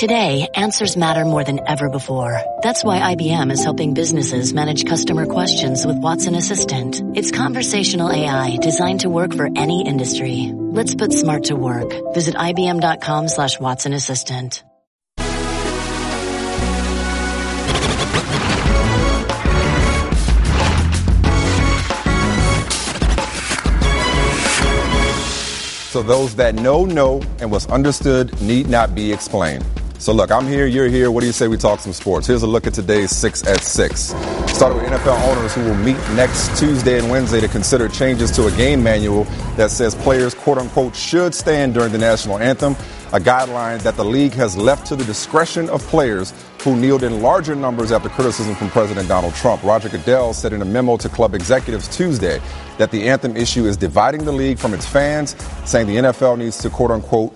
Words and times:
Today, 0.00 0.48
answers 0.54 0.96
matter 0.96 1.26
more 1.26 1.44
than 1.44 1.60
ever 1.68 1.90
before. 1.90 2.40
That's 2.62 2.82
why 2.82 3.14
IBM 3.14 3.52
is 3.52 3.62
helping 3.62 3.92
businesses 3.92 4.54
manage 4.54 4.86
customer 4.86 5.26
questions 5.26 5.84
with 5.84 5.98
Watson 5.98 6.34
Assistant. 6.34 7.02
It's 7.14 7.30
conversational 7.30 8.10
AI 8.10 8.56
designed 8.62 9.00
to 9.00 9.10
work 9.10 9.34
for 9.34 9.50
any 9.54 9.86
industry. 9.86 10.52
Let's 10.54 10.94
put 10.94 11.12
smart 11.12 11.44
to 11.44 11.54
work. 11.54 11.92
Visit 12.14 12.34
IBM.com 12.34 13.28
slash 13.28 13.60
Watson 13.60 13.92
Assistant. 13.92 14.64
So 25.90 26.02
those 26.02 26.36
that 26.36 26.54
know, 26.54 26.86
know, 26.86 27.20
and 27.40 27.50
what's 27.50 27.66
understood 27.66 28.40
need 28.40 28.70
not 28.70 28.94
be 28.94 29.12
explained. 29.12 29.66
So 30.00 30.14
look, 30.14 30.32
I'm 30.32 30.46
here, 30.46 30.64
you're 30.64 30.88
here. 30.88 31.10
What 31.10 31.20
do 31.20 31.26
you 31.26 31.32
say 31.34 31.46
we 31.46 31.58
talk 31.58 31.78
some 31.78 31.92
sports? 31.92 32.26
Here's 32.26 32.42
a 32.42 32.46
look 32.46 32.66
at 32.66 32.72
today's 32.72 33.14
6 33.14 33.46
at 33.46 33.62
6. 33.62 34.00
Started 34.00 34.76
with 34.76 34.84
NFL 34.84 35.28
owners 35.28 35.54
who 35.54 35.62
will 35.62 35.74
meet 35.74 35.98
next 36.14 36.58
Tuesday 36.58 36.98
and 36.98 37.10
Wednesday 37.10 37.38
to 37.38 37.48
consider 37.48 37.86
changes 37.86 38.30
to 38.30 38.46
a 38.46 38.50
game 38.52 38.82
manual 38.82 39.24
that 39.58 39.70
says 39.70 39.94
players, 39.94 40.32
quote 40.32 40.56
unquote, 40.56 40.96
should 40.96 41.34
stand 41.34 41.74
during 41.74 41.92
the 41.92 41.98
national 41.98 42.38
anthem, 42.38 42.72
a 43.12 43.20
guideline 43.20 43.78
that 43.82 43.94
the 43.96 44.04
league 44.04 44.32
has 44.32 44.56
left 44.56 44.86
to 44.86 44.96
the 44.96 45.04
discretion 45.04 45.68
of 45.68 45.82
players 45.88 46.32
who 46.62 46.74
kneeled 46.76 47.02
in 47.02 47.20
larger 47.20 47.54
numbers 47.54 47.92
after 47.92 48.08
criticism 48.08 48.54
from 48.54 48.70
President 48.70 49.06
Donald 49.06 49.34
Trump. 49.34 49.62
Roger 49.62 49.90
Goodell 49.90 50.32
said 50.32 50.54
in 50.54 50.62
a 50.62 50.64
memo 50.64 50.96
to 50.96 51.10
club 51.10 51.34
executives 51.34 51.94
Tuesday 51.94 52.40
that 52.78 52.90
the 52.90 53.06
anthem 53.06 53.36
issue 53.36 53.66
is 53.66 53.76
dividing 53.76 54.24
the 54.24 54.32
league 54.32 54.58
from 54.58 54.72
its 54.72 54.86
fans, 54.86 55.36
saying 55.66 55.86
the 55.86 55.96
NFL 55.96 56.38
needs 56.38 56.56
to, 56.62 56.70
quote 56.70 56.90
unquote, 56.90 57.34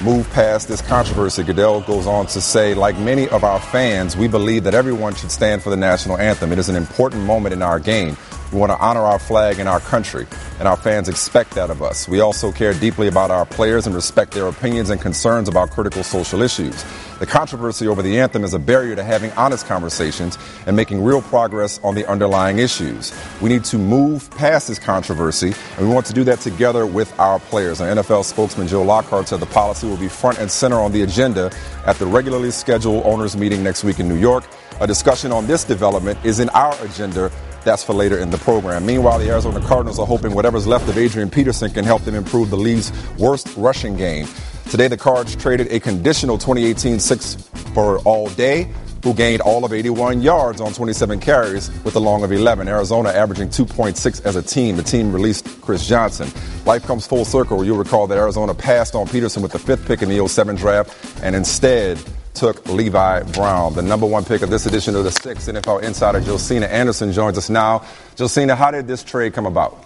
move 0.00 0.30
past 0.30 0.68
this 0.68 0.80
controversy. 0.80 1.42
Goodell 1.42 1.80
goes 1.82 2.06
on 2.06 2.26
to 2.26 2.40
say, 2.40 2.74
like 2.74 2.98
many 2.98 3.28
of 3.28 3.44
our 3.44 3.60
fans, 3.60 4.16
we 4.16 4.28
believe 4.28 4.64
that 4.64 4.74
everyone 4.74 5.14
should 5.14 5.30
stand 5.30 5.62
for 5.62 5.70
the 5.70 5.76
national 5.76 6.18
anthem. 6.18 6.52
It 6.52 6.58
is 6.58 6.68
an 6.68 6.76
important 6.76 7.24
moment 7.24 7.52
in 7.52 7.62
our 7.62 7.78
game. 7.78 8.16
We 8.52 8.58
want 8.58 8.70
to 8.70 8.78
honor 8.78 9.00
our 9.00 9.18
flag 9.18 9.60
and 9.60 9.68
our 9.68 9.80
country, 9.80 10.26
and 10.58 10.68
our 10.68 10.76
fans 10.76 11.08
expect 11.08 11.52
that 11.52 11.70
of 11.70 11.80
us. 11.80 12.06
We 12.06 12.20
also 12.20 12.52
care 12.52 12.74
deeply 12.74 13.08
about 13.08 13.30
our 13.30 13.46
players 13.46 13.86
and 13.86 13.94
respect 13.94 14.32
their 14.32 14.46
opinions 14.46 14.90
and 14.90 15.00
concerns 15.00 15.48
about 15.48 15.70
critical 15.70 16.02
social 16.02 16.42
issues. 16.42 16.84
The 17.18 17.24
controversy 17.26 17.86
over 17.86 18.02
the 18.02 18.20
anthem 18.20 18.44
is 18.44 18.52
a 18.52 18.58
barrier 18.58 18.94
to 18.94 19.02
having 19.02 19.30
honest 19.32 19.66
conversations 19.66 20.36
and 20.66 20.76
making 20.76 21.02
real 21.02 21.22
progress 21.22 21.80
on 21.82 21.94
the 21.94 22.04
underlying 22.06 22.58
issues. 22.58 23.14
We 23.40 23.48
need 23.48 23.64
to 23.64 23.78
move 23.78 24.30
past 24.32 24.68
this 24.68 24.78
controversy, 24.78 25.54
and 25.78 25.88
we 25.88 25.94
want 25.94 26.04
to 26.06 26.12
do 26.12 26.24
that 26.24 26.40
together 26.40 26.84
with 26.84 27.18
our 27.18 27.38
players. 27.38 27.80
An 27.80 27.96
NFL 27.96 28.24
spokesman 28.24 28.68
Joe 28.68 28.82
Lockhart 28.82 29.28
said 29.28 29.40
the 29.40 29.46
policy 29.46 29.86
will 29.86 29.96
be 29.96 30.08
front 30.08 30.38
and 30.38 30.50
center 30.50 30.78
on 30.78 30.92
the 30.92 31.02
agenda 31.02 31.50
at 31.86 31.96
the 31.96 32.06
regularly 32.06 32.50
scheduled 32.50 33.06
owners 33.06 33.34
meeting 33.34 33.62
next 33.62 33.82
week 33.82 33.98
in 33.98 34.08
New 34.08 34.18
York. 34.18 34.44
A 34.80 34.86
discussion 34.86 35.32
on 35.32 35.46
this 35.46 35.64
development 35.64 36.18
is 36.24 36.40
in 36.40 36.48
our 36.50 36.74
agenda 36.82 37.30
that's 37.64 37.84
for 37.84 37.92
later 37.92 38.18
in 38.18 38.30
the 38.30 38.38
program. 38.38 38.84
Meanwhile, 38.84 39.18
the 39.18 39.30
Arizona 39.30 39.60
Cardinals 39.60 39.98
are 39.98 40.06
hoping 40.06 40.34
whatever's 40.34 40.66
left 40.66 40.88
of 40.88 40.98
Adrian 40.98 41.30
Peterson 41.30 41.70
can 41.70 41.84
help 41.84 42.02
them 42.02 42.14
improve 42.14 42.50
the 42.50 42.56
league's 42.56 42.92
worst 43.18 43.54
rushing 43.56 43.96
game. 43.96 44.26
Today, 44.70 44.88
the 44.88 44.96
Cards 44.96 45.36
traded 45.36 45.68
a 45.70 45.80
conditional 45.80 46.38
2018 46.38 46.98
six 46.98 47.34
for 47.74 47.98
all 48.00 48.28
day, 48.30 48.72
who 49.02 49.12
gained 49.14 49.40
all 49.42 49.64
of 49.64 49.72
81 49.72 50.22
yards 50.22 50.60
on 50.60 50.72
27 50.72 51.20
carries 51.20 51.70
with 51.82 51.96
a 51.96 52.00
long 52.00 52.22
of 52.22 52.30
11. 52.30 52.68
Arizona 52.68 53.10
averaging 53.10 53.48
2.6 53.48 54.24
as 54.24 54.36
a 54.36 54.42
team. 54.42 54.76
The 54.76 54.82
team 54.82 55.12
released 55.12 55.60
Chris 55.60 55.86
Johnson. 55.86 56.28
Life 56.64 56.84
comes 56.86 57.06
full 57.06 57.24
circle. 57.24 57.64
You'll 57.64 57.78
recall 57.78 58.06
that 58.06 58.18
Arizona 58.18 58.54
passed 58.54 58.94
on 58.94 59.08
Peterson 59.08 59.42
with 59.42 59.52
the 59.52 59.58
fifth 59.58 59.86
pick 59.86 60.02
in 60.02 60.08
the 60.08 60.26
07 60.26 60.56
draft 60.56 61.20
and 61.22 61.34
instead 61.34 61.98
took 62.34 62.66
Levi 62.66 63.22
Brown, 63.32 63.74
the 63.74 63.82
number 63.82 64.06
one 64.06 64.24
pick 64.24 64.42
of 64.42 64.50
this 64.50 64.66
edition 64.66 64.96
of 64.96 65.04
the 65.04 65.10
Six 65.10 65.46
NFL 65.46 65.82
insider 65.82 66.20
Josina 66.20 66.66
Anderson 66.66 67.12
joins 67.12 67.36
us 67.38 67.50
now. 67.50 67.84
Josina, 68.16 68.56
how 68.56 68.70
did 68.70 68.86
this 68.86 69.04
trade 69.04 69.34
come 69.34 69.46
about? 69.46 69.84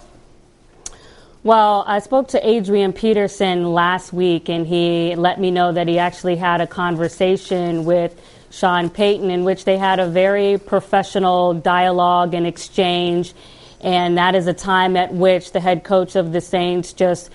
Well, 1.43 1.83
I 1.87 1.99
spoke 1.99 2.29
to 2.29 2.47
Adrian 2.47 2.93
Peterson 2.93 3.73
last 3.73 4.11
week, 4.11 4.49
and 4.49 4.67
he 4.67 5.15
let 5.15 5.39
me 5.39 5.51
know 5.51 5.71
that 5.71 5.87
he 5.87 5.99
actually 5.99 6.35
had 6.35 6.61
a 6.61 6.67
conversation 6.67 7.85
with 7.85 8.19
Sean 8.49 8.89
Payton 8.89 9.29
in 9.29 9.43
which 9.43 9.65
they 9.65 9.77
had 9.77 9.99
a 9.99 10.07
very 10.07 10.57
professional 10.57 11.53
dialogue 11.53 12.33
and 12.33 12.47
exchange. 12.47 13.33
And 13.81 14.17
that 14.17 14.35
is 14.35 14.47
a 14.47 14.53
time 14.53 14.97
at 14.97 15.13
which 15.13 15.51
the 15.51 15.59
head 15.59 15.83
coach 15.83 16.15
of 16.15 16.33
the 16.33 16.41
Saints 16.41 16.93
just 16.93 17.29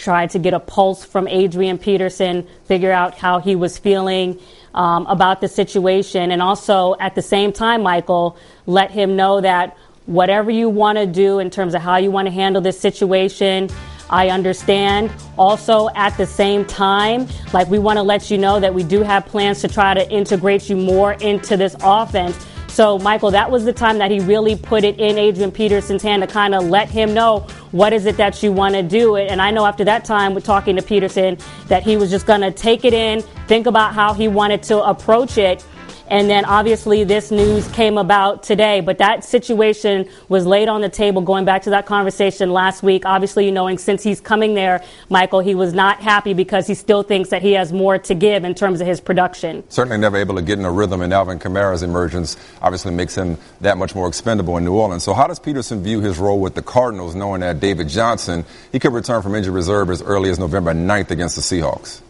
tried 0.00 0.30
to 0.30 0.38
get 0.38 0.54
a 0.54 0.60
pulse 0.60 1.04
from 1.04 1.28
Adrian 1.28 1.78
Peterson, 1.78 2.46
figure 2.64 2.90
out 2.90 3.18
how 3.18 3.38
he 3.38 3.54
was 3.54 3.78
feeling 3.78 4.38
um, 4.74 5.06
about 5.06 5.40
the 5.40 5.48
situation, 5.48 6.30
and 6.30 6.40
also 6.40 6.96
at 6.98 7.14
the 7.14 7.22
same 7.22 7.52
time, 7.52 7.82
Michael, 7.82 8.36
let 8.66 8.90
him 8.90 9.14
know 9.14 9.40
that 9.40 9.76
whatever 10.06 10.50
you 10.50 10.68
want 10.68 10.98
to 10.98 11.06
do 11.06 11.38
in 11.38 11.50
terms 11.50 11.74
of 11.74 11.82
how 11.82 11.96
you 11.96 12.10
want 12.10 12.26
to 12.26 12.32
handle 12.32 12.62
this 12.62 12.80
situation, 12.80 13.68
I 14.08 14.30
understand. 14.30 15.10
Also, 15.38 15.88
at 15.94 16.16
the 16.16 16.26
same 16.26 16.64
time, 16.64 17.28
like 17.52 17.68
we 17.68 17.78
want 17.78 17.98
to 17.98 18.02
let 18.02 18.30
you 18.30 18.38
know 18.38 18.58
that 18.58 18.74
we 18.74 18.82
do 18.82 19.02
have 19.02 19.26
plans 19.26 19.60
to 19.60 19.68
try 19.68 19.94
to 19.94 20.10
integrate 20.10 20.68
you 20.68 20.76
more 20.76 21.12
into 21.14 21.56
this 21.56 21.76
offense. 21.80 22.36
So, 22.70 22.98
Michael, 22.98 23.32
that 23.32 23.50
was 23.50 23.64
the 23.64 23.72
time 23.72 23.98
that 23.98 24.12
he 24.12 24.20
really 24.20 24.56
put 24.56 24.84
it 24.84 24.98
in 25.00 25.18
Adrian 25.18 25.50
Peterson's 25.50 26.02
hand 26.02 26.22
to 26.22 26.28
kind 26.28 26.54
of 26.54 26.64
let 26.64 26.88
him 26.88 27.12
know 27.12 27.40
what 27.72 27.92
is 27.92 28.06
it 28.06 28.16
that 28.18 28.42
you 28.44 28.52
want 28.52 28.74
to 28.74 28.82
do. 28.82 29.16
And 29.16 29.42
I 29.42 29.50
know 29.50 29.66
after 29.66 29.84
that 29.84 30.04
time 30.04 30.34
with 30.34 30.44
talking 30.44 30.76
to 30.76 30.82
Peterson 30.82 31.36
that 31.66 31.82
he 31.82 31.96
was 31.96 32.10
just 32.10 32.26
going 32.26 32.42
to 32.42 32.52
take 32.52 32.84
it 32.84 32.94
in, 32.94 33.22
think 33.48 33.66
about 33.66 33.92
how 33.92 34.14
he 34.14 34.28
wanted 34.28 34.62
to 34.64 34.82
approach 34.84 35.36
it. 35.36 35.64
And 36.10 36.28
then 36.28 36.44
obviously 36.44 37.04
this 37.04 37.30
news 37.30 37.68
came 37.68 37.96
about 37.96 38.42
today, 38.42 38.80
but 38.80 38.98
that 38.98 39.22
situation 39.22 40.08
was 40.28 40.44
laid 40.44 40.68
on 40.68 40.80
the 40.80 40.88
table 40.88 41.22
going 41.22 41.44
back 41.44 41.62
to 41.62 41.70
that 41.70 41.86
conversation 41.86 42.52
last 42.52 42.82
week. 42.82 43.06
Obviously, 43.06 43.46
you 43.46 43.52
knowing 43.52 43.78
since 43.78 44.02
he's 44.02 44.20
coming 44.20 44.54
there, 44.54 44.82
Michael, 45.08 45.38
he 45.38 45.54
was 45.54 45.72
not 45.72 46.00
happy 46.00 46.34
because 46.34 46.66
he 46.66 46.74
still 46.74 47.04
thinks 47.04 47.30
that 47.30 47.42
he 47.42 47.52
has 47.52 47.72
more 47.72 47.96
to 47.96 48.14
give 48.14 48.42
in 48.42 48.56
terms 48.56 48.80
of 48.80 48.88
his 48.88 49.00
production. 49.00 49.62
Certainly 49.68 49.98
never 49.98 50.16
able 50.16 50.34
to 50.34 50.42
get 50.42 50.58
in 50.58 50.64
a 50.64 50.72
rhythm, 50.72 51.00
and 51.00 51.12
Alvin 51.12 51.38
Kamara's 51.38 51.84
emergence 51.84 52.36
obviously 52.60 52.92
makes 52.92 53.14
him 53.14 53.38
that 53.60 53.78
much 53.78 53.94
more 53.94 54.08
expendable 54.08 54.56
in 54.56 54.64
New 54.64 54.74
Orleans. 54.74 55.04
So 55.04 55.14
how 55.14 55.28
does 55.28 55.38
Peterson 55.38 55.80
view 55.84 56.00
his 56.00 56.18
role 56.18 56.40
with 56.40 56.56
the 56.56 56.62
Cardinals, 56.62 57.14
knowing 57.14 57.42
that 57.42 57.60
David 57.60 57.88
Johnson, 57.88 58.44
he 58.72 58.80
could 58.80 58.92
return 58.92 59.22
from 59.22 59.36
injury 59.36 59.54
reserve 59.54 59.90
as 59.90 60.02
early 60.02 60.30
as 60.30 60.40
November 60.40 60.74
9th 60.74 61.12
against 61.12 61.36
the 61.36 61.42
Seahawks? 61.42 62.00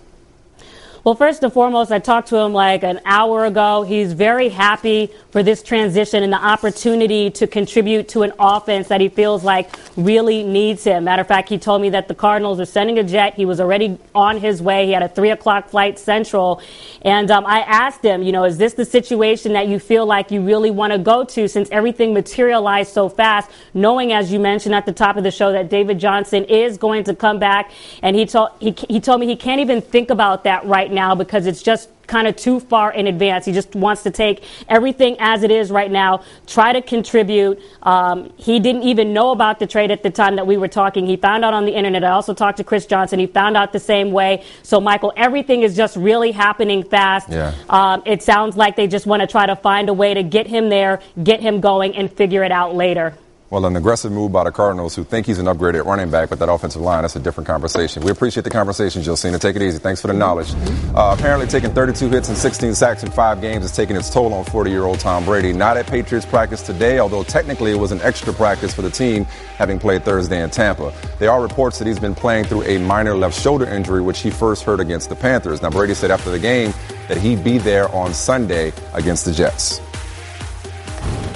Well, 1.03 1.15
first 1.15 1.43
and 1.43 1.51
foremost, 1.51 1.91
I 1.91 1.99
talked 1.99 2.29
to 2.29 2.37
him 2.37 2.53
like 2.53 2.83
an 2.83 3.01
hour 3.07 3.47
ago. 3.47 3.85
He's 3.85 4.13
very 4.13 4.51
happy 4.51 5.11
for 5.31 5.43
this 5.43 5.63
transition 5.63 6.23
and 6.23 6.31
the 6.31 6.45
opportunity 6.45 7.31
to 7.31 7.47
contribute 7.47 8.09
to 8.09 8.21
an 8.21 8.35
offense 8.39 8.89
that 8.89 9.01
he 9.01 9.09
feels 9.09 9.43
like 9.43 9.71
really 9.97 10.43
needs 10.43 10.85
him. 10.85 11.05
Matter 11.05 11.23
of 11.23 11.29
fact, 11.29 11.49
he 11.49 11.57
told 11.57 11.81
me 11.81 11.89
that 11.91 12.09
the 12.09 12.15
Cardinals 12.15 12.61
are 12.61 12.67
sending 12.67 12.99
a 12.99 13.03
jet. 13.03 13.33
He 13.35 13.47
was 13.47 13.61
already 13.61 13.99
on 14.15 14.37
his 14.37 14.61
way. 14.61 14.85
He 14.85 14.93
had 14.93 15.03
a 15.03 15.09
three 15.09 15.31
o'clock 15.31 15.71
flight 15.71 15.99
central. 15.99 16.61
And 17.01 17.31
um, 17.31 17.47
I 17.47 17.61
asked 17.61 18.05
him, 18.05 18.23
you 18.23 18.33
know, 18.33 18.45
is 18.45 18.59
this 18.59 18.75
the 18.75 18.85
situation 18.85 19.55
that 19.55 19.69
you 19.69 19.79
feel 19.79 20.05
like 20.05 20.31
you 20.31 20.43
really 20.43 20.71
want 20.71 20.93
to 20.93 20.99
go 20.99 21.25
to 21.25 21.49
since 21.49 21.71
everything 21.71 22.13
materialized 22.13 22.93
so 22.93 23.09
fast, 23.09 23.51
knowing, 23.73 24.13
as 24.13 24.31
you 24.31 24.39
mentioned 24.39 24.75
at 24.75 24.85
the 24.85 24.93
top 24.93 25.17
of 25.17 25.25
the 25.25 25.31
show, 25.31 25.51
that 25.53 25.71
David 25.71 25.99
Johnson 25.99 26.45
is 26.45 26.77
going 26.77 27.05
to 27.05 27.15
come 27.15 27.39
back? 27.39 27.71
And 28.03 28.15
he 28.15 28.27
told, 28.27 28.51
he, 28.61 28.75
he 28.91 29.01
told 29.01 29.19
me 29.21 29.27
he 29.27 29.37
can't 29.37 29.63
even 29.63 29.81
think 29.81 30.11
about 30.11 30.45
that 30.45 30.67
right 30.67 30.90
right 30.91 30.95
now 30.95 31.15
because 31.15 31.47
it's 31.47 31.63
just 31.63 31.89
kind 32.07 32.27
of 32.27 32.35
too 32.35 32.59
far 32.59 32.93
in 32.93 33.07
advance. 33.07 33.45
He 33.45 33.53
just 33.53 33.75
wants 33.77 34.03
to 34.03 34.11
take 34.11 34.43
everything 34.69 35.17
as 35.21 35.45
it 35.45 35.51
is 35.53 35.71
right 35.71 35.91
now, 35.91 36.25
try 36.47 36.73
to 36.73 36.83
contribute. 36.83 37.61
Um, 37.83 38.33
he 38.37 38.59
didn't 38.59 38.83
even 38.83 39.13
know 39.13 39.31
about 39.31 39.61
the 39.61 39.67
trade 39.67 39.93
at 39.93 40.03
the 40.03 40.11
time 40.11 40.35
that 40.37 40.47
we 40.47 40.57
were 40.57 40.67
talking. 40.67 41.07
He 41.07 41.17
found 41.17 41.45
out 41.45 41.55
on 41.55 41.67
the 41.67 41.73
internet. 41.73 42.03
I 42.03 42.11
also 42.11 42.35
talked 42.35 42.57
to 42.57 42.65
Chris 42.65 42.87
Johnson. 42.87 43.21
He 43.21 43.29
found 43.29 43.57
out 43.57 43.73
the 43.73 43.79
same 43.79 44.11
way. 44.11 44.43
So, 44.65 44.81
Michael, 44.81 45.13
everything 45.17 45.63
is 45.63 45.77
just 45.77 45.97
really 45.97 46.33
happening 46.33 46.83
fast. 46.83 47.29
Yeah. 47.29 47.55
Um, 47.69 48.03
it 48.05 48.23
sounds 48.23 48.57
like 48.57 48.75
they 48.75 48.89
just 48.89 49.07
want 49.07 49.21
to 49.21 49.29
try 49.29 49.47
to 49.47 49.55
find 49.55 49.89
a 49.89 49.95
way 49.95 50.13
to 50.15 50.25
get 50.25 50.49
him 50.49 50.69
there, 50.69 51.01
get 51.23 51.41
him 51.41 51.61
going, 51.61 51.95
and 51.95 52.13
figure 52.13 52.43
it 52.43 52.51
out 52.51 52.75
later. 52.75 53.15
Well, 53.51 53.67
an 53.67 53.75
aggressive 53.75 54.13
move 54.13 54.31
by 54.31 54.45
the 54.45 54.53
Cardinals, 54.53 54.95
who 54.95 55.03
think 55.03 55.27
he's 55.27 55.41
an 55.41 55.47
upgraded 55.47 55.85
running 55.85 56.09
back, 56.09 56.29
but 56.29 56.39
that 56.39 56.49
offensive 56.49 56.83
line, 56.83 57.03
that's 57.03 57.17
a 57.17 57.19
different 57.19 57.49
conversation. 57.49 58.01
We 58.05 58.13
appreciate 58.13 58.45
the 58.45 58.51
conversation, 58.51 59.03
Josina. 59.03 59.41
Take 59.41 59.57
it 59.57 59.63
easy. 59.63 59.79
Thanks 59.79 60.01
for 60.01 60.07
the 60.07 60.13
knowledge. 60.13 60.55
Uh, 60.95 61.17
apparently, 61.19 61.49
taking 61.49 61.75
32 61.75 62.11
hits 62.11 62.29
and 62.29 62.39
16 62.39 62.77
sacks 62.77 63.03
in 63.03 63.11
five 63.11 63.41
games 63.41 63.65
is 63.65 63.73
taking 63.75 63.97
its 63.97 64.09
toll 64.09 64.33
on 64.35 64.45
40 64.45 64.71
year 64.71 64.85
old 64.85 65.01
Tom 65.01 65.25
Brady. 65.25 65.53
Not 65.53 65.77
at 65.77 65.89
Patriots 65.89 66.25
practice 66.25 66.63
today, 66.63 67.01
although 67.01 67.25
technically 67.25 67.73
it 67.73 67.79
was 67.81 67.91
an 67.91 68.01
extra 68.03 68.33
practice 68.33 68.73
for 68.73 68.83
the 68.83 68.91
team, 68.91 69.25
having 69.59 69.81
played 69.81 70.05
Thursday 70.05 70.41
in 70.41 70.51
Tampa. 70.51 70.93
There 71.19 71.33
are 71.33 71.43
reports 71.43 71.81
that 71.81 71.89
he's 71.89 71.99
been 71.99 72.15
playing 72.15 72.45
through 72.45 72.63
a 72.63 72.79
minor 72.79 73.17
left 73.17 73.37
shoulder 73.37 73.67
injury, 73.67 74.01
which 74.01 74.21
he 74.21 74.31
first 74.31 74.63
heard 74.63 74.79
against 74.79 75.09
the 75.09 75.17
Panthers. 75.17 75.61
Now, 75.61 75.71
Brady 75.71 75.95
said 75.95 76.13
after 76.13 76.31
the 76.31 76.39
game 76.39 76.73
that 77.09 77.17
he'd 77.17 77.43
be 77.43 77.59
there 77.59 77.93
on 77.93 78.15
Sunday 78.15 78.73
against 78.95 79.25
the 79.25 79.33
Jets. 79.33 79.81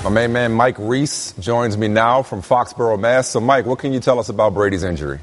My 0.04 0.10
main 0.10 0.34
man 0.34 0.52
Mike 0.52 0.76
Reiss 0.78 1.32
joins 1.40 1.78
me 1.78 1.88
now 1.88 2.22
from 2.22 2.42
Foxborough, 2.42 3.00
Mass. 3.00 3.30
So, 3.30 3.40
Mike, 3.40 3.64
what 3.64 3.78
can 3.78 3.94
you 3.94 4.00
tell 4.00 4.18
us 4.18 4.28
about 4.28 4.52
Brady's 4.52 4.82
injury? 4.82 5.18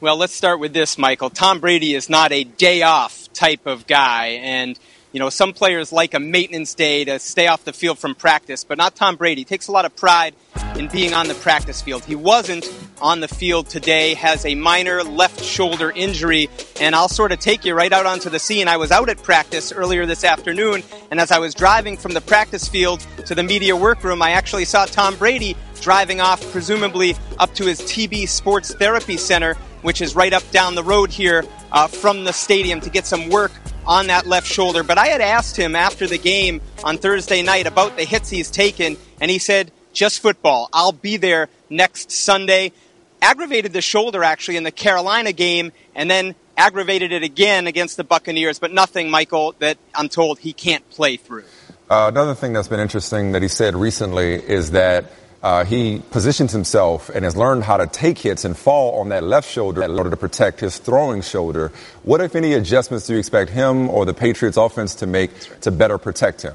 Well, 0.00 0.16
let's 0.16 0.34
start 0.34 0.60
with 0.60 0.72
this, 0.72 0.96
Michael. 0.96 1.30
Tom 1.30 1.58
Brady 1.58 1.96
is 1.96 2.08
not 2.08 2.30
a 2.30 2.44
day 2.44 2.82
off 2.82 3.28
type 3.32 3.66
of 3.66 3.88
guy. 3.88 4.38
And, 4.40 4.78
you 5.10 5.18
know, 5.18 5.30
some 5.30 5.52
players 5.52 5.90
like 5.90 6.14
a 6.14 6.20
maintenance 6.20 6.74
day 6.74 7.06
to 7.06 7.18
stay 7.18 7.48
off 7.48 7.64
the 7.64 7.72
field 7.72 7.98
from 7.98 8.14
practice, 8.14 8.62
but 8.62 8.78
not 8.78 8.94
Tom 8.94 9.16
Brady. 9.16 9.40
He 9.40 9.44
takes 9.44 9.66
a 9.66 9.72
lot 9.72 9.84
of 9.84 9.96
pride 9.96 10.36
in 10.78 10.88
being 10.88 11.14
on 11.14 11.28
the 11.28 11.34
practice 11.34 11.80
field. 11.80 12.04
He 12.04 12.14
wasn't 12.14 12.70
on 13.00 13.20
the 13.20 13.28
field 13.28 13.68
today, 13.68 14.14
has 14.14 14.44
a 14.44 14.54
minor 14.54 15.02
left 15.02 15.42
shoulder 15.42 15.90
injury, 15.90 16.48
and 16.80 16.94
I'll 16.94 17.08
sort 17.08 17.32
of 17.32 17.38
take 17.38 17.64
you 17.64 17.74
right 17.74 17.92
out 17.92 18.06
onto 18.06 18.30
the 18.30 18.38
scene. 18.38 18.68
I 18.68 18.76
was 18.76 18.90
out 18.90 19.08
at 19.08 19.22
practice 19.22 19.72
earlier 19.72 20.06
this 20.06 20.24
afternoon, 20.24 20.82
and 21.10 21.20
as 21.20 21.30
I 21.30 21.38
was 21.38 21.54
driving 21.54 21.96
from 21.96 22.12
the 22.12 22.20
practice 22.20 22.68
field 22.68 23.06
to 23.26 23.34
the 23.34 23.42
media 23.42 23.74
workroom, 23.76 24.22
I 24.22 24.30
actually 24.30 24.64
saw 24.64 24.84
Tom 24.84 25.16
Brady 25.16 25.56
driving 25.80 26.20
off, 26.20 26.40
presumably 26.52 27.16
up 27.38 27.54
to 27.54 27.64
his 27.64 27.80
TB 27.80 28.28
Sports 28.28 28.74
Therapy 28.74 29.16
Center, 29.16 29.54
which 29.82 30.00
is 30.00 30.14
right 30.14 30.32
up 30.32 30.48
down 30.50 30.74
the 30.74 30.84
road 30.84 31.10
here 31.10 31.44
uh, 31.72 31.86
from 31.86 32.24
the 32.24 32.32
stadium 32.32 32.80
to 32.80 32.90
get 32.90 33.06
some 33.06 33.28
work 33.28 33.52
on 33.86 34.08
that 34.08 34.26
left 34.26 34.46
shoulder. 34.46 34.82
But 34.82 34.98
I 34.98 35.06
had 35.06 35.20
asked 35.20 35.56
him 35.56 35.76
after 35.76 36.06
the 36.06 36.18
game 36.18 36.60
on 36.82 36.98
Thursday 36.98 37.42
night 37.42 37.66
about 37.66 37.96
the 37.96 38.04
hits 38.04 38.28
he's 38.30 38.50
taken, 38.50 38.96
and 39.20 39.30
he 39.30 39.38
said, 39.38 39.70
just 39.96 40.20
football. 40.20 40.68
I'll 40.72 40.92
be 40.92 41.16
there 41.16 41.48
next 41.70 42.12
Sunday. 42.12 42.72
Aggravated 43.20 43.72
the 43.72 43.80
shoulder 43.80 44.22
actually 44.22 44.58
in 44.58 44.62
the 44.62 44.70
Carolina 44.70 45.32
game, 45.32 45.72
and 45.94 46.08
then 46.08 46.34
aggravated 46.56 47.12
it 47.12 47.22
again 47.22 47.66
against 47.66 47.96
the 47.96 48.04
Buccaneers, 48.04 48.58
but 48.58 48.72
nothing, 48.72 49.10
Michael, 49.10 49.54
that 49.58 49.78
I'm 49.94 50.08
told 50.08 50.38
he 50.38 50.52
can't 50.52 50.88
play 50.90 51.16
through. 51.16 51.44
Uh, 51.88 52.10
another 52.12 52.34
thing 52.34 52.52
that's 52.52 52.68
been 52.68 52.80
interesting 52.80 53.32
that 53.32 53.42
he 53.42 53.48
said 53.48 53.74
recently 53.74 54.34
is 54.34 54.72
that 54.72 55.06
uh, 55.42 55.64
he 55.64 56.02
positions 56.10 56.52
himself 56.52 57.08
and 57.08 57.24
has 57.24 57.36
learned 57.36 57.62
how 57.62 57.76
to 57.76 57.86
take 57.86 58.18
hits 58.18 58.44
and 58.44 58.56
fall 58.56 59.00
on 59.00 59.10
that 59.10 59.22
left 59.22 59.48
shoulder 59.50 59.82
in 59.82 59.92
order 59.92 60.10
to 60.10 60.16
protect 60.16 60.60
his 60.60 60.78
throwing 60.78 61.22
shoulder. 61.22 61.72
What, 62.02 62.20
if 62.20 62.34
any, 62.34 62.54
adjustments 62.54 63.06
do 63.06 63.14
you 63.14 63.18
expect 63.18 63.50
him 63.50 63.88
or 63.88 64.04
the 64.04 64.14
Patriots 64.14 64.56
offense 64.56 64.94
to 64.96 65.06
make 65.06 65.60
to 65.60 65.70
better 65.70 65.98
protect 65.98 66.42
him? 66.42 66.54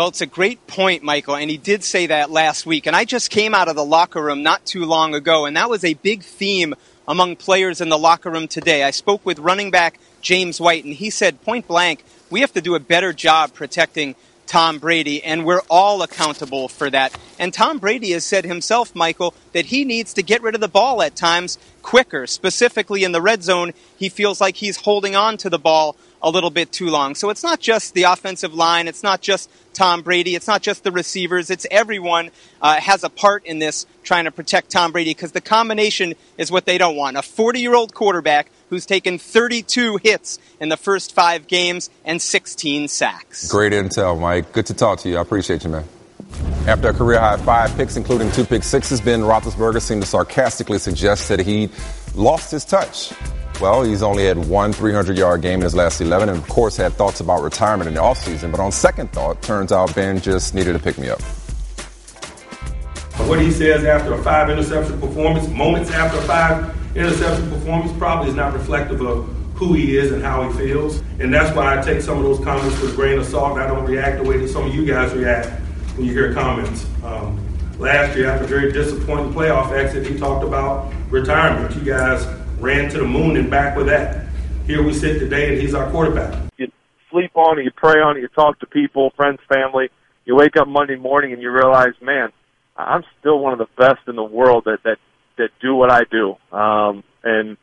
Well, 0.00 0.08
it's 0.08 0.22
a 0.22 0.26
great 0.26 0.66
point, 0.66 1.02
Michael, 1.02 1.36
and 1.36 1.50
he 1.50 1.58
did 1.58 1.84
say 1.84 2.06
that 2.06 2.30
last 2.30 2.64
week. 2.64 2.86
And 2.86 2.96
I 2.96 3.04
just 3.04 3.28
came 3.28 3.54
out 3.54 3.68
of 3.68 3.76
the 3.76 3.84
locker 3.84 4.22
room 4.22 4.42
not 4.42 4.64
too 4.64 4.86
long 4.86 5.14
ago, 5.14 5.44
and 5.44 5.58
that 5.58 5.68
was 5.68 5.84
a 5.84 5.92
big 5.92 6.22
theme 6.22 6.74
among 7.06 7.36
players 7.36 7.82
in 7.82 7.90
the 7.90 7.98
locker 7.98 8.30
room 8.30 8.48
today. 8.48 8.82
I 8.82 8.92
spoke 8.92 9.26
with 9.26 9.38
running 9.38 9.70
back 9.70 10.00
James 10.22 10.58
White, 10.58 10.86
and 10.86 10.94
he 10.94 11.10
said 11.10 11.42
point 11.42 11.68
blank, 11.68 12.02
we 12.30 12.40
have 12.40 12.54
to 12.54 12.62
do 12.62 12.74
a 12.74 12.80
better 12.80 13.12
job 13.12 13.52
protecting 13.52 14.14
Tom 14.46 14.78
Brady, 14.78 15.22
and 15.22 15.44
we're 15.44 15.60
all 15.68 16.00
accountable 16.00 16.68
for 16.68 16.88
that. 16.88 17.14
And 17.38 17.52
Tom 17.52 17.76
Brady 17.76 18.12
has 18.12 18.24
said 18.24 18.46
himself, 18.46 18.94
Michael, 18.96 19.34
that 19.52 19.66
he 19.66 19.84
needs 19.84 20.14
to 20.14 20.22
get 20.22 20.40
rid 20.40 20.54
of 20.54 20.62
the 20.62 20.66
ball 20.66 21.02
at 21.02 21.14
times 21.14 21.58
quicker. 21.82 22.26
Specifically 22.26 23.04
in 23.04 23.12
the 23.12 23.20
red 23.20 23.42
zone, 23.42 23.74
he 23.98 24.08
feels 24.08 24.40
like 24.40 24.56
he's 24.56 24.78
holding 24.78 25.14
on 25.14 25.36
to 25.36 25.50
the 25.50 25.58
ball 25.58 25.94
a 26.22 26.30
little 26.30 26.50
bit 26.50 26.72
too 26.72 26.90
long. 26.90 27.14
So 27.14 27.30
it's 27.30 27.42
not 27.42 27.60
just 27.60 27.94
the 27.94 28.04
offensive 28.04 28.54
line, 28.54 28.88
it's 28.88 29.02
not 29.02 29.20
just 29.20 29.50
Tom 29.72 30.02
Brady, 30.02 30.34
it's 30.34 30.46
not 30.46 30.62
just 30.62 30.84
the 30.84 30.92
receivers, 30.92 31.50
it's 31.50 31.66
everyone 31.70 32.30
uh, 32.60 32.80
has 32.80 33.04
a 33.04 33.08
part 33.08 33.44
in 33.46 33.58
this 33.58 33.86
trying 34.02 34.24
to 34.24 34.30
protect 34.30 34.70
Tom 34.70 34.92
Brady 34.92 35.10
because 35.10 35.32
the 35.32 35.40
combination 35.40 36.14
is 36.36 36.50
what 36.50 36.66
they 36.66 36.78
don't 36.78 36.96
want. 36.96 37.16
A 37.16 37.22
40 37.22 37.60
year 37.60 37.74
old 37.74 37.94
quarterback 37.94 38.50
who's 38.68 38.86
taken 38.86 39.18
32 39.18 39.98
hits 40.02 40.38
in 40.60 40.68
the 40.68 40.76
first 40.76 41.14
five 41.14 41.46
games 41.46 41.90
and 42.04 42.20
16 42.20 42.88
sacks. 42.88 43.50
Great 43.50 43.72
intel, 43.72 44.18
Mike. 44.18 44.52
Good 44.52 44.66
to 44.66 44.74
talk 44.74 45.00
to 45.00 45.08
you. 45.08 45.18
I 45.18 45.22
appreciate 45.22 45.64
you, 45.64 45.70
man. 45.70 45.84
After 46.66 46.90
a 46.90 46.92
career 46.92 47.18
high 47.18 47.36
five 47.38 47.74
picks, 47.76 47.96
including 47.96 48.30
two 48.32 48.44
pick 48.44 48.62
sixes, 48.62 49.00
Ben 49.00 49.20
Roethlisberger 49.20 49.80
seemed 49.80 50.02
to 50.02 50.08
sarcastically 50.08 50.78
suggest 50.78 51.28
that 51.28 51.40
he 51.40 51.68
lost 52.14 52.50
his 52.50 52.64
touch. 52.64 53.12
Well, 53.60 53.82
he's 53.82 54.02
only 54.02 54.24
had 54.24 54.38
one 54.38 54.72
300 54.72 55.18
yard 55.18 55.42
game 55.42 55.56
in 55.56 55.64
his 55.64 55.74
last 55.74 56.00
11, 56.00 56.30
and 56.30 56.38
of 56.38 56.48
course 56.48 56.78
had 56.78 56.94
thoughts 56.94 57.20
about 57.20 57.42
retirement 57.42 57.88
in 57.88 57.94
the 57.94 58.00
offseason. 58.00 58.50
But 58.50 58.58
on 58.58 58.72
second 58.72 59.12
thought, 59.12 59.42
turns 59.42 59.70
out 59.70 59.94
Ben 59.94 60.18
just 60.18 60.54
needed 60.54 60.72
to 60.72 60.78
pick 60.78 60.96
me 60.96 61.10
up. 61.10 61.20
What 63.28 63.38
he 63.38 63.50
says 63.50 63.84
after 63.84 64.14
a 64.14 64.22
five 64.22 64.48
interception 64.48 64.98
performance, 64.98 65.46
moments 65.48 65.90
after 65.90 66.18
a 66.18 66.22
five 66.22 66.96
interception 66.96 67.50
performance 67.50 67.92
probably 67.98 68.30
is 68.30 68.34
not 68.34 68.54
reflective 68.54 69.02
of 69.02 69.28
who 69.54 69.74
he 69.74 69.98
is 69.98 70.10
and 70.10 70.22
how 70.22 70.48
he 70.48 70.58
feels. 70.58 71.00
And 71.18 71.32
that's 71.32 71.54
why 71.54 71.78
I 71.78 71.82
take 71.82 72.00
some 72.00 72.16
of 72.16 72.24
those 72.24 72.42
comments 72.42 72.80
with 72.80 72.94
a 72.94 72.96
grain 72.96 73.18
of 73.18 73.26
salt. 73.26 73.58
I 73.58 73.66
don't 73.66 73.84
react 73.84 74.22
the 74.22 74.28
way 74.28 74.38
that 74.38 74.48
some 74.48 74.66
of 74.66 74.74
you 74.74 74.86
guys 74.86 75.12
react 75.12 75.48
when 75.98 76.06
you 76.06 76.14
hear 76.14 76.32
comments. 76.32 76.86
Um, 77.04 77.38
last 77.78 78.16
year, 78.16 78.30
after 78.30 78.44
a 78.44 78.48
very 78.48 78.72
disappointing 78.72 79.34
playoff 79.34 79.70
exit, 79.72 80.06
he 80.06 80.18
talked 80.18 80.44
about 80.44 80.90
retirement. 81.10 81.76
You 81.76 81.82
guys 81.82 82.24
ran 82.60 82.90
to 82.90 82.98
the 82.98 83.06
moon 83.06 83.36
and 83.36 83.50
back 83.50 83.76
with 83.76 83.86
that. 83.86 84.26
Here 84.66 84.82
we 84.82 84.92
sit 84.92 85.18
today, 85.18 85.52
and 85.52 85.60
he's 85.60 85.74
our 85.74 85.90
quarterback. 85.90 86.38
You 86.58 86.70
sleep 87.10 87.32
on 87.34 87.58
it, 87.58 87.64
you 87.64 87.70
pray 87.74 88.00
on 88.00 88.16
it, 88.16 88.20
you 88.20 88.28
talk 88.28 88.60
to 88.60 88.66
people, 88.66 89.10
friends, 89.16 89.40
family. 89.48 89.88
You 90.26 90.36
wake 90.36 90.56
up 90.56 90.68
Monday 90.68 90.96
morning 90.96 91.32
and 91.32 91.42
you 91.42 91.50
realize, 91.50 91.94
man, 92.00 92.28
I'm 92.76 93.02
still 93.18 93.38
one 93.38 93.52
of 93.52 93.58
the 93.58 93.66
best 93.76 94.06
in 94.06 94.16
the 94.16 94.22
world 94.22 94.64
that 94.66 94.78
that 94.84 94.98
that 95.38 95.48
do 95.60 95.74
what 95.74 95.90
I 95.90 96.02
do. 96.10 96.36
Um, 96.56 97.02
and 97.24 97.56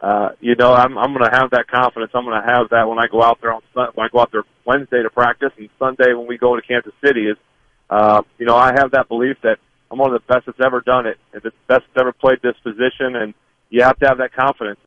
uh, 0.00 0.30
you 0.40 0.54
know, 0.54 0.72
I'm 0.72 0.96
I'm 0.96 1.12
going 1.12 1.28
to 1.28 1.36
have 1.36 1.50
that 1.50 1.66
confidence. 1.68 2.12
I'm 2.14 2.24
going 2.24 2.40
to 2.40 2.46
have 2.46 2.70
that 2.70 2.88
when 2.88 2.98
I 2.98 3.06
go 3.08 3.22
out 3.22 3.38
there 3.42 3.52
on 3.52 3.62
when 3.74 4.06
I 4.06 4.08
go 4.10 4.20
out 4.20 4.30
there 4.32 4.44
Wednesday 4.64 5.02
to 5.02 5.10
practice 5.10 5.50
and 5.58 5.68
Sunday 5.78 6.14
when 6.14 6.26
we 6.26 6.38
go 6.38 6.56
to 6.56 6.62
Kansas 6.62 6.94
City. 7.04 7.26
Is 7.26 7.36
uh, 7.90 8.22
you 8.38 8.46
know, 8.46 8.56
I 8.56 8.72
have 8.76 8.92
that 8.92 9.08
belief 9.08 9.36
that 9.42 9.58
I'm 9.90 9.98
one 9.98 10.14
of 10.14 10.20
the 10.20 10.32
best 10.32 10.46
that's 10.46 10.60
ever 10.64 10.80
done 10.80 11.06
it, 11.06 11.18
and 11.32 11.42
the 11.42 11.50
best 11.68 11.84
that's 11.94 12.00
ever 12.00 12.12
played 12.12 12.38
this 12.42 12.56
position, 12.62 13.16
and 13.16 13.34
you 13.74 13.82
have 13.82 13.98
to 13.98 14.06
have 14.06 14.18
that 14.18 14.32
confidence. 14.32 14.78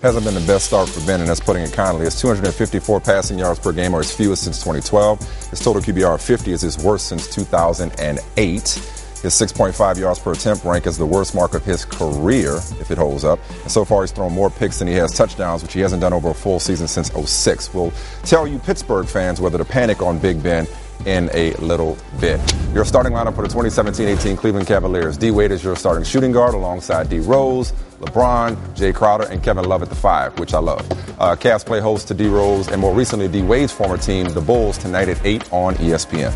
Hasn't 0.00 0.24
been 0.24 0.34
the 0.34 0.46
best 0.46 0.66
start 0.66 0.88
for 0.88 1.04
Ben, 1.06 1.20
and 1.20 1.28
that's 1.28 1.40
putting 1.40 1.62
it 1.62 1.72
kindly. 1.72 2.06
It's 2.06 2.18
254 2.20 3.00
passing 3.00 3.38
yards 3.38 3.58
per 3.60 3.70
game, 3.70 3.94
or 3.94 3.98
his 3.98 4.14
fewest 4.14 4.44
since 4.44 4.58
2012. 4.58 5.50
His 5.50 5.60
total 5.60 5.82
QBR 5.82 6.14
of 6.14 6.22
50 6.22 6.52
is 6.52 6.62
his 6.62 6.82
worst 6.82 7.08
since 7.08 7.28
2008. 7.34 8.62
His 9.24 9.32
6.5 9.32 9.98
yards 9.98 10.18
per 10.18 10.32
attempt 10.32 10.64
rank 10.64 10.86
is 10.86 10.96
the 10.98 11.06
worst 11.06 11.34
mark 11.34 11.54
of 11.54 11.64
his 11.64 11.84
career, 11.84 12.56
if 12.80 12.90
it 12.90 12.98
holds 12.98 13.24
up. 13.24 13.38
And 13.62 13.70
so 13.70 13.84
far, 13.84 14.02
he's 14.02 14.12
thrown 14.12 14.32
more 14.32 14.50
picks 14.50 14.78
than 14.78 14.88
he 14.88 14.94
has 14.94 15.12
touchdowns, 15.16 15.62
which 15.62 15.74
he 15.74 15.80
hasn't 15.80 16.00
done 16.00 16.12
over 16.14 16.30
a 16.30 16.34
full 16.34 16.60
season 16.60 16.88
since 16.88 17.10
06. 17.10 17.74
We'll 17.74 17.92
tell 18.22 18.46
you 18.46 18.58
Pittsburgh 18.58 19.06
fans 19.06 19.40
whether 19.40 19.58
to 19.58 19.64
panic 19.64 20.02
on 20.02 20.18
Big 20.18 20.42
Ben 20.42 20.66
in 21.06 21.30
a 21.32 21.52
little 21.54 21.96
bit. 22.20 22.40
Your 22.72 22.84
starting 22.84 23.12
lineup 23.12 23.34
for 23.34 23.46
the 23.46 23.54
2017-18 23.54 24.36
Cleveland 24.36 24.66
Cavaliers. 24.66 25.16
D. 25.16 25.30
Wade 25.30 25.50
is 25.50 25.62
your 25.62 25.76
starting 25.76 26.04
shooting 26.04 26.32
guard 26.32 26.54
alongside 26.54 27.08
D. 27.08 27.18
Rose, 27.20 27.72
LeBron, 28.04 28.56
Jae 28.74 28.94
Crowder, 28.94 29.24
and 29.24 29.42
Kevin 29.42 29.64
Love 29.64 29.82
at 29.82 29.88
the 29.88 29.94
five, 29.94 30.38
which 30.38 30.54
I 30.54 30.58
love. 30.58 30.80
Uh, 31.20 31.36
Cavs 31.36 31.64
play 31.64 31.80
host 31.80 32.08
to 32.08 32.14
D. 32.14 32.26
Rose 32.26 32.68
and 32.68 32.80
more 32.80 32.94
recently 32.94 33.28
D. 33.28 33.42
Wade's 33.42 33.72
former 33.72 33.96
team, 33.96 34.28
the 34.28 34.40
Bulls, 34.40 34.78
tonight 34.78 35.08
at 35.08 35.24
8 35.24 35.52
on 35.52 35.74
ESPN. 35.76 36.34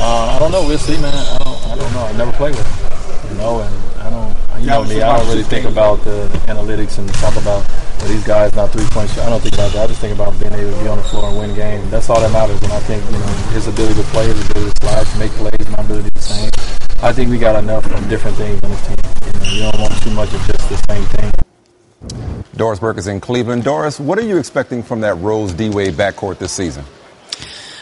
Uh, 0.00 0.34
I 0.34 0.38
don't 0.38 0.52
know. 0.52 0.66
We'll 0.66 0.78
see, 0.78 0.96
man. 1.00 1.12
I 1.12 1.38
don't. 1.38 1.66
I 1.66 1.76
don't 1.76 1.92
know. 1.92 2.04
I 2.04 2.12
never 2.12 2.32
played 2.32 2.54
with 2.54 2.66
him, 2.66 3.30
you 3.30 3.38
know, 3.38 3.60
and 3.60 4.00
I 4.00 4.10
don't. 4.10 4.62
You 4.62 4.66
know 4.66 4.84
me. 4.84 5.02
I 5.02 5.18
don't 5.18 5.28
really 5.28 5.42
think 5.42 5.66
about 5.66 6.02
the 6.04 6.28
analytics 6.46 6.98
and 6.98 7.08
talk 7.14 7.36
about 7.36 7.66
well, 7.98 8.08
these 8.08 8.24
guys 8.24 8.54
not 8.54 8.70
three 8.70 8.86
point 8.86 9.10
shot. 9.10 9.26
I 9.26 9.30
don't 9.30 9.40
think 9.40 9.54
about 9.54 9.72
that. 9.72 9.84
I 9.84 9.86
just 9.86 10.00
think 10.00 10.14
about 10.14 10.38
being 10.40 10.52
able 10.52 10.72
to 10.72 10.82
be 10.82 10.88
on 10.88 10.98
the 10.98 11.04
floor 11.04 11.28
and 11.28 11.38
win 11.38 11.54
games. 11.54 11.90
That's 11.90 12.08
all 12.10 12.20
that 12.20 12.32
matters. 12.32 12.62
And 12.62 12.72
I 12.72 12.80
think 12.80 13.04
you 13.06 13.18
know 13.18 13.26
his 13.54 13.66
ability 13.66 13.94
to 13.94 14.06
play, 14.08 14.26
his 14.26 14.50
ability 14.50 14.70
to 14.70 14.80
slide, 14.80 15.06
to 15.06 15.18
make 15.18 15.32
plays, 15.32 15.68
my 15.70 15.82
ability 15.82 16.10
the 16.10 16.20
same. 16.20 16.87
I 17.00 17.12
think 17.12 17.30
we 17.30 17.38
got 17.38 17.62
enough 17.62 17.86
of 17.86 18.08
different 18.08 18.36
things 18.36 18.60
on 18.60 18.70
this 18.70 18.86
team. 18.88 18.96
You, 19.24 19.40
know, 19.40 19.52
you 19.66 19.72
don't 19.72 19.80
want 19.80 20.02
too 20.02 20.10
much 20.10 20.34
of 20.34 20.40
just 20.46 20.68
the 20.68 20.76
same 20.88 21.04
thing. 21.04 22.44
Doris 22.56 22.80
Burke 22.80 22.98
is 22.98 23.06
in 23.06 23.20
Cleveland. 23.20 23.62
Doris, 23.62 24.00
what 24.00 24.18
are 24.18 24.22
you 24.22 24.36
expecting 24.36 24.82
from 24.82 25.00
that 25.02 25.14
Rose 25.18 25.52
D 25.52 25.70
Wade 25.70 25.94
backcourt 25.94 26.38
this 26.38 26.50
season? 26.50 26.84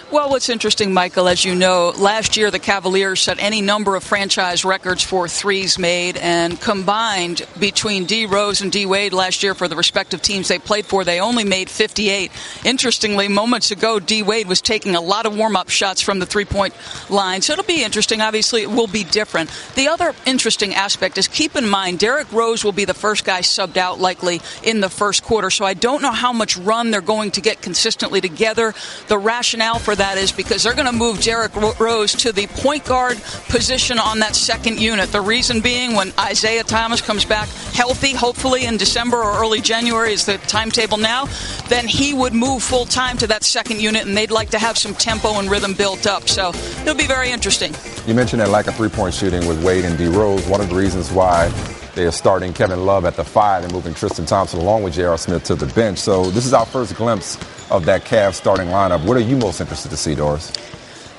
Well, 0.09 0.31
what's 0.31 0.49
interesting, 0.49 0.95
Michael, 0.95 1.27
as 1.27 1.45
you 1.45 1.57
know, 1.57 1.93
last 1.99 2.37
year 2.37 2.53
the 2.53 2.61
Cavaliers 2.61 3.21
set 3.21 3.43
any 3.43 3.61
number 3.61 3.97
of 3.97 4.05
franchise 4.05 4.65
records 4.65 5.03
for 5.03 5.27
threes 5.27 5.81
made, 5.81 6.17
and 6.17 6.61
combined 6.61 7.45
between 7.59 8.05
D. 8.05 8.25
Rose 8.25 8.61
and 8.61 8.71
D. 8.71 8.87
Wade 8.87 9.13
last 9.13 9.43
year 9.43 9.53
for 9.53 9.67
the 9.67 9.75
respective 9.75 10.23
teams 10.23 10.47
they 10.47 10.61
played 10.61 10.87
for, 10.87 11.03
they 11.03 11.19
only 11.19 11.43
made 11.43 11.69
58. 11.69 12.31
Interestingly, 12.65 13.27
moments 13.27 13.73
ago, 13.73 13.99
D. 13.99 14.23
Wade 14.23 14.47
was 14.47 14.61
taking 14.61 14.95
a 14.95 15.01
lot 15.01 15.27
of 15.27 15.37
warm 15.37 15.57
up 15.57 15.71
shots 15.71 16.03
from 16.03 16.21
the 16.21 16.27
three 16.27 16.45
point 16.45 16.73
line, 17.11 17.43
so 17.43 17.55
it'll 17.55 17.65
be 17.65 17.83
interesting. 17.83 18.21
Obviously, 18.21 18.63
it 18.63 18.71
will 18.71 18.87
be 18.87 19.03
different. 19.03 19.51
The 19.75 19.89
other 19.89 20.15
interesting 20.25 20.73
aspect 20.77 21.19
is 21.19 21.27
keep 21.27 21.57
in 21.57 21.69
mind, 21.69 21.99
Derrick 21.99 22.31
Rose 22.31 22.63
will 22.63 22.71
be 22.71 22.85
the 22.85 22.95
first 22.95 23.25
guy 23.25 23.41
subbed 23.41 23.77
out 23.77 23.99
likely 23.99 24.41
in 24.63 24.79
the 24.79 24.89
first 24.89 25.25
quarter, 25.25 25.51
so 25.51 25.65
I 25.65 25.75
don't 25.75 26.01
know 26.01 26.13
how 26.13 26.33
much 26.33 26.57
run 26.57 26.93
they're 26.93 27.01
going 27.01 27.33
to 27.33 27.41
get 27.41 27.61
consistently 27.61 28.21
together. 28.21 28.73
The 29.09 29.19
rationale 29.19 29.81
for 29.81 29.96
that 29.97 30.19
is 30.19 30.33
because 30.33 30.63
they're 30.63 30.75
going 30.75 30.87
to 30.87 30.93
move 30.93 31.21
Derrick 31.21 31.55
Rose 31.79 32.13
to 32.15 32.33
the 32.33 32.47
point 32.47 32.85
guard 32.85 33.19
position 33.49 33.99
on 33.99 34.19
that 34.21 34.35
second 34.35 34.81
unit. 34.81 35.11
The 35.11 35.21
reason 35.21 35.61
being 35.61 35.95
when 35.95 36.13
Isaiah 36.19 36.65
Thomas 36.65 37.01
comes 37.01 37.25
back 37.25 37.49
healthy, 37.73 38.13
hopefully 38.13 38.65
in 38.65 38.77
December 38.77 39.19
or 39.19 39.39
early 39.39 39.61
January 39.61 40.13
is 40.13 40.27
the 40.27 40.39
timetable 40.39 40.99
now, 40.99 41.27
then 41.69 41.87
he 41.87 42.15
would 42.15 42.33
move 42.33 42.63
full 42.63 42.87
time 42.87 43.17
to 43.19 43.27
that 43.27 43.45
second 43.45 43.81
unit 43.81 44.07
and 44.07 44.17
they'd 44.17 44.31
like 44.31 44.51
to 44.51 44.59
have 44.59 44.79
some 44.79 44.95
tempo 44.95 45.39
and 45.39 45.51
rhythm 45.51 45.75
built 45.75 46.07
up. 46.07 46.29
So 46.29 46.51
it'll 46.83 46.95
be 46.95 47.07
very 47.07 47.31
interesting. 47.31 47.75
You 48.07 48.15
mentioned 48.15 48.41
that 48.41 48.51
lack 48.51 48.67
of 48.67 48.77
three 48.77 48.89
point 48.89 49.15
shooting 49.15 49.47
with 49.47 49.63
Wade 49.65 49.85
and 49.85 49.99
D 49.99 50.07
Rose. 50.07 50.47
One 50.47 50.61
of 50.61 50.69
the 50.69 50.77
reasons 50.77 51.11
why 51.11 51.51
They 51.97 52.05
are 52.05 52.13
starting 52.13 52.53
Kevin 52.53 52.85
Love 52.85 53.07
at 53.07 53.17
the 53.17 53.25
five 53.25 53.65
and 53.65 53.73
moving 53.73 53.95
Tristan 53.95 54.27
Thompson 54.27 54.61
along 54.61 54.83
with 54.83 54.93
J.R. 54.93 55.17
Smith 55.17 55.45
to 55.45 55.55
the 55.55 55.65
bench. 55.65 55.97
So 55.97 56.27
this 56.27 56.45
is 56.45 56.53
our 56.53 56.67
first 56.67 56.95
glimpse 56.95 57.37
of 57.71 57.87
that 57.87 58.05
Cavs 58.05 58.35
starting 58.35 58.69
lineup. 58.69 59.03
What 59.07 59.17
are 59.17 59.21
you 59.21 59.35
most 59.39 59.63
interested 59.63 59.89
to 59.89 59.97
see, 59.97 60.15
Doris? 60.15 60.53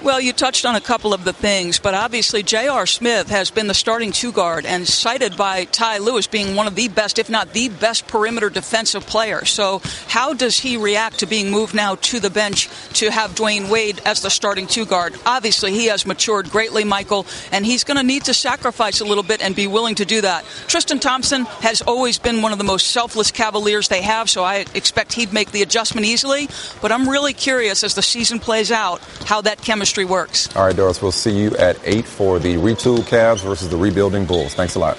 Well, 0.07 0.21
you 0.21 0.31
touched 0.31 0.65
on 0.65 0.73
a 0.73 0.79
couple 0.79 1.13
of 1.13 1.25
the 1.25 1.33
things, 1.33 1.79
but 1.79 1.93
obviously 1.93 2.41
J.R. 2.41 2.85
Smith 2.85 3.29
has 3.29 3.51
been 3.51 3.67
the 3.67 3.73
starting 3.73 4.13
two 4.13 4.31
guard 4.31 4.65
and 4.65 4.87
cited 4.87 5.35
by 5.35 5.65
Ty 5.65 5.97
Lewis 5.97 6.27
being 6.27 6.55
one 6.55 6.65
of 6.65 6.75
the 6.75 6.87
best, 6.87 7.19
if 7.19 7.29
not 7.29 7.51
the 7.51 7.67
best, 7.67 8.07
perimeter 8.07 8.49
defensive 8.49 9.05
player. 9.05 9.43
So, 9.43 9.81
how 10.07 10.33
does 10.33 10.57
he 10.57 10.77
react 10.77 11.19
to 11.19 11.25
being 11.25 11.51
moved 11.51 11.75
now 11.75 11.95
to 11.95 12.21
the 12.21 12.29
bench 12.29 12.69
to 12.93 13.11
have 13.11 13.35
Dwyane 13.35 13.69
Wade 13.69 13.99
as 14.05 14.21
the 14.21 14.29
starting 14.29 14.65
two 14.65 14.85
guard? 14.85 15.13
Obviously, 15.25 15.73
he 15.73 15.87
has 15.87 16.05
matured 16.05 16.51
greatly, 16.51 16.85
Michael, 16.85 17.25
and 17.51 17.65
he's 17.65 17.83
going 17.83 17.97
to 17.97 18.03
need 18.03 18.23
to 18.23 18.33
sacrifice 18.33 19.01
a 19.01 19.05
little 19.05 19.25
bit 19.25 19.41
and 19.41 19.57
be 19.57 19.67
willing 19.67 19.95
to 19.95 20.05
do 20.05 20.21
that. 20.21 20.45
Tristan 20.67 20.99
Thompson 20.99 21.43
has 21.59 21.81
always 21.81 22.17
been 22.17 22.41
one 22.41 22.53
of 22.53 22.59
the 22.59 22.63
most 22.63 22.91
selfless 22.91 23.29
Cavaliers 23.29 23.89
they 23.89 24.03
have, 24.03 24.29
so 24.29 24.45
I 24.45 24.63
expect 24.73 25.11
he'd 25.11 25.33
make 25.33 25.51
the 25.51 25.63
adjustment 25.63 26.07
easily. 26.07 26.47
But 26.81 26.93
I'm 26.93 27.09
really 27.09 27.33
curious 27.33 27.83
as 27.83 27.93
the 27.93 28.01
season 28.01 28.39
plays 28.39 28.71
out 28.71 29.01
how 29.25 29.41
that 29.41 29.61
chemistry 29.61 29.96
works. 30.05 30.55
All 30.55 30.65
right, 30.65 30.75
Doris, 30.75 31.01
we'll 31.01 31.11
see 31.11 31.37
you 31.37 31.55
at 31.57 31.79
8 31.83 32.05
for 32.05 32.39
the 32.39 32.55
retooled 32.55 33.01
Cavs 33.01 33.41
versus 33.43 33.69
the 33.69 33.77
rebuilding 33.77 34.25
Bulls. 34.25 34.53
Thanks 34.53 34.75
a 34.75 34.79
lot. 34.79 34.97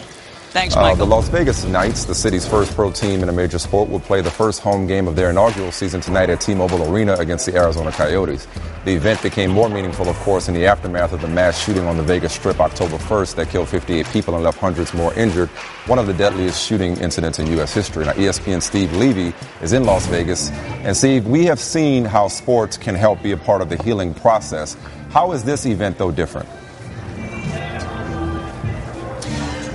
Thanks, 0.51 0.75
Michael. 0.75 0.93
Uh, 0.93 0.95
the 0.95 1.07
Las 1.07 1.29
Vegas 1.29 1.65
Knights, 1.65 2.07
the 2.07 2.15
city's 2.15 2.49
first 2.49 2.75
pro 2.75 2.91
team 2.91 3.23
in 3.23 3.29
a 3.29 3.33
major 3.33 3.59
sport, 3.59 3.91
will 3.91 4.01
play 4.01 4.23
the 4.23 4.31
first 4.31 4.61
home 4.61 4.87
game 4.87 5.07
of 5.07 5.15
their 5.15 5.29
inaugural 5.29 5.71
season 5.71 6.01
tonight 6.01 6.31
at 6.31 6.41
T-Mobile 6.41 6.91
Arena 6.91 7.15
against 7.17 7.45
the 7.45 7.55
Arizona 7.55 7.93
Coyotes. 7.93 8.49
The 8.87 8.95
event 8.95 9.23
became 9.23 9.51
more 9.51 9.69
meaningful, 9.69 10.09
of 10.09 10.17
course, 10.21 10.49
in 10.49 10.55
the 10.55 10.65
aftermath 10.65 11.13
of 11.13 11.21
the 11.21 11.29
mass 11.29 11.63
shooting 11.63 11.85
on 11.85 11.99
the 11.99 12.03
Vegas 12.03 12.33
Strip 12.33 12.61
October 12.61 12.97
1st 12.97 13.35
that 13.35 13.51
killed 13.51 13.69
58 13.69 14.07
people 14.07 14.35
and 14.37 14.43
left 14.43 14.59
hundreds 14.59 14.95
more 14.95 15.13
injured, 15.13 15.51
one 15.85 15.99
of 15.99 16.07
the 16.07 16.15
deadliest 16.15 16.67
shooting 16.67 16.97
incidents 16.97 17.39
in 17.39 17.47
U.S. 17.49 17.75
history. 17.75 18.07
Now, 18.07 18.13
ESPN 18.13 18.63
Steve 18.63 18.91
Levy 18.97 19.35
is 19.61 19.75
in 19.75 19.85
Las 19.85 20.07
Vegas. 20.07 20.51
And 20.83 20.97
Steve, 20.97 21.27
we 21.27 21.45
have 21.45 21.61
seen 21.61 22.07
how 22.07 22.29
sports 22.29 22.79
can 22.79 22.95
help 22.95 23.23
be 23.23 23.33
a 23.33 23.37
part 23.37 23.61
of 23.61 23.69
the 23.69 23.77
healing 23.83 24.15
process. 24.15 24.79
How 25.11 25.33
is 25.33 25.45
this 25.45 25.67
event, 25.67 25.99
though, 25.99 26.11
different? 26.11 26.49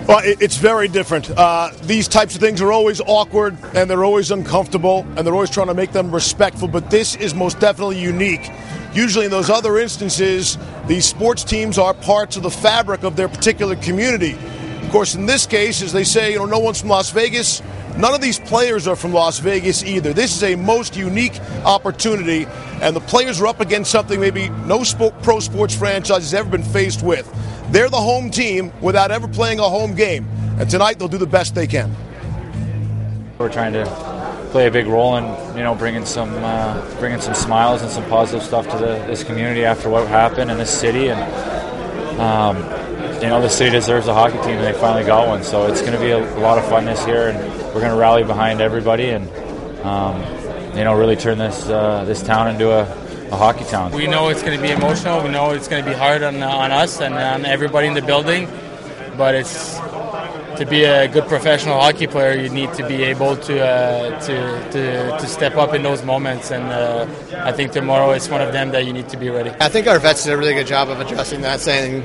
Well, 0.06 0.20
it's 0.26 0.58
very 0.58 0.90
different. 0.90 1.30
Uh, 1.30 1.72
these 1.84 2.10
types 2.10 2.36
of 2.36 2.42
things 2.42 2.62
are 2.62 2.74
always 2.74 3.00
awkward 3.00 3.58
and 3.74 3.90
they're 3.90 4.04
always 4.04 4.32
uncomfortable 4.32 5.06
and 5.16 5.26
they're 5.26 5.34
always 5.34 5.50
trying 5.50 5.68
to 5.68 5.74
make 5.74 5.94
them 5.94 6.14
respectful, 6.14 6.68
but 6.68 6.90
this 6.90 7.16
is 7.16 7.34
most 7.34 7.62
definitely 7.62 8.02
unique. 8.02 8.52
Usually, 8.94 9.26
in 9.26 9.32
those 9.32 9.50
other 9.50 9.78
instances, 9.80 10.58
these 10.88 11.06
sports 11.06 11.46
teams 11.46 11.78
are 11.78 11.94
parts 11.94 12.36
of 12.36 12.44
the 12.44 12.52
fabric 12.52 13.04
of 13.04 13.16
their 13.16 13.30
particular 13.30 13.78
community. 13.78 14.34
Of 14.82 14.90
course, 14.92 15.16
in 15.16 15.26
this 15.26 15.46
case, 15.46 15.82
as 15.82 15.94
they 15.94 16.04
say, 16.04 16.34
you 16.34 16.40
know, 16.40 16.46
no 16.46 16.60
one's 16.60 16.82
from 16.82 16.90
Las 16.90 17.10
Vegas. 17.12 17.62
None 17.98 18.14
of 18.14 18.20
these 18.20 18.40
players 18.40 18.88
are 18.88 18.98
from 18.98 19.14
Las 19.14 19.40
Vegas 19.40 19.86
either. 19.86 20.12
This 20.12 20.36
is 20.36 20.44
a 20.44 20.56
most 20.56 20.98
unique 20.98 21.40
opportunity, 21.64 22.46
and 22.82 22.94
the 22.94 23.02
players 23.02 23.40
are 23.40 23.48
up 23.48 23.62
against 23.62 23.90
something 23.90 24.20
maybe 24.20 24.50
no 24.50 24.84
pro 25.22 25.40
sports 25.40 25.76
franchise 25.76 26.24
has 26.24 26.34
ever 26.34 26.50
been 26.50 26.64
faced 26.64 27.02
with. 27.04 27.26
They're 27.72 27.90
the 27.90 27.98
home 27.98 28.30
team 28.30 28.72
without 28.82 29.12
ever 29.12 29.28
playing 29.28 29.60
a 29.60 29.70
home 29.70 29.96
game. 29.96 30.28
And 30.60 30.70
tonight 30.70 31.00
they'll 31.00 31.08
do 31.08 31.18
the 31.18 31.26
best 31.26 31.56
they 31.56 31.68
can. 31.68 31.96
We're 33.38 33.52
trying 33.52 33.74
to 33.74 33.86
play 34.54 34.68
a 34.68 34.72
big 34.72 34.86
role 34.86 35.18
in 35.18 35.24
you 35.58 35.64
know 35.64 35.74
bringing 35.74 36.06
some 36.06 36.32
uh, 36.36 37.00
bringing 37.00 37.20
some 37.20 37.34
smiles 37.34 37.82
and 37.82 37.90
some 37.90 38.08
positive 38.08 38.44
stuff 38.44 38.70
to 38.70 38.78
the, 38.78 39.04
this 39.08 39.24
community 39.24 39.66
after 39.66 39.90
what 39.90 40.08
happened 40.08 40.52
in 40.52 40.60
this 40.60 40.70
city 40.70 41.10
and 41.10 41.20
um, 42.22 42.58
you 43.20 43.30
know 43.30 43.42
the 43.42 43.50
city 43.50 43.72
deserves 43.72 44.08
a 44.08 44.14
hockey 44.14 44.38
team 44.44 44.58
and 44.58 44.64
they 44.64 44.80
finally 44.80 45.04
got 45.04 45.28
one 45.28 45.44
so 45.44 45.66
it's 45.66 45.82
going 45.82 45.94
to 45.94 46.00
be 46.00 46.12
a, 46.12 46.38
a, 46.38 46.40
lot 46.40 46.60
of 46.60 46.66
fun 46.70 46.86
this 46.86 47.04
year 47.08 47.30
and 47.30 47.38
we're 47.74 47.82
going 47.82 47.90
to 47.90 47.96
rally 47.96 48.24
behind 48.24 48.62
everybody 48.62 49.10
and 49.10 49.28
um, 49.84 50.22
you 50.78 50.84
know 50.84 50.94
really 50.94 51.16
turn 51.16 51.40
this 51.40 51.68
uh, 51.70 52.06
this 52.06 52.22
town 52.22 52.48
into 52.48 52.70
a 52.70 52.86
a 53.34 53.38
hockey 53.38 53.66
town. 53.66 53.92
We 53.92 54.08
know 54.08 54.30
it's 54.30 54.44
going 54.44 54.58
to 54.58 54.62
be 54.62 54.72
emotional. 54.72 55.24
We 55.24 55.30
know 55.30 55.52
it's 55.52 55.68
going 55.68 55.84
to 55.84 55.90
be 55.90 55.96
hard 55.96 56.24
on, 56.24 56.42
on 56.42 56.72
us 56.72 57.02
and 57.02 57.14
on 57.16 57.46
everybody 57.46 57.88
in 57.88 57.94
the 57.94 58.02
building. 58.02 58.48
But 59.18 59.36
it's 59.36 59.78
to 60.58 60.66
be 60.70 60.84
a 60.84 61.08
good 61.08 61.28
professional 61.28 61.80
hockey 61.80 62.08
player, 62.08 62.40
you 62.40 62.50
need 62.50 62.74
to 62.74 62.88
be 62.88 63.04
able 63.04 63.36
to 63.38 63.60
uh, 63.60 64.20
to, 64.22 64.72
to, 64.72 65.18
to 65.18 65.28
step 65.28 65.56
up 65.56 65.74
in 65.74 65.82
those 65.84 66.04
moments. 66.04 66.52
And 66.52 66.64
uh, 66.66 67.08
I 67.38 67.52
think 67.52 67.72
tomorrow 67.72 68.12
is 68.12 68.30
one 68.30 68.42
of 68.42 68.54
them 68.54 68.70
that 68.72 68.86
you 68.86 68.94
need 68.94 69.10
to 69.10 69.18
be 69.18 69.30
ready. 69.30 69.52
I 69.60 69.70
think 69.70 69.88
our 69.88 70.00
vets 70.00 70.24
did 70.24 70.34
a 70.34 70.38
really 70.38 70.54
good 70.54 70.68
job 70.68 70.90
of 70.90 71.00
addressing 71.00 71.42
that, 71.42 71.60
saying, 71.60 72.04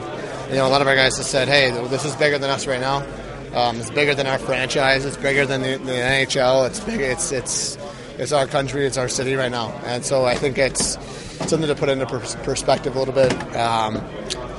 you 0.48 0.54
know, 0.54 0.66
a 0.66 0.70
lot 0.70 0.80
of 0.80 0.86
our 0.86 0.96
guys 0.96 1.16
have 1.18 1.26
said, 1.26 1.48
"Hey, 1.48 1.70
this 1.88 2.04
is 2.04 2.16
bigger 2.16 2.38
than 2.38 2.50
us 2.50 2.66
right 2.66 2.80
now. 2.80 3.06
Um, 3.54 3.76
it's 3.78 3.90
bigger 3.90 4.14
than 4.14 4.26
our 4.26 4.38
franchise. 4.38 5.04
It's 5.04 5.16
bigger 5.16 5.44
than 5.46 5.62
the, 5.62 5.76
the 5.78 5.92
NHL. 5.92 6.66
It's 6.66 6.80
big. 6.80 7.00
It's 7.00 7.32
it's 7.32 7.76
it's 8.18 8.32
our 8.32 8.46
country. 8.46 8.86
It's 8.86 8.98
our 8.98 9.08
city 9.08 9.34
right 9.34 9.50
now." 9.50 9.72
And 9.84 10.04
so 10.04 10.24
I 10.24 10.34
think 10.34 10.56
it's 10.58 10.96
something 11.46 11.68
to 11.68 11.74
put 11.74 11.88
into 11.88 12.06
perspective 12.06 12.96
a 12.96 12.98
little 12.98 13.14
bit, 13.14 13.32
um, 13.56 13.96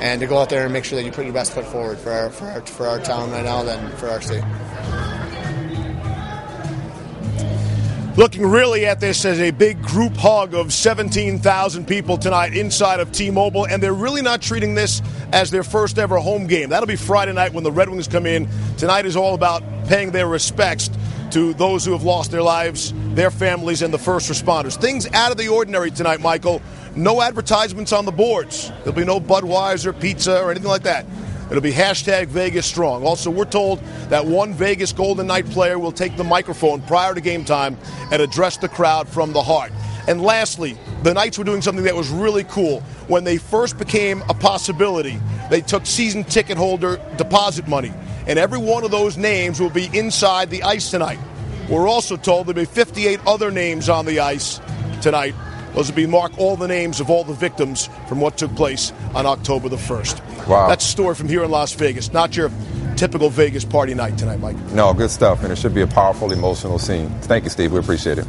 and 0.01 0.21
to 0.21 0.27
go 0.27 0.38
out 0.38 0.50
there 0.50 0.63
and 0.63 0.74
make 0.74 0.86
sure 0.86 0.98
that 0.98 1.05
you 1.05 1.12
put 1.12 1.25
your 1.25 1.33
best 1.33 1.53
foot 1.53 1.65
forward 1.65 1.98
for 1.98 2.12
our, 2.12 2.29
for 2.29 2.45
our, 2.45 2.65
for 2.65 2.88
our 2.88 3.00
town 3.00 3.31
right 3.31 3.43
now, 3.43 3.63
then 3.63 3.91
for 3.98 4.09
our 4.09 4.21
city. 4.21 4.45
Looking 8.19 8.45
really 8.45 8.86
at 8.86 9.00
this 9.00 9.24
as 9.24 9.39
a 9.39 9.51
big 9.51 9.81
group 9.81 10.17
hug 10.17 10.53
of 10.53 10.74
17,000 10.74 11.88
people 11.88 12.17
tonight 12.17 12.53
inside 12.53 13.00
of 13.00 13.13
T 13.13 13.31
Mobile, 13.31 13.65
and 13.65 13.81
they're 13.81 13.93
really 13.93 14.21
not 14.21 14.41
treating 14.41 14.75
this 14.75 15.01
as 15.31 15.51
their 15.51 15.63
first 15.63 15.98
ever 15.98 16.17
home 16.17 16.45
game. 16.45 16.69
That'll 16.69 16.88
be 16.88 16.98
Friday 16.98 17.31
night 17.31 17.53
when 17.53 17.63
the 17.63 17.71
Red 17.71 17.88
Wings 17.88 18.09
come 18.09 18.25
in. 18.25 18.50
Tonight 18.77 19.05
is 19.05 19.15
all 19.15 19.36
about 19.36 19.63
paying 19.88 20.12
their 20.12 20.27
respects 20.27 20.89
to 21.31 21.53
those 21.53 21.86
who 21.86 21.91
have 21.91 22.03
lost 22.03 22.31
their 22.31 22.41
lives, 22.41 22.93
their 23.13 23.31
families, 23.31 23.81
and 23.81 23.93
the 23.93 23.98
first 23.98 24.29
responders. 24.29 24.79
Things 24.79 25.07
out 25.13 25.31
of 25.31 25.38
the 25.38 25.48
ordinary 25.48 25.91
tonight, 25.91 26.21
Michael. 26.21 26.62
No 26.95 27.21
advertisements 27.21 27.93
on 27.93 28.05
the 28.05 28.12
boards. 28.12 28.69
There'll 28.79 28.93
be 28.93 29.05
no 29.05 29.19
Budweiser, 29.19 30.00
pizza, 30.00 30.41
or 30.41 30.51
anything 30.51 30.69
like 30.69 30.83
that. 30.83 31.05
It'll 31.50 31.62
be 31.62 31.71
hashtag 31.71 32.27
Vegas 32.27 32.65
Strong. 32.65 33.05
Also, 33.05 33.31
we're 33.31 33.45
told 33.45 33.79
that 34.09 34.25
one 34.25 34.53
Vegas 34.53 34.93
Golden 34.93 35.27
Knight 35.27 35.45
player 35.50 35.79
will 35.79 35.91
take 35.91 36.15
the 36.15 36.24
microphone 36.24 36.81
prior 36.83 37.15
to 37.15 37.21
game 37.21 37.43
time 37.43 37.77
and 38.12 38.21
address 38.21 38.57
the 38.57 38.69
crowd 38.69 39.07
from 39.07 39.33
the 39.33 39.41
heart. 39.41 39.71
And 40.07 40.21
lastly, 40.21 40.77
the 41.03 41.13
Knights 41.13 41.38
were 41.38 41.43
doing 41.43 41.62
something 41.62 41.83
that 41.86 41.95
was 41.95 42.09
really 42.09 42.43
cool. 42.45 42.81
When 43.07 43.24
they 43.24 43.38
first 43.38 43.77
became 43.79 44.24
a 44.29 44.33
possibility, 44.33 45.19
they 45.50 45.62
took 45.62 45.86
season 45.86 46.24
ticket 46.24 46.57
holder 46.57 47.01
deposit 47.17 47.67
money 47.67 47.93
and 48.29 48.38
every 48.38 48.59
one 48.59 48.83
of 48.83 48.91
those 48.91 49.17
names 49.17 49.59
will 49.59 49.71
be 49.71 49.89
inside 49.91 50.51
the 50.51 50.62
ice 50.62 50.91
tonight. 50.91 51.19
We're 51.67 51.88
also 51.88 52.15
told 52.15 52.45
there'll 52.45 52.62
be 52.62 52.65
58 52.65 53.19
other 53.25 53.50
names 53.50 53.89
on 53.89 54.05
the 54.05 54.19
ice 54.19 54.62
tonight. 55.01 55.33
Those 55.74 55.89
will 55.89 55.95
be 55.95 56.05
mark 56.05 56.38
all 56.38 56.55
the 56.55 56.67
names 56.67 57.00
of 57.00 57.09
all 57.09 57.24
the 57.24 57.33
victims 57.33 57.89
from 58.07 58.21
what 58.21 58.38
took 58.38 58.55
place 58.55 58.93
on 59.15 59.25
October 59.25 59.67
the 59.67 59.77
1st. 59.77 60.48
Wow. 60.48 60.67
That's 60.67 60.86
a 60.86 60.88
story 60.88 61.15
from 61.15 61.27
here 61.27 61.43
in 61.43 61.50
Las 61.50 61.74
Vegas, 61.74 62.13
not 62.13 62.38
your 62.38 62.51
typical 62.95 63.31
Vegas 63.31 63.65
party 63.65 63.95
night 63.95 64.15
tonight, 64.17 64.39
Mike. 64.39 64.57
No, 64.74 64.93
good 64.93 65.09
stuff, 65.09 65.41
and 65.43 65.51
it 65.51 65.57
should 65.57 65.74
be 65.74 65.81
a 65.81 65.88
powerful, 65.88 66.31
emotional 66.31 66.77
scene. 66.77 67.09
Thank 67.21 67.45
you, 67.45 67.50
Steve. 67.50 67.71
We 67.71 67.79
appreciate 67.79 68.19
it. 68.19 68.27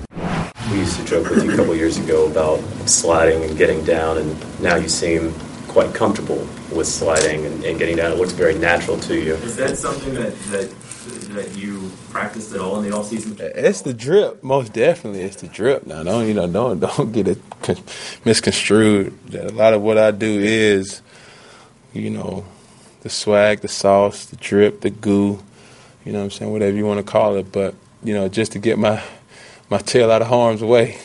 We 0.71 0.79
used 0.79 0.99
to 0.99 1.05
joke 1.05 1.29
with 1.29 1.45
you 1.45 1.53
a 1.53 1.57
couple 1.57 1.77
years 1.77 1.99
ago 1.99 2.27
about 2.27 2.61
sliding 2.89 3.43
and 3.43 3.59
getting 3.59 3.85
down, 3.85 4.17
and 4.17 4.63
now 4.63 4.77
you 4.77 4.89
seem 4.89 5.35
quite 5.71 5.95
comfortable 5.95 6.47
with 6.75 6.87
sliding 6.87 7.47
and, 7.47 7.65
and, 7.65 7.79
getting 7.79 7.97
down. 7.97 8.11
It 8.11 8.19
looks 8.19 8.33
very 8.33 8.59
natural 8.59 8.99
to 8.99 9.15
you. 9.15 9.35
Is 9.35 9.57
that 9.57 9.79
something 9.79 10.15
that, 10.15 10.37
that 10.51 10.75
that 11.31 11.57
you 11.57 11.91
practiced 12.11 12.53
at 12.53 12.61
all 12.61 12.81
in 12.81 12.91
the 12.91 12.97
off 12.97 13.07
season? 13.07 13.37
Uh, 13.41 13.45
it's 13.55 13.83
the 13.83 13.95
drip, 13.95 14.43
most 14.43 14.73
definitely. 14.73 15.23
It's 15.23 15.41
the 15.41 15.47
drip. 15.47 15.87
Now, 15.87 16.03
don't 16.03 16.27
you 16.27 16.35
know? 16.35 16.49
Don't 16.49 16.81
don't 16.81 17.13
get 17.13 17.29
it 17.29 17.39
misconstrued. 18.25 19.17
That 19.29 19.47
a 19.47 19.55
lot 19.55 19.73
of 19.73 19.83
what 19.83 19.97
I 19.97 20.11
do 20.11 20.41
is, 20.41 21.03
you 21.93 22.11
know, 22.11 22.45
the 23.03 23.09
swag, 23.09 23.61
the 23.61 23.69
sauce, 23.69 24.27
the 24.27 24.37
drip, 24.37 24.81
the 24.81 24.91
goo. 24.91 25.41
You 26.05 26.13
know 26.13 26.19
what 26.19 26.25
I'm 26.25 26.31
saying? 26.31 26.53
Whatever 26.53 26.77
you 26.77 26.87
want 26.87 26.99
to 26.99 27.11
call 27.11 27.37
it, 27.37 27.53
but 27.53 27.75
you 28.03 28.13
know, 28.13 28.29
just 28.29 28.53
to 28.53 28.59
get 28.59 28.77
my 28.77 29.01
my 29.69 29.79
tail 29.79 30.11
out 30.11 30.21
of 30.21 30.29
harm's 30.29 30.65
way. 30.65 30.99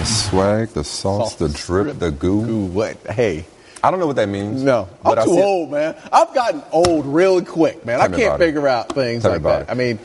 The 0.00 0.06
swag, 0.06 0.68
the 0.68 0.82
sauce, 0.82 1.32
sauce 1.32 1.34
the 1.34 1.48
drip, 1.50 1.98
the 1.98 2.10
goo. 2.10 2.46
Goo, 2.46 2.64
what? 2.64 2.96
Hey. 3.06 3.44
I 3.84 3.90
don't 3.90 4.00
know 4.00 4.06
what 4.06 4.16
that 4.16 4.30
means. 4.30 4.62
No, 4.62 4.88
I'm 5.04 5.22
too 5.26 5.38
old, 5.38 5.70
man. 5.70 5.94
I've 6.10 6.32
gotten 6.34 6.62
old 6.72 7.04
really 7.04 7.44
quick, 7.44 7.84
man. 7.84 8.00
I 8.00 8.08
can't 8.08 8.38
figure 8.38 8.66
it. 8.66 8.70
out 8.70 8.94
things 8.94 9.24
Tell 9.24 9.32
like 9.32 9.42
that. 9.42 9.62
It. 9.62 9.70
I 9.70 9.74
mean, 9.74 9.98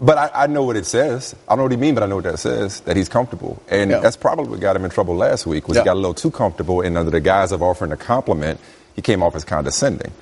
but 0.00 0.16
I, 0.16 0.44
I, 0.44 0.46
know 0.46 0.62
what 0.62 0.76
it 0.76 0.86
says. 0.86 1.36
I 1.46 1.50
don't 1.50 1.58
know 1.58 1.62
what 1.64 1.72
he 1.72 1.76
means, 1.76 1.96
but 1.96 2.02
I 2.02 2.06
know 2.06 2.14
what 2.14 2.24
that 2.24 2.38
says. 2.38 2.80
That 2.80 2.96
he's 2.96 3.10
comfortable, 3.10 3.62
and 3.68 3.90
yeah. 3.90 3.98
that's 3.98 4.16
probably 4.16 4.48
what 4.48 4.58
got 4.60 4.74
him 4.74 4.86
in 4.86 4.90
trouble 4.90 5.14
last 5.14 5.44
week. 5.44 5.68
Was 5.68 5.76
yeah. 5.76 5.82
he 5.82 5.84
got 5.84 5.96
a 5.96 6.00
little 6.00 6.14
too 6.14 6.30
comfortable, 6.30 6.80
and 6.80 6.96
under 6.96 7.10
the 7.10 7.20
guise 7.20 7.52
of 7.52 7.62
offering 7.62 7.92
a 7.92 7.96
compliment, 7.98 8.58
he 8.94 9.02
came 9.02 9.22
off 9.22 9.36
as 9.36 9.44
condescending. 9.44 10.12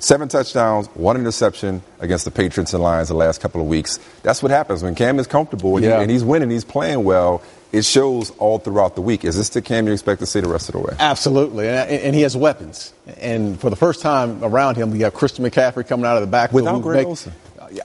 Seven 0.00 0.28
touchdowns, 0.28 0.88
one 0.94 1.16
interception 1.16 1.80
against 2.00 2.24
the 2.24 2.32
Patriots 2.32 2.74
and 2.74 2.82
Lions 2.82 3.06
the 3.06 3.14
last 3.14 3.40
couple 3.40 3.60
of 3.60 3.68
weeks. 3.68 4.00
That's 4.24 4.42
what 4.42 4.50
happens 4.50 4.82
when 4.82 4.96
Cam 4.96 5.20
is 5.20 5.28
comfortable 5.28 5.76
and, 5.76 5.84
yeah. 5.84 5.98
he, 5.98 6.02
and 6.02 6.10
he's 6.10 6.24
winning, 6.24 6.50
he's 6.50 6.64
playing 6.64 7.04
well 7.04 7.40
it 7.72 7.84
shows 7.84 8.30
all 8.38 8.58
throughout 8.58 8.94
the 8.94 9.00
week. 9.00 9.24
Is 9.24 9.36
this 9.36 9.48
the 9.48 9.62
Cam 9.62 9.86
you 9.86 9.92
expect 9.92 10.20
to 10.20 10.26
see 10.26 10.40
the 10.40 10.48
rest 10.48 10.68
of 10.68 10.74
the 10.74 10.80
way? 10.80 10.94
Absolutely, 10.98 11.68
and, 11.68 11.90
and 11.90 12.14
he 12.14 12.22
has 12.22 12.36
weapons. 12.36 12.92
And 13.18 13.58
for 13.58 13.70
the 13.70 13.76
first 13.76 14.02
time 14.02 14.44
around 14.44 14.76
him, 14.76 14.90
we 14.90 15.00
have 15.00 15.14
Christian 15.14 15.44
McCaffrey 15.44 15.86
coming 15.86 16.06
out 16.06 16.16
of 16.16 16.20
the 16.20 16.26
back 16.28 16.52
without 16.52 16.82
Greg 16.82 16.98
make, 16.98 17.06
Olsen. 17.06 17.32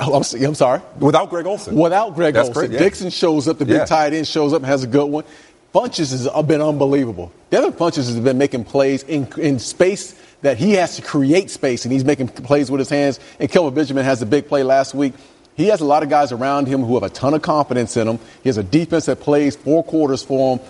Oh, 0.01 0.15
I'm, 0.15 0.43
I'm, 0.43 0.55
sorry. 0.55 0.81
Without 0.99 1.29
Greg 1.29 1.45
Olsen. 1.45 1.75
Without 1.75 2.13
Greg 2.13 2.33
That's 2.33 2.49
Olsen. 2.49 2.67
Great, 2.67 2.71
yeah. 2.71 2.79
Dickson 2.79 3.09
shows 3.09 3.47
up. 3.47 3.57
The 3.57 3.65
big 3.65 3.77
yeah. 3.77 3.85
tight 3.85 4.13
end 4.13 4.27
shows 4.27 4.51
up 4.51 4.57
and 4.57 4.65
has 4.65 4.83
a 4.83 4.87
good 4.87 5.05
one. 5.05 5.23
Funchess 5.73 6.11
has 6.11 6.45
been 6.45 6.61
unbelievable. 6.61 7.31
Devin 7.49 7.71
Funchess 7.73 8.07
has 8.07 8.19
been 8.19 8.37
making 8.37 8.65
plays 8.65 9.03
in, 9.03 9.27
in 9.37 9.59
space 9.59 10.21
that 10.41 10.57
he 10.57 10.73
has 10.73 10.95
to 10.97 11.01
create 11.01 11.49
space, 11.49 11.85
and 11.85 11.91
he's 11.91 12.03
making 12.03 12.27
plays 12.27 12.69
with 12.69 12.79
his 12.79 12.89
hands. 12.89 13.19
And 13.39 13.49
Kelvin 13.49 13.73
Benjamin 13.73 14.03
has 14.03 14.21
a 14.21 14.25
big 14.25 14.47
play 14.47 14.63
last 14.63 14.93
week. 14.93 15.13
He 15.57 15.67
has 15.67 15.81
a 15.81 15.85
lot 15.85 16.03
of 16.03 16.09
guys 16.09 16.31
around 16.31 16.67
him 16.67 16.83
who 16.83 16.93
have 16.93 17.03
a 17.03 17.09
ton 17.09 17.33
of 17.33 17.41
confidence 17.41 17.97
in 17.97 18.07
him. 18.07 18.19
He 18.43 18.49
has 18.49 18.57
a 18.57 18.63
defense 18.63 19.07
that 19.07 19.19
plays 19.19 19.55
four 19.55 19.83
quarters 19.83 20.23
for 20.23 20.57
him. 20.57 20.65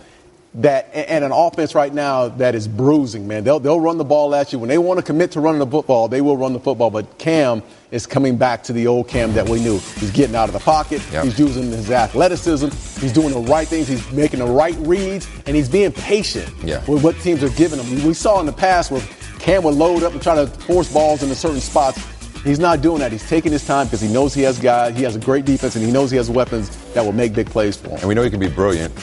That 0.55 0.89
and 0.93 1.23
an 1.23 1.31
offense 1.31 1.75
right 1.75 1.93
now 1.93 2.29
that 2.29 2.55
is 2.55 2.67
bruising, 2.67 3.27
man. 3.27 3.43
They'll 3.43 3.59
they'll 3.59 3.81
run 3.81 3.97
the 3.97 4.05
ball 4.05 4.33
at 4.33 4.53
you 4.53 4.59
when 4.59 4.69
they 4.69 4.77
want 4.79 4.97
to 4.97 5.03
commit 5.03 5.31
to 5.31 5.41
running 5.41 5.59
the 5.59 5.67
football. 5.67 6.07
They 6.07 6.21
will 6.21 6.37
run 6.37 6.53
the 6.53 6.59
football. 6.59 6.89
But 6.89 7.19
Cam 7.19 7.61
is 7.91 8.07
coming 8.07 8.37
back 8.37 8.63
to 8.63 8.73
the 8.73 8.87
old 8.87 9.07
Cam 9.07 9.33
that 9.33 9.47
we 9.47 9.59
knew. 9.59 9.77
He's 9.99 10.09
getting 10.09 10.35
out 10.35 10.49
of 10.49 10.53
the 10.53 10.59
pocket. 10.59 11.03
Yep. 11.11 11.25
He's 11.25 11.37
using 11.37 11.65
his 11.65 11.91
athleticism. 11.91 12.69
He's 12.99 13.13
doing 13.13 13.33
the 13.33 13.41
right 13.51 13.67
things. 13.67 13.87
He's 13.87 14.09
making 14.13 14.39
the 14.39 14.47
right 14.47 14.75
reads, 14.79 15.27
and 15.45 15.55
he's 15.55 15.69
being 15.69 15.91
patient 15.91 16.51
yeah. 16.63 16.83
with 16.87 17.03
what 17.03 17.19
teams 17.19 17.43
are 17.43 17.49
giving 17.49 17.77
him. 17.77 18.07
We 18.07 18.13
saw 18.13 18.39
in 18.39 18.47
the 18.47 18.53
past 18.53 18.89
where 18.89 19.01
Cam 19.39 19.63
would 19.63 19.75
load 19.75 20.01
up 20.01 20.13
and 20.13 20.21
try 20.23 20.35
to 20.35 20.47
force 20.47 20.91
balls 20.91 21.21
into 21.21 21.35
certain 21.35 21.59
spots. 21.59 22.01
He's 22.43 22.59
not 22.59 22.81
doing 22.81 22.99
that. 22.99 23.11
He's 23.11 23.27
taking 23.27 23.51
his 23.51 23.65
time 23.65 23.87
because 23.87 24.01
he 24.01 24.11
knows 24.11 24.33
he 24.33 24.41
has 24.43 24.59
guys, 24.59 24.95
he 24.95 25.03
has 25.03 25.15
a 25.15 25.19
great 25.19 25.45
defense, 25.45 25.75
and 25.75 25.83
he 25.85 25.91
knows 25.91 26.11
he 26.11 26.17
has 26.17 26.29
weapons 26.29 26.69
that 26.93 27.03
will 27.03 27.13
make 27.13 27.33
big 27.33 27.49
plays 27.49 27.77
for 27.77 27.89
him. 27.89 27.97
And 27.97 28.07
we 28.07 28.15
know 28.15 28.23
he 28.23 28.29
can 28.29 28.39
be 28.39 28.49
brilliant. 28.49 28.93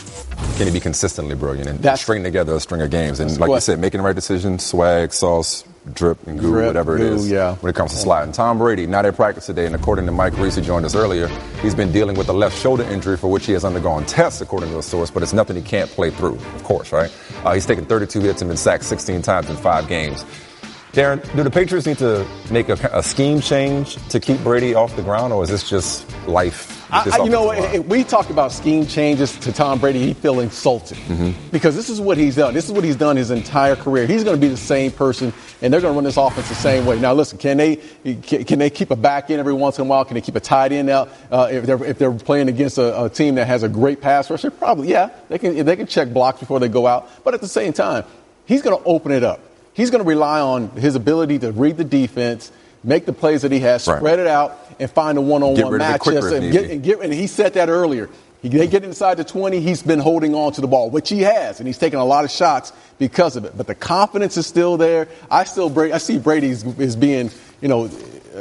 Can 0.56 0.66
he 0.66 0.72
be 0.72 0.80
consistently 0.80 1.34
brilliant 1.34 1.68
and 1.68 1.78
That's, 1.80 2.02
string 2.02 2.22
together 2.22 2.54
a 2.54 2.60
string 2.60 2.80
of 2.80 2.90
games? 2.90 3.18
And 3.20 3.38
like 3.38 3.50
you 3.50 3.60
said, 3.60 3.78
making 3.78 3.98
the 3.98 4.04
right 4.04 4.14
decisions, 4.14 4.64
swag, 4.64 5.12
sauce, 5.12 5.64
drip, 5.92 6.24
and 6.26 6.38
goo, 6.38 6.50
drip, 6.52 6.66
whatever 6.68 6.96
goo, 6.96 7.04
it 7.04 7.12
is. 7.12 7.30
Yeah. 7.30 7.56
When 7.56 7.70
it 7.70 7.76
comes 7.76 7.90
to 7.92 7.96
sliding, 7.96 8.32
Tom 8.32 8.58
Brady 8.58 8.86
not 8.86 9.04
at 9.04 9.16
practice 9.16 9.46
today, 9.46 9.66
and 9.66 9.74
according 9.74 10.06
to 10.06 10.12
Mike 10.12 10.36
Reiss, 10.38 10.54
who 10.54 10.62
joined 10.62 10.86
us 10.86 10.94
earlier, 10.94 11.28
he's 11.60 11.74
been 11.74 11.92
dealing 11.92 12.16
with 12.16 12.28
a 12.28 12.32
left 12.32 12.60
shoulder 12.60 12.84
injury 12.84 13.16
for 13.16 13.28
which 13.30 13.46
he 13.46 13.52
has 13.52 13.64
undergone 13.64 14.06
tests, 14.06 14.40
according 14.40 14.70
to 14.70 14.78
a 14.78 14.82
source. 14.82 15.10
But 15.10 15.22
it's 15.22 15.32
nothing 15.32 15.56
he 15.56 15.62
can't 15.62 15.90
play 15.90 16.10
through, 16.10 16.34
of 16.36 16.64
course, 16.64 16.92
right? 16.92 17.12
Uh, 17.44 17.54
he's 17.54 17.66
taken 17.66 17.84
32 17.84 18.20
hits 18.20 18.40
and 18.40 18.48
been 18.48 18.56
sacked 18.56 18.84
16 18.84 19.22
times 19.22 19.50
in 19.50 19.56
five 19.56 19.88
games. 19.88 20.24
Darren, 20.94 21.20
do 21.34 21.42
the 21.42 21.50
Patriots 21.50 21.88
need 21.88 21.98
to 21.98 22.24
make 22.52 22.68
a, 22.68 22.74
a, 22.92 23.02
scheme 23.02 23.40
change 23.40 23.96
to 24.10 24.20
keep 24.20 24.40
Brady 24.44 24.76
off 24.76 24.94
the 24.94 25.02
ground, 25.02 25.32
or 25.32 25.42
is 25.42 25.50
this 25.50 25.68
just 25.68 26.08
life? 26.28 26.88
I, 26.92 27.24
you 27.24 27.30
know, 27.30 27.50
it, 27.50 27.84
we 27.88 28.04
talked 28.04 28.30
about 28.30 28.52
scheme 28.52 28.86
changes 28.86 29.36
to 29.38 29.52
Tom 29.52 29.80
Brady. 29.80 29.98
He 29.98 30.14
feel 30.14 30.38
insulted 30.38 30.96
mm-hmm. 30.98 31.32
because 31.50 31.74
this 31.74 31.90
is 31.90 32.00
what 32.00 32.16
he's 32.16 32.36
done. 32.36 32.54
This 32.54 32.66
is 32.66 32.70
what 32.70 32.84
he's 32.84 32.94
done 32.94 33.16
his 33.16 33.32
entire 33.32 33.74
career. 33.74 34.06
He's 34.06 34.22
going 34.22 34.36
to 34.36 34.40
be 34.40 34.46
the 34.46 34.56
same 34.56 34.92
person, 34.92 35.32
and 35.60 35.72
they're 35.72 35.80
going 35.80 35.94
to 35.94 35.96
run 35.96 36.04
this 36.04 36.16
offense 36.16 36.48
the 36.48 36.54
same 36.54 36.86
way. 36.86 37.00
Now, 37.00 37.12
listen, 37.12 37.38
can 37.38 37.56
they 37.56 37.76
can, 38.22 38.44
can 38.44 38.58
they 38.60 38.70
keep 38.70 38.92
a 38.92 38.96
back 38.96 39.30
end 39.30 39.40
every 39.40 39.52
once 39.52 39.78
in 39.78 39.86
a 39.86 39.88
while? 39.88 40.04
Can 40.04 40.14
they 40.14 40.20
keep 40.20 40.36
a 40.36 40.40
tight 40.40 40.70
end 40.70 40.90
out 40.90 41.10
uh, 41.28 41.48
if 41.50 41.66
they're 41.66 41.84
if 41.84 41.98
they're 41.98 42.12
playing 42.12 42.48
against 42.48 42.78
a, 42.78 43.06
a, 43.06 43.10
team 43.10 43.34
that 43.34 43.48
has 43.48 43.64
a 43.64 43.68
great 43.68 44.00
pass 44.00 44.30
rusher? 44.30 44.52
Probably, 44.52 44.90
yeah. 44.90 45.10
They 45.28 45.40
can 45.40 45.64
they 45.64 45.74
can 45.74 45.88
check 45.88 46.12
blocks 46.12 46.38
before 46.38 46.60
they 46.60 46.68
go 46.68 46.86
out, 46.86 47.10
but 47.24 47.34
at 47.34 47.40
the 47.40 47.48
same 47.48 47.72
time, 47.72 48.04
he's 48.46 48.62
going 48.62 48.78
to 48.78 48.84
open 48.84 49.10
it 49.10 49.24
up 49.24 49.40
he's 49.75 49.90
going 49.90 50.02
to 50.02 50.09
rely 50.09 50.40
on 50.40 50.71
his 50.71 50.95
ability 50.95 51.40
to 51.40 51.52
read 51.52 51.76
the 51.76 51.85
defense, 51.85 52.50
make 52.83 53.04
the 53.04 53.12
plays 53.12 53.43
that 53.43 53.52
he 53.52 53.61
has, 53.61 53.83
spread 53.83 54.02
right. 54.02 54.19
it 54.19 54.26
out, 54.26 54.59
and 54.81 54.90
find 54.90 55.19
a 55.19 55.21
one-on-one 55.21 55.78
matchup. 55.78 56.33
And, 56.33 56.50
get, 56.50 56.71
and, 56.71 56.83
get, 56.83 57.00
and 57.00 57.12
he 57.12 57.26
said 57.26 57.54
that 57.54 57.69
earlier. 57.69 58.09
He, 58.40 58.49
they 58.49 58.66
get 58.66 58.85
inside 58.85 59.16
the 59.16 59.25
20, 59.25 59.61
he's 59.61 59.83
been 59.83 59.99
holding 59.99 60.35
on 60.35 60.52
to 60.52 60.61
the 60.61 60.66
ball, 60.66 60.90
which 60.90 61.09
he 61.09 61.21
has, 61.21 61.61
and 61.61 61.66
he's 61.66 61.78
taking 61.78 61.99
a 61.99 62.04
lot 62.04 62.25
of 62.25 62.31
shots 62.31 62.73
because 62.99 63.37
of 63.37 63.45
it. 63.45 63.57
But 63.57 63.66
the 63.66 63.75
confidence 63.75 64.37
is 64.37 64.47
still 64.47 64.76
there. 64.76 65.09
I 65.31 65.45
still 65.45 65.78
I 65.78 65.99
see 65.99 66.19
Brady 66.19 66.50
as 66.50 66.97
being, 66.97 67.31
you 67.61 67.69
know, 67.69 67.90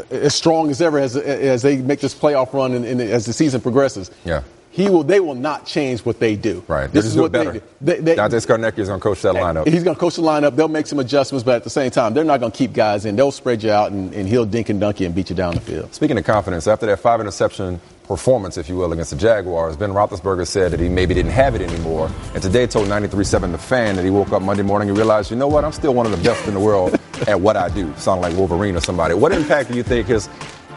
as 0.10 0.36
strong 0.36 0.70
as 0.72 0.82
ever 0.82 1.00
as, 1.00 1.16
as 1.16 1.62
they 1.62 1.78
make 1.78 2.02
this 2.02 2.14
playoff 2.14 2.52
run 2.54 2.74
and, 2.74 2.84
and 2.84 3.00
as 3.00 3.26
the 3.26 3.34
season 3.34 3.62
progresses. 3.62 4.12
Yeah 4.26 4.44
he 4.74 4.90
will. 4.90 5.04
They 5.04 5.20
will 5.20 5.36
not 5.36 5.68
change 5.68 6.02
what 6.02 6.20
they 6.20 6.36
do. 6.36 6.64
Right. 6.68 6.92
This 6.92 7.06
is 7.06 7.16
what 7.16 7.32
better. 7.32 7.52
they 7.52 7.60
do. 7.60 7.66
They, 7.80 8.00
they, 8.00 8.16
Dante 8.16 8.38
Scarnecchia 8.38 8.80
is 8.80 8.88
going 8.88 9.00
to 9.00 9.04
coach 9.04 9.22
that 9.22 9.36
lineup. 9.36 9.68
He's 9.68 9.84
going 9.84 9.96
to 9.96 10.00
coach 10.00 10.16
the 10.16 10.24
lineup. 10.24 10.56
They'll 10.56 10.68
make 10.68 10.88
some 10.88 10.98
adjustments, 10.98 11.44
but 11.44 11.56
at 11.56 11.64
the 11.64 11.70
same 11.70 11.92
time, 11.92 12.16
they're 12.16 12.24
not 12.24 12.40
going 12.40 12.52
to 12.52 12.58
keep 12.58 12.74
guys 12.74 13.06
in. 13.06 13.16
They'll 13.16 13.32
spread 13.32 13.62
you 13.62 13.70
out, 13.70 13.92
and, 13.92 14.12
and 14.16 14.28
he'll 14.28 14.48
dink 14.48 14.70
and 14.70 14.80
dunk 14.80 15.00
you 15.00 15.06
and 15.06 15.14
beat 15.14 15.30
you 15.30 15.36
down 15.36 15.54
the 15.54 15.62
field. 15.62 15.94
Speaking 15.94 16.18
of 16.18 16.26
confidence, 16.26 16.66
after 16.66 16.88
that 16.88 17.00
five 17.00 17.20
interception 17.20 17.80
performance, 18.06 18.58
if 18.58 18.68
you 18.68 18.76
will, 18.76 18.92
against 18.94 19.12
the 19.12 19.18
Jaguars, 19.18 19.78
Ben 19.78 19.92
Roethlisberger 19.92 20.48
said 20.48 20.72
that 20.72 20.80
he 20.80 20.90
maybe 20.90 21.14
didn't 21.14 21.32
have 21.34 21.54
it 21.54 21.62
anymore. 21.62 22.10
And 22.34 22.42
today 22.42 22.66
told 22.66 22.88
93.7 22.88 23.52
The 23.52 23.58
Fan 23.60 23.96
that 23.96 24.04
he 24.04 24.10
woke 24.10 24.32
up 24.32 24.42
Monday 24.42 24.64
morning 24.64 24.90
and 24.90 24.98
realized, 24.98 25.30
you 25.30 25.38
know 25.38 25.48
what, 25.48 25.64
I'm 25.64 25.72
still 25.72 25.94
one 25.94 26.08
of 26.08 26.12
the 26.12 26.24
best 26.24 26.48
in 26.48 26.56
the 26.56 26.60
world 26.60 27.00
at 27.28 27.40
what 27.40 27.58
I 27.58 27.70
do. 27.70 27.94
Sound 27.98 28.22
like 28.22 28.36
Wolverine 28.36 28.76
or 28.76 28.82
somebody. 28.82 29.14
What 29.14 29.32
impact 29.32 29.70
do 29.70 29.78
you 29.78 29.84
think 29.84 30.08
his 30.08 30.28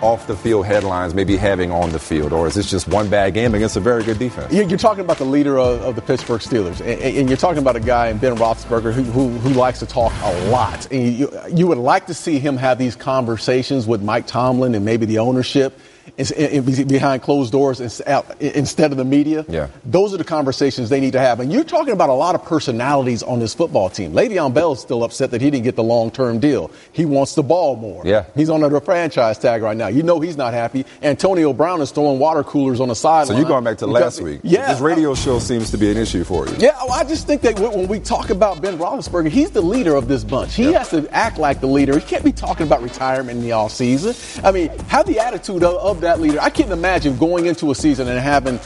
off 0.03 0.27
the 0.27 0.37
field 0.37 0.67
headlines 0.67 1.15
may 1.15 1.25
be 1.25 1.37
having 1.37 1.71
on 1.71 1.91
the 1.91 1.99
field, 1.99 2.33
or 2.33 2.47
is 2.47 2.55
this 2.55 2.71
just 2.71 2.89
one 2.89 3.09
bad 3.09 3.35
game 3.35 3.55
against 3.55 3.77
a 3.77 3.81
very 3.81 4.03
good 4.03 4.19
defense? 4.19 4.53
You're 4.53 4.79
talking 4.79 5.05
about 5.05 5.19
the 5.19 5.25
leader 5.25 5.59
of, 5.59 5.83
of 5.83 5.97
the 5.97 6.03
Pittsburgh 6.03 6.41
Steelers, 6.41 6.81
and, 6.81 7.01
and, 7.01 7.29
you're 7.29 7.37
talking 7.37 7.59
about 7.59 7.77
a 7.77 7.81
guy 7.81 8.09
in 8.09 8.19
Ben 8.19 8.37
Roethlisberger 8.37 8.93
who, 8.93 9.03
who, 9.03 9.29
who 9.31 9.51
likes 9.51 9.79
to 9.81 9.87
talk 9.87 10.13
a 10.23 10.49
lot. 10.49 10.91
And 10.93 11.15
you, 11.15 11.31
you 11.53 11.67
would 11.67 11.79
like 11.79 12.07
to 12.07 12.15
see 12.15 12.39
him 12.39 12.57
have 12.57 12.79
these 12.79 12.97
conversations 12.97 13.87
with 13.87 14.03
Mike 14.03 14.27
Tomlin 14.27 14.75
and 14.75 14.85
maybe 14.85 15.07
the 15.07 15.19
ownership 15.19 15.79
behind 16.17 17.23
closed 17.23 17.53
doors 17.53 17.81
instead 17.81 18.91
of 18.91 18.97
the 18.97 19.05
media. 19.05 19.45
Yeah. 19.49 19.69
Those 19.85 20.15
are 20.15 20.17
the 20.17 20.25
conversations 20.25 20.89
they 20.89 21.01
need 21.01 21.13
to 21.13 21.21
have. 21.21 21.41
And 21.41 21.53
you're 21.53 21.65
talking 21.65 21.93
about 21.93 22.09
a 22.09 22.15
lot 22.15 22.35
of 22.35 22.45
personalities 22.45 23.23
on 23.23 23.39
this 23.39 23.55
football 23.55 23.91
team. 23.91 24.13
Le'Veon 24.13 24.55
Bell 24.55 24.73
is 24.73 24.81
still 24.81 25.05
upset 25.05 25.31
that 25.31 25.41
he 25.41 25.51
didn't 25.51 25.65
get 25.65 25.77
the 25.77 25.83
long-term 25.83 26.39
deal. 26.39 26.71
He 26.93 27.05
wants 27.05 27.35
the 27.35 27.43
ball 27.43 27.77
more. 27.77 28.03
Yeah. 28.05 28.25
He's 28.35 28.51
under 28.51 28.75
a 28.75 28.81
franchise 28.81 29.39
tag 29.39 29.63
right 29.63 29.77
now. 29.77 29.89
You 29.89 30.03
know 30.03 30.21
he's 30.21 30.37
not 30.37 30.55
happy. 30.55 30.85
Antonio 31.03 31.53
Brown 31.53 31.81
is 31.81 31.91
throwing 31.91 32.19
water 32.19 32.43
coolers 32.43 32.81
on 32.81 32.89
the 32.89 32.95
sideline. 32.95 33.27
So 33.27 33.37
you're 33.37 33.49
going 33.49 33.65
back 33.65 33.79
to 33.79 33.87
last 33.87 34.21
week. 34.21 34.41
Yeah. 34.43 34.73
This 34.73 34.81
radio 34.81 35.15
show 35.15 35.39
seems 35.39 35.71
to 35.71 35.79
be 35.79 35.91
an 35.91 35.97
issue 35.97 36.25
for 36.25 36.47
you. 36.47 36.55
Yeah. 36.59 36.77
Well, 36.85 36.93
I 36.93 37.05
just 37.05 37.27
think 37.27 37.43
that 37.43 37.59
when 37.59 37.89
we 37.89 38.01
talk 38.01 38.31
about 38.31 38.61
Ben 38.61 38.79
Roethlisberger, 38.79 39.29
he's 39.29 39.51
the 39.51 39.63
leader 39.63 39.95
of 39.95 40.09
this 40.09 40.25
bunch. 40.25 40.55
He 40.55 40.71
yeah. 40.71 40.79
has 40.79 40.91
to 40.91 41.09
act 41.15 41.39
like 41.39 41.61
the 41.61 41.67
leader. 41.67 41.99
He 41.99 42.05
can't 42.05 42.25
be 42.25 42.33
talking 42.33 42.67
about 42.67 42.83
retirement 42.83 43.39
in 43.39 43.43
the 43.43 43.51
offseason. 43.51 44.45
I 44.45 44.53
mean, 44.53 44.69
have 44.89 45.07
the 45.07 45.19
attitude 45.19 45.63
of, 45.63 45.75
of 45.77 45.96
that 46.01 46.21
leader. 46.21 46.41
I 46.41 46.51
can't 46.51 46.71
imagine 46.71 47.17
going 47.17 47.47
into 47.47 47.71
a 47.71 47.75
season 47.75 48.09
and 48.09 48.19
having 48.19 48.59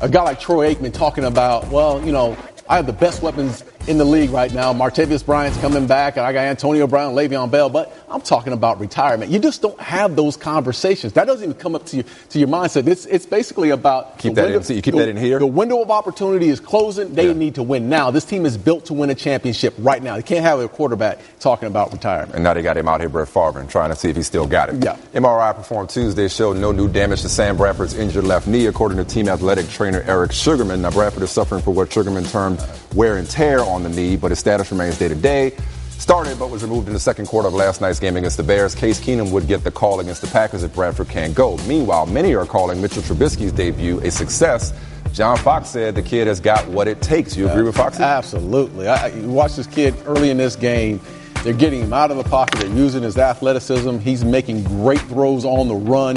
a 0.00 0.08
guy 0.08 0.22
like 0.22 0.40
Troy 0.40 0.74
Aikman 0.74 0.92
talking 0.92 1.24
about, 1.24 1.68
well, 1.68 2.04
you 2.04 2.12
know, 2.12 2.36
I 2.68 2.76
have 2.76 2.86
the 2.86 2.92
best 2.92 3.22
weapons 3.22 3.64
in 3.86 3.98
the 3.98 4.04
league 4.04 4.30
right 4.30 4.52
now. 4.52 4.72
Martavis 4.72 5.24
Bryant's 5.24 5.58
coming 5.60 5.86
back, 5.86 6.16
and 6.16 6.26
I 6.26 6.32
got 6.32 6.40
Antonio 6.40 6.86
Brown, 6.86 7.14
Le'Veon 7.14 7.50
Bell, 7.50 7.68
but 7.68 7.96
I'm 8.08 8.20
talking 8.20 8.52
about 8.52 8.80
retirement. 8.80 9.30
You 9.30 9.38
just 9.38 9.62
don't 9.62 9.78
have 9.80 10.16
those 10.16 10.36
conversations. 10.36 11.12
That 11.12 11.26
doesn't 11.26 11.44
even 11.44 11.54
come 11.54 11.74
up 11.74 11.86
to, 11.86 11.98
you, 11.98 12.04
to 12.30 12.38
your 12.38 12.48
mindset. 12.48 12.88
It's, 12.88 13.06
it's 13.06 13.26
basically 13.26 13.70
about 13.70 14.18
keep 14.18 14.34
that 14.34 14.44
window, 14.44 14.58
in. 14.58 14.64
So 14.64 14.72
you 14.72 14.82
keep 14.82 14.94
the, 14.94 15.00
that 15.00 15.08
in 15.08 15.16
here. 15.16 15.38
The 15.38 15.46
window 15.46 15.80
of 15.82 15.90
opportunity 15.90 16.48
is 16.48 16.58
closing. 16.58 17.14
They 17.14 17.28
yeah. 17.28 17.32
need 17.32 17.54
to 17.56 17.62
win 17.62 17.88
now. 17.88 18.10
This 18.10 18.24
team 18.24 18.44
is 18.44 18.58
built 18.58 18.86
to 18.86 18.94
win 18.94 19.10
a 19.10 19.14
championship 19.14 19.74
right 19.78 20.02
now. 20.02 20.16
They 20.16 20.22
can't 20.22 20.44
have 20.44 20.58
a 20.58 20.68
quarterback 20.68 21.18
talking 21.38 21.68
about 21.68 21.92
retirement. 21.92 22.34
And 22.34 22.42
now 22.42 22.54
they 22.54 22.62
got 22.62 22.76
him 22.76 22.88
out 22.88 23.00
here, 23.00 23.08
Brett 23.08 23.28
Favre, 23.28 23.60
and 23.60 23.70
trying 23.70 23.90
to 23.90 23.96
see 23.96 24.10
if 24.10 24.16
he 24.16 24.22
still 24.22 24.46
got 24.46 24.68
it. 24.68 24.82
Yeah. 24.82 24.96
MRI 25.14 25.54
performed 25.54 25.90
Tuesday 25.90 26.28
showed 26.28 26.56
no 26.56 26.72
new 26.72 26.88
damage 26.88 27.22
to 27.22 27.28
Sam 27.28 27.56
Bradford's 27.56 27.94
injured 27.94 28.24
left 28.24 28.46
knee, 28.46 28.66
according 28.66 28.98
to 28.98 29.04
team 29.04 29.28
athletic 29.28 29.68
trainer 29.68 30.02
Eric 30.06 30.32
Sugarman. 30.32 30.82
Now 30.82 30.90
Bradford 30.90 31.22
is 31.22 31.30
suffering 31.30 31.62
from 31.62 31.74
what 31.74 31.92
Sugarman 31.92 32.24
termed 32.24 32.60
wear 32.94 33.18
and 33.18 33.28
tear 33.28 33.60
on 33.60 33.75
the 33.82 33.88
knee, 33.88 34.16
but 34.16 34.30
his 34.30 34.38
status 34.38 34.70
remains 34.70 34.98
day 34.98 35.08
to 35.08 35.14
day. 35.14 35.56
Started 35.90 36.38
but 36.38 36.50
was 36.50 36.62
removed 36.62 36.88
in 36.88 36.92
the 36.92 37.00
second 37.00 37.26
quarter 37.26 37.48
of 37.48 37.54
last 37.54 37.80
night's 37.80 37.98
game 37.98 38.16
against 38.16 38.36
the 38.36 38.42
Bears. 38.42 38.74
Case 38.74 39.00
Keenum 39.00 39.32
would 39.32 39.46
get 39.46 39.64
the 39.64 39.70
call 39.70 40.00
against 40.00 40.20
the 40.20 40.26
Packers 40.28 40.62
if 40.62 40.74
Bradford 40.74 41.08
can't 41.08 41.34
go. 41.34 41.56
Meanwhile, 41.66 42.06
many 42.06 42.34
are 42.34 42.44
calling 42.44 42.80
Mitchell 42.80 43.02
Trubisky's 43.02 43.52
debut 43.52 43.98
a 44.00 44.10
success. 44.10 44.72
John 45.12 45.38
Fox 45.38 45.70
said 45.70 45.94
the 45.94 46.02
kid 46.02 46.26
has 46.26 46.38
got 46.38 46.68
what 46.68 46.86
it 46.86 47.00
takes. 47.00 47.36
You 47.36 47.48
agree 47.48 47.62
with 47.62 47.76
Fox? 47.76 47.98
Absolutely. 47.98 48.86
I, 48.86 49.06
you 49.08 49.28
watch 49.30 49.56
this 49.56 49.66
kid 49.66 49.94
early 50.04 50.28
in 50.28 50.36
this 50.36 50.54
game. 50.54 51.00
They're 51.42 51.54
getting 51.54 51.80
him 51.80 51.92
out 51.92 52.10
of 52.10 52.18
the 52.18 52.24
pocket. 52.24 52.60
They're 52.60 52.76
using 52.76 53.02
his 53.02 53.16
athleticism. 53.16 53.98
He's 53.98 54.24
making 54.24 54.64
great 54.64 55.00
throws 55.00 55.44
on 55.46 55.68
the 55.68 55.74
run. 55.74 56.16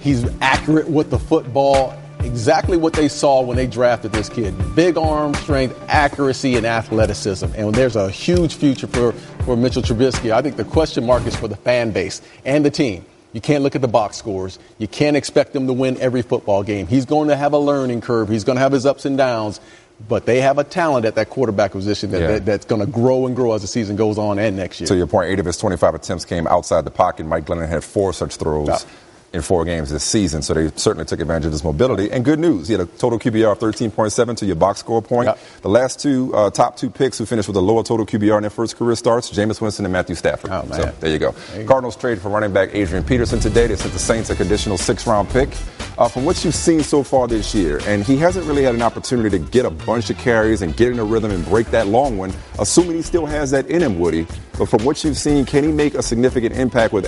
He's 0.00 0.26
accurate 0.40 0.88
with 0.88 1.10
the 1.10 1.18
football 1.18 1.96
exactly 2.24 2.76
what 2.76 2.92
they 2.92 3.08
saw 3.08 3.42
when 3.42 3.56
they 3.56 3.66
drafted 3.66 4.12
this 4.12 4.28
kid 4.28 4.54
big 4.74 4.96
arm 4.96 5.34
strength, 5.34 5.78
accuracy, 5.88 6.56
and 6.56 6.66
athleticism. 6.66 7.46
And 7.56 7.74
there's 7.74 7.96
a 7.96 8.10
huge 8.10 8.54
future 8.54 8.86
for, 8.86 9.12
for 9.44 9.56
Mitchell 9.56 9.82
Trubisky. 9.82 10.32
I 10.32 10.42
think 10.42 10.56
the 10.56 10.64
question 10.64 11.04
mark 11.04 11.26
is 11.26 11.36
for 11.36 11.48
the 11.48 11.56
fan 11.56 11.90
base 11.90 12.22
and 12.44 12.64
the 12.64 12.70
team. 12.70 13.04
You 13.32 13.40
can't 13.40 13.64
look 13.64 13.74
at 13.74 13.82
the 13.82 13.88
box 13.88 14.16
scores. 14.16 14.60
You 14.78 14.86
can't 14.86 15.16
expect 15.16 15.52
them 15.52 15.66
to 15.66 15.72
win 15.72 16.00
every 16.00 16.22
football 16.22 16.62
game. 16.62 16.86
He's 16.86 17.04
going 17.04 17.28
to 17.28 17.36
have 17.36 17.52
a 17.52 17.58
learning 17.58 18.00
curve. 18.00 18.28
He's 18.28 18.44
going 18.44 18.56
to 18.56 18.62
have 18.62 18.70
his 18.72 18.86
ups 18.86 19.04
and 19.04 19.18
downs. 19.18 19.60
But 20.08 20.26
they 20.26 20.40
have 20.40 20.58
a 20.58 20.64
talent 20.64 21.06
at 21.06 21.14
that 21.14 21.30
quarterback 21.30 21.70
position 21.70 22.10
that, 22.10 22.20
yeah. 22.20 22.26
that 22.26 22.44
that's 22.44 22.64
going 22.64 22.80
to 22.80 22.86
grow 22.86 23.26
and 23.26 23.36
grow 23.36 23.52
as 23.52 23.62
the 23.62 23.68
season 23.68 23.94
goes 23.94 24.18
on 24.18 24.40
and 24.40 24.56
next 24.56 24.80
year. 24.80 24.88
To 24.88 24.96
your 24.96 25.06
point, 25.06 25.30
eight 25.30 25.38
of 25.38 25.46
his 25.46 25.56
25 25.56 25.94
attempts 25.94 26.24
came 26.24 26.48
outside 26.48 26.84
the 26.84 26.90
pocket. 26.90 27.26
Mike 27.26 27.44
Glennon 27.44 27.68
had 27.68 27.84
four 27.84 28.12
such 28.12 28.36
throws. 28.36 28.86
In 29.34 29.42
four 29.42 29.64
games 29.64 29.90
this 29.90 30.04
season. 30.04 30.42
So 30.42 30.54
they 30.54 30.70
certainly 30.76 31.04
took 31.04 31.20
advantage 31.20 31.46
of 31.46 31.52
his 31.52 31.64
mobility. 31.64 32.10
And 32.10 32.24
good 32.24 32.38
news, 32.38 32.68
he 32.68 32.74
had 32.74 32.80
a 32.80 32.86
total 32.86 33.18
QBR 33.18 33.52
of 33.52 33.58
13.7 33.58 34.36
to 34.38 34.46
your 34.46 34.56
box 34.56 34.78
score 34.78 35.02
point. 35.02 35.26
Yep. 35.26 35.38
The 35.62 35.68
last 35.68 36.00
two 36.00 36.32
uh, 36.34 36.50
top 36.50 36.76
two 36.76 36.88
picks 36.88 37.18
who 37.18 37.26
finished 37.26 37.48
with 37.48 37.56
a 37.56 37.60
lower 37.60 37.82
total 37.82 38.06
QBR 38.06 38.36
in 38.36 38.42
their 38.44 38.50
first 38.50 38.76
career 38.76 38.94
starts, 38.94 39.30
Jameis 39.30 39.60
Winston 39.60 39.84
and 39.84 39.92
Matthew 39.92 40.14
Stafford. 40.14 40.50
Oh, 40.52 40.64
so 40.70 40.84
there 41.00 41.10
you 41.10 41.18
go. 41.18 41.32
There 41.32 41.62
you 41.62 41.66
Cardinals 41.66 41.96
trade 41.96 42.20
for 42.20 42.28
running 42.28 42.52
back 42.52 42.70
Adrian 42.72 43.04
Peterson 43.04 43.40
today. 43.40 43.66
They 43.66 43.76
sent 43.76 43.92
the 43.92 43.98
Saints 43.98 44.30
a 44.30 44.36
conditional 44.36 44.78
six 44.78 45.06
round 45.06 45.28
pick. 45.30 45.50
Uh, 45.96 46.08
from 46.08 46.24
what 46.24 46.44
you've 46.44 46.56
seen 46.56 46.82
so 46.82 47.04
far 47.04 47.28
this 47.28 47.54
year, 47.54 47.80
and 47.86 48.02
he 48.02 48.16
hasn't 48.16 48.44
really 48.46 48.64
had 48.64 48.74
an 48.74 48.82
opportunity 48.82 49.30
to 49.30 49.38
get 49.38 49.64
a 49.64 49.70
bunch 49.70 50.10
of 50.10 50.18
carries 50.18 50.60
and 50.60 50.76
get 50.76 50.90
in 50.90 50.98
a 50.98 51.04
rhythm 51.04 51.30
and 51.30 51.44
break 51.44 51.68
that 51.68 51.86
long 51.86 52.18
one, 52.18 52.32
assuming 52.58 52.96
he 52.96 53.02
still 53.02 53.26
has 53.26 53.52
that 53.52 53.68
in 53.68 53.80
him, 53.80 54.00
Woody. 54.00 54.26
But 54.58 54.68
from 54.68 54.84
what 54.84 55.04
you've 55.04 55.16
seen, 55.16 55.44
can 55.44 55.62
he 55.62 55.70
make 55.70 55.94
a 55.94 56.02
significant 56.02 56.56
impact 56.56 56.92
with, 56.92 57.04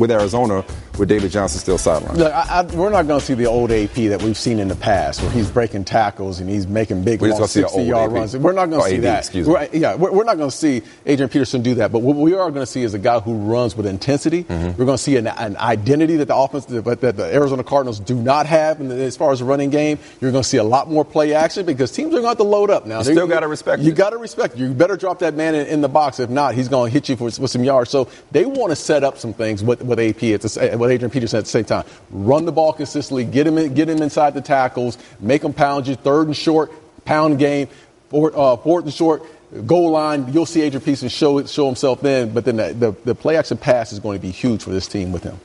with 0.00 0.10
Arizona 0.10 0.64
with 0.98 1.08
David 1.08 1.30
Johnson 1.30 1.60
still 1.60 1.78
sidelined? 1.78 2.16
Look, 2.16 2.32
I, 2.32 2.60
I, 2.60 2.62
we're 2.74 2.90
not 2.90 3.06
going 3.06 3.20
to 3.20 3.26
see 3.26 3.34
the 3.34 3.46
old 3.46 3.70
AP 3.70 3.94
that 3.94 4.22
we've 4.22 4.36
seen 4.36 4.58
in 4.58 4.68
the 4.68 4.76
past, 4.76 5.22
where 5.22 5.30
he's 5.30 5.50
breaking 5.50 5.84
tackles 5.84 6.40
and 6.40 6.48
he's 6.48 6.66
making 6.66 7.04
big, 7.04 7.20
we're 7.20 7.30
long 7.30 7.42
60-yard 7.42 8.12
runs. 8.12 8.36
We're 8.36 8.52
not 8.52 8.70
going 8.70 8.82
to 8.82 8.88
see 8.88 8.96
AD, 8.96 9.02
that. 9.02 9.46
We're, 9.46 9.68
yeah, 9.72 9.94
we're, 9.94 10.12
we're 10.12 10.24
not 10.24 10.36
going 10.36 10.50
to 10.50 10.56
see 10.56 10.82
Adrian 11.06 11.28
Peterson 11.28 11.62
do 11.62 11.74
that. 11.76 11.92
But 11.92 12.00
what 12.00 12.16
we 12.16 12.34
are 12.34 12.50
going 12.50 12.62
to 12.62 12.66
see 12.66 12.82
is 12.82 12.94
a 12.94 12.98
guy 12.98 13.20
who 13.20 13.34
runs 13.34 13.76
with 13.76 13.86
intensity. 13.86 14.44
Mm-hmm. 14.44 14.78
We're 14.78 14.86
going 14.86 14.98
to 14.98 15.02
see 15.02 15.16
an, 15.16 15.26
an, 15.26 15.56
identity 15.56 16.16
that 16.16 16.28
the 16.28 16.36
offense, 16.36 16.66
that 16.66 17.00
the 17.00 17.34
Arizona 17.34 17.64
Cardinals 17.64 18.00
do 18.00 18.14
not 18.14 18.46
have 18.46 18.86
the, 18.86 18.94
as 18.94 19.16
far 19.16 19.32
as 19.32 19.38
the 19.38 19.44
running 19.44 19.70
game. 19.70 19.98
You're 20.20 20.32
going 20.32 20.42
to 20.42 20.48
see 20.48 20.58
a 20.58 20.64
lot 20.64 20.90
more 20.90 21.04
play 21.04 21.34
action 21.34 21.66
because 21.66 21.92
teams 21.92 22.08
are 22.08 22.20
going 22.20 22.22
to 22.22 22.28
have 22.28 22.36
to 22.38 22.44
load 22.44 22.70
up 22.70 22.86
now. 22.86 22.98
You 22.98 23.04
still 23.04 23.26
got 23.26 23.40
to 23.40 23.48
respect. 23.48 23.82
You 23.82 23.92
got 23.92 24.10
to 24.10 24.18
respect. 24.18 24.56
You 24.56 24.72
better 24.72 24.96
drop 24.96 25.18
that 25.20 25.34
man 25.34 25.54
in, 25.54 25.66
in, 25.66 25.80
the 25.80 25.88
box. 25.88 26.20
If 26.20 26.30
not, 26.30 26.54
he's 26.54 26.68
going 26.68 26.90
to 26.90 26.92
hit 26.92 27.08
you 27.08 27.16
for, 27.16 27.24
with 27.24 27.50
some 27.50 27.64
yards. 27.64 27.90
So 27.90 28.08
they 28.30 28.46
want 28.46 28.70
to 28.70 28.76
set 28.76 29.04
up 29.04 29.18
some 29.18 29.32
things 29.32 29.62
with, 29.62 29.82
with 29.82 29.98
AP 29.98 30.22
at 30.22 30.40
the, 30.40 30.76
with 30.78 30.83
Adrian 30.90 31.10
Peterson 31.10 31.38
at 31.38 31.44
the 31.44 31.50
same 31.50 31.64
time. 31.64 31.84
Run 32.10 32.44
the 32.44 32.52
ball 32.52 32.72
consistently. 32.72 33.24
Get 33.24 33.46
him 33.46 33.58
in, 33.58 33.74
get 33.74 33.88
him 33.88 34.02
inside 34.02 34.34
the 34.34 34.40
tackles. 34.40 34.98
Make 35.20 35.42
him 35.42 35.52
pound 35.52 35.86
you. 35.86 35.94
Third 35.94 36.26
and 36.26 36.36
short. 36.36 36.72
Pound 37.04 37.38
game. 37.38 37.68
Fourth, 38.10 38.34
uh, 38.36 38.56
fourth 38.56 38.84
and 38.84 38.94
short 38.94 39.22
goal 39.66 39.90
line, 39.90 40.32
you'll 40.32 40.46
see 40.46 40.62
Adrian 40.62 40.82
Peterson 40.82 41.08
show 41.08 41.44
show 41.46 41.66
himself 41.66 42.00
then, 42.00 42.32
but 42.32 42.44
then 42.44 42.56
the, 42.56 42.72
the, 42.74 42.96
the, 43.04 43.14
play 43.14 43.36
action 43.36 43.56
pass 43.56 43.92
is 43.92 44.00
going 44.00 44.18
to 44.18 44.22
be 44.22 44.30
huge 44.30 44.62
for 44.62 44.70
this 44.70 44.88
team 44.88 45.12
with 45.12 45.22
him. 45.22 45.38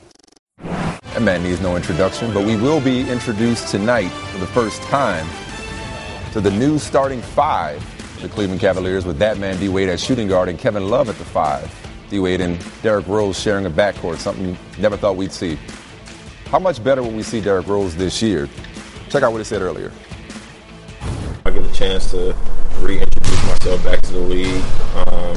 That 0.58 1.22
man 1.22 1.42
needs 1.42 1.60
no 1.60 1.76
introduction, 1.76 2.32
but 2.32 2.44
we 2.44 2.56
will 2.56 2.80
be 2.80 3.08
introduced 3.08 3.68
tonight 3.68 4.08
for 4.08 4.38
the 4.38 4.46
first 4.46 4.82
time 4.82 5.26
to 6.32 6.40
the 6.40 6.50
new 6.50 6.78
starting 6.78 7.20
five 7.20 7.84
the 8.20 8.28
Cleveland 8.28 8.60
Cavaliers 8.60 9.06
with 9.06 9.18
that 9.18 9.38
man 9.38 9.58
D 9.58 9.68
Wade 9.68 9.88
at 9.88 9.98
shooting 9.98 10.28
guard 10.28 10.48
and 10.48 10.58
Kevin 10.58 10.88
Love 10.88 11.08
at 11.08 11.16
the 11.16 11.24
five. 11.24 11.89
D 12.10 12.18
Wade 12.18 12.40
and 12.40 12.62
Derrick 12.82 13.06
Rose 13.06 13.38
sharing 13.38 13.64
a 13.66 13.70
backcourt, 13.70 14.18
something 14.18 14.48
you 14.48 14.56
never 14.78 14.96
thought 14.96 15.16
we'd 15.16 15.32
see. 15.32 15.58
How 16.46 16.58
much 16.58 16.82
better 16.82 17.02
will 17.02 17.12
we 17.12 17.22
see 17.22 17.40
Derrick 17.40 17.68
Rose 17.68 17.94
this 17.96 18.20
year? 18.20 18.48
Check 19.08 19.22
out 19.22 19.32
what 19.32 19.38
he 19.38 19.44
said 19.44 19.62
earlier. 19.62 19.92
I 21.46 21.50
get 21.50 21.64
a 21.64 21.72
chance 21.72 22.10
to 22.10 22.34
reintroduce 22.80 23.46
myself 23.46 23.84
back 23.84 24.00
to 24.02 24.12
the 24.12 24.18
league. 24.18 24.62
Um, 25.06 25.36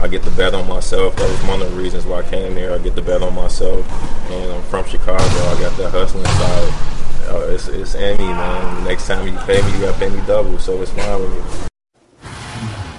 I 0.00 0.08
get 0.10 0.22
the 0.22 0.30
bet 0.30 0.54
on 0.54 0.66
myself. 0.66 1.14
That 1.16 1.28
was 1.28 1.48
one 1.48 1.62
of 1.62 1.70
the 1.70 1.76
reasons 1.76 2.06
why 2.06 2.20
I 2.20 2.22
came 2.22 2.56
here. 2.56 2.72
I 2.72 2.78
get 2.78 2.94
the 2.94 3.02
bet 3.02 3.22
on 3.22 3.34
myself, 3.34 3.86
and 4.30 4.52
I'm 4.52 4.62
from 4.62 4.86
Chicago. 4.86 5.22
I 5.22 5.60
got 5.60 5.76
that 5.76 5.90
hustling 5.90 6.24
side. 6.24 7.30
Uh, 7.30 7.52
it's, 7.52 7.68
it's 7.68 7.94
me, 7.94 8.16
man. 8.18 8.84
Next 8.84 9.06
time 9.06 9.26
you 9.26 9.36
pay 9.40 9.62
me, 9.62 9.72
you 9.72 9.80
got 9.80 9.92
to 9.94 9.98
pay 9.98 10.10
me 10.10 10.20
double, 10.26 10.58
so 10.58 10.80
it's 10.82 10.90
fine 10.90 11.20
with 11.20 11.30
me. 11.30 11.68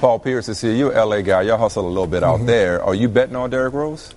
Paul 0.06 0.20
Pierce 0.20 0.48
is 0.50 0.62
here. 0.62 0.72
You're 0.72 0.92
an 0.92 1.10
LA 1.10 1.22
guy. 1.22 1.42
Y'all 1.42 1.58
hustle 1.58 1.84
a 1.84 1.90
little 1.90 2.06
bit 2.06 2.24
out 2.24 2.38
mm-hmm. 2.38 2.46
there. 2.46 2.84
Are 2.84 2.94
you 2.94 3.10
betting 3.10 3.36
on 3.36 3.50
Derrick 3.50 3.74
Rose? 3.74 4.14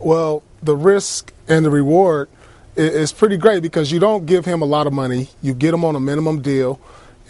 Well, 0.00 0.42
the 0.60 0.74
risk 0.74 1.32
and 1.46 1.64
the 1.64 1.70
reward 1.70 2.28
is 2.74 3.12
pretty 3.12 3.36
great 3.36 3.62
because 3.62 3.92
you 3.92 4.00
don't 4.00 4.26
give 4.26 4.44
him 4.44 4.60
a 4.60 4.64
lot 4.64 4.88
of 4.88 4.92
money. 4.92 5.28
You 5.40 5.54
get 5.54 5.72
him 5.72 5.84
on 5.84 5.94
a 5.94 6.00
minimum 6.00 6.42
deal. 6.42 6.80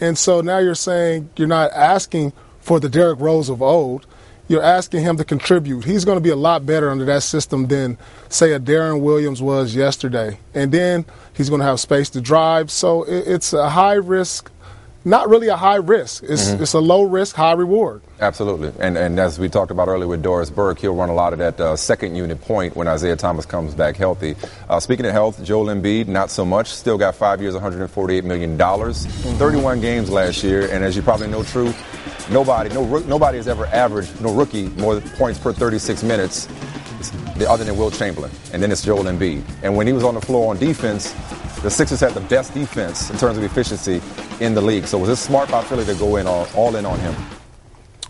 And 0.01 0.17
so 0.17 0.41
now 0.41 0.57
you're 0.57 0.73
saying 0.73 1.29
you're 1.35 1.47
not 1.47 1.73
asking 1.73 2.33
for 2.59 2.79
the 2.79 2.89
Derrick 2.89 3.19
Rose 3.19 3.49
of 3.49 3.61
old. 3.61 4.07
You're 4.47 4.63
asking 4.63 5.03
him 5.03 5.17
to 5.17 5.23
contribute. 5.23 5.85
He's 5.85 6.05
going 6.05 6.17
to 6.17 6.23
be 6.23 6.31
a 6.31 6.35
lot 6.35 6.65
better 6.65 6.89
under 6.89 7.05
that 7.05 7.21
system 7.21 7.67
than, 7.67 7.99
say, 8.29 8.53
a 8.53 8.59
Deron 8.59 9.01
Williams 9.01 9.43
was 9.43 9.75
yesterday. 9.75 10.39
And 10.55 10.71
then 10.71 11.05
he's 11.33 11.49
going 11.49 11.61
to 11.61 11.67
have 11.67 11.79
space 11.79 12.09
to 12.09 12.21
drive. 12.21 12.71
So 12.71 13.03
it's 13.07 13.53
a 13.53 13.69
high 13.69 13.93
risk 13.93 14.49
not 15.05 15.29
really 15.29 15.47
a 15.47 15.55
high 15.55 15.75
risk. 15.75 16.23
It's, 16.23 16.49
mm-hmm. 16.49 16.63
it's 16.63 16.73
a 16.73 16.79
low 16.79 17.03
risk, 17.03 17.35
high 17.35 17.53
reward. 17.53 18.01
Absolutely. 18.19 18.73
And, 18.79 18.97
and 18.97 19.19
as 19.19 19.37
we 19.37 19.47
talked 19.47 19.69
about 19.69 19.87
earlier 19.87 20.07
with 20.07 20.23
Doris 20.23 20.49
Burke, 20.49 20.79
he'll 20.79 20.95
run 20.95 21.09
a 21.09 21.13
lot 21.13 21.31
of 21.31 21.39
that 21.39 21.59
uh, 21.59 21.75
second 21.75 22.15
unit 22.15 22.41
point 22.41 22.75
when 22.75 22.87
Isaiah 22.87 23.15
Thomas 23.15 23.45
comes 23.45 23.75
back 23.75 23.95
healthy. 23.95 24.35
Uh, 24.67 24.79
speaking 24.79 25.05
of 25.05 25.11
health, 25.11 25.43
Joel 25.43 25.67
Embiid, 25.67 26.07
not 26.07 26.31
so 26.31 26.43
much. 26.43 26.67
Still 26.67 26.97
got 26.97 27.13
five 27.15 27.39
years, 27.39 27.53
$148 27.53 28.23
million. 28.23 28.57
Mm-hmm. 28.57 29.37
31 29.37 29.79
games 29.79 30.09
last 30.09 30.43
year. 30.43 30.67
And 30.71 30.83
as 30.83 30.95
you 30.95 31.03
probably 31.03 31.27
know, 31.27 31.43
Truth, 31.43 32.29
nobody, 32.31 32.73
no, 32.73 32.97
nobody 32.99 33.37
has 33.37 33.47
ever 33.47 33.67
averaged, 33.67 34.19
no 34.21 34.33
rookie, 34.33 34.69
more 34.69 34.99
points 35.01 35.39
per 35.39 35.53
36 35.53 36.01
minutes 36.01 36.47
other 37.47 37.63
than 37.63 37.77
Wilt 37.77 37.93
Chamberlain. 37.93 38.31
And 38.53 38.63
then 38.63 38.71
it's 38.71 38.83
Joel 38.83 39.03
Embiid. 39.03 39.43
And 39.61 39.75
when 39.75 39.85
he 39.85 39.93
was 39.93 40.03
on 40.03 40.15
the 40.15 40.21
floor 40.21 40.49
on 40.49 40.57
defense, 40.57 41.13
the 41.65 41.71
Sixers 41.71 41.99
had 41.99 42.13
the 42.13 42.21
best 42.21 42.53
defense 42.53 43.09
in 43.09 43.17
terms 43.17 43.39
of 43.39 43.43
efficiency 43.43 43.99
in 44.39 44.53
the 44.53 44.61
league. 44.61 44.85
So 44.85 44.99
was 44.99 45.09
it 45.09 45.15
smart 45.15 45.49
by 45.49 45.63
Philly 45.63 45.83
to 45.85 45.95
go 45.95 46.17
in 46.17 46.27
all, 46.27 46.47
all 46.55 46.75
in 46.75 46.85
on 46.85 46.99
him? 46.99 47.15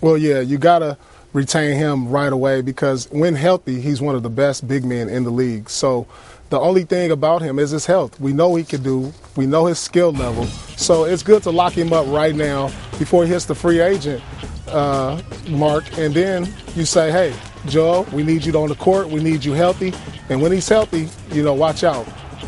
Well, 0.02 0.18
yeah, 0.18 0.42
you 0.42 0.58
got 0.58 0.80
to 0.80 0.98
retain 1.32 1.78
him 1.78 2.10
right 2.10 2.34
away 2.34 2.62
because 2.62 3.10
when 3.12 3.34
healthy, 3.34 3.80
he's 3.80 4.02
one 4.02 4.14
of 4.14 4.24
the 4.24 4.30
best 4.30 4.68
big 4.68 4.84
men 4.84 5.08
in 5.08 5.24
the 5.24 5.30
league. 5.30 5.70
So 5.70 6.06
the 6.50 6.60
only 6.60 6.84
thing 6.84 7.12
about 7.12 7.42
him 7.42 7.58
is 7.58 7.72
his 7.72 7.86
health. 7.86 8.20
We 8.20 8.34
know 8.34 8.56
he 8.56 8.66
can 8.66 8.84
do. 8.84 9.14
We 9.38 9.46
know 9.46 9.68
his 9.68 9.80
skill 9.80 10.12
level. 10.12 10.44
So 10.76 11.06
it's 11.06 11.24
good 11.24 11.42
to 11.44 11.52
lock 11.52 11.72
him 11.72 11.94
up 11.94 12.06
right 12.08 12.36
now 12.36 12.68
before 13.00 13.24
he 13.24 13.32
hits 13.32 13.46
the 13.46 13.56
free 13.56 13.80
agent 13.80 14.22
uh, 14.68 15.22
mark, 15.48 15.86
and 15.98 16.14
then 16.14 16.54
you 16.76 16.84
say, 16.84 17.10
"Hey, 17.10 17.34
Joel, 17.68 18.04
we 18.12 18.22
need 18.22 18.44
you 18.44 18.52
on 18.60 18.68
the 18.68 18.76
court. 18.76 19.08
We 19.08 19.24
need 19.24 19.46
you 19.46 19.54
healthy." 19.54 19.94
And 20.28 20.42
when 20.42 20.52
he's 20.52 20.68
healthy, 20.68 21.08
you 21.32 21.42
know, 21.42 21.54
watch 21.54 21.86
out 21.86 22.06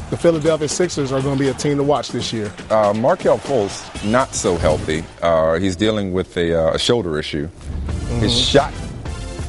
the 0.10 0.18
Philadelphia 0.18 0.68
Sixers 0.68 1.12
are 1.12 1.22
going 1.22 1.38
to 1.38 1.44
be 1.44 1.50
a 1.50 1.54
team 1.54 1.78
to 1.78 1.84
watch 1.84 2.10
this 2.10 2.32
year. 2.32 2.52
Uh, 2.70 2.94
Markelle 2.94 3.40
Fultz, 3.40 4.10
not 4.10 4.34
so 4.34 4.58
healthy. 4.58 5.04
Uh, 5.22 5.60
he's 5.60 5.76
dealing 5.76 6.14
with 6.14 6.36
a, 6.38 6.54
uh, 6.54 6.74
a 6.74 6.80
shoulder 6.80 7.20
issue. 7.20 7.48
Mm-hmm. 7.48 8.20
His 8.20 8.38
shot 8.38 8.74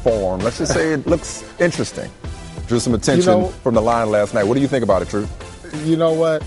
form, 0.03 0.41
let's 0.41 0.57
just 0.57 0.73
say 0.73 0.93
it 0.93 1.07
looks 1.07 1.43
interesting. 1.59 2.09
Drew 2.67 2.79
some 2.79 2.93
attention 2.93 3.33
you 3.33 3.39
know, 3.39 3.47
from 3.47 3.73
the 3.73 3.81
line 3.81 4.11
last 4.11 4.33
night. 4.33 4.43
What 4.43 4.53
do 4.53 4.61
you 4.61 4.67
think 4.67 4.83
about 4.83 5.01
it, 5.01 5.09
Drew? 5.09 5.27
You 5.83 5.97
know 5.97 6.13
what? 6.13 6.43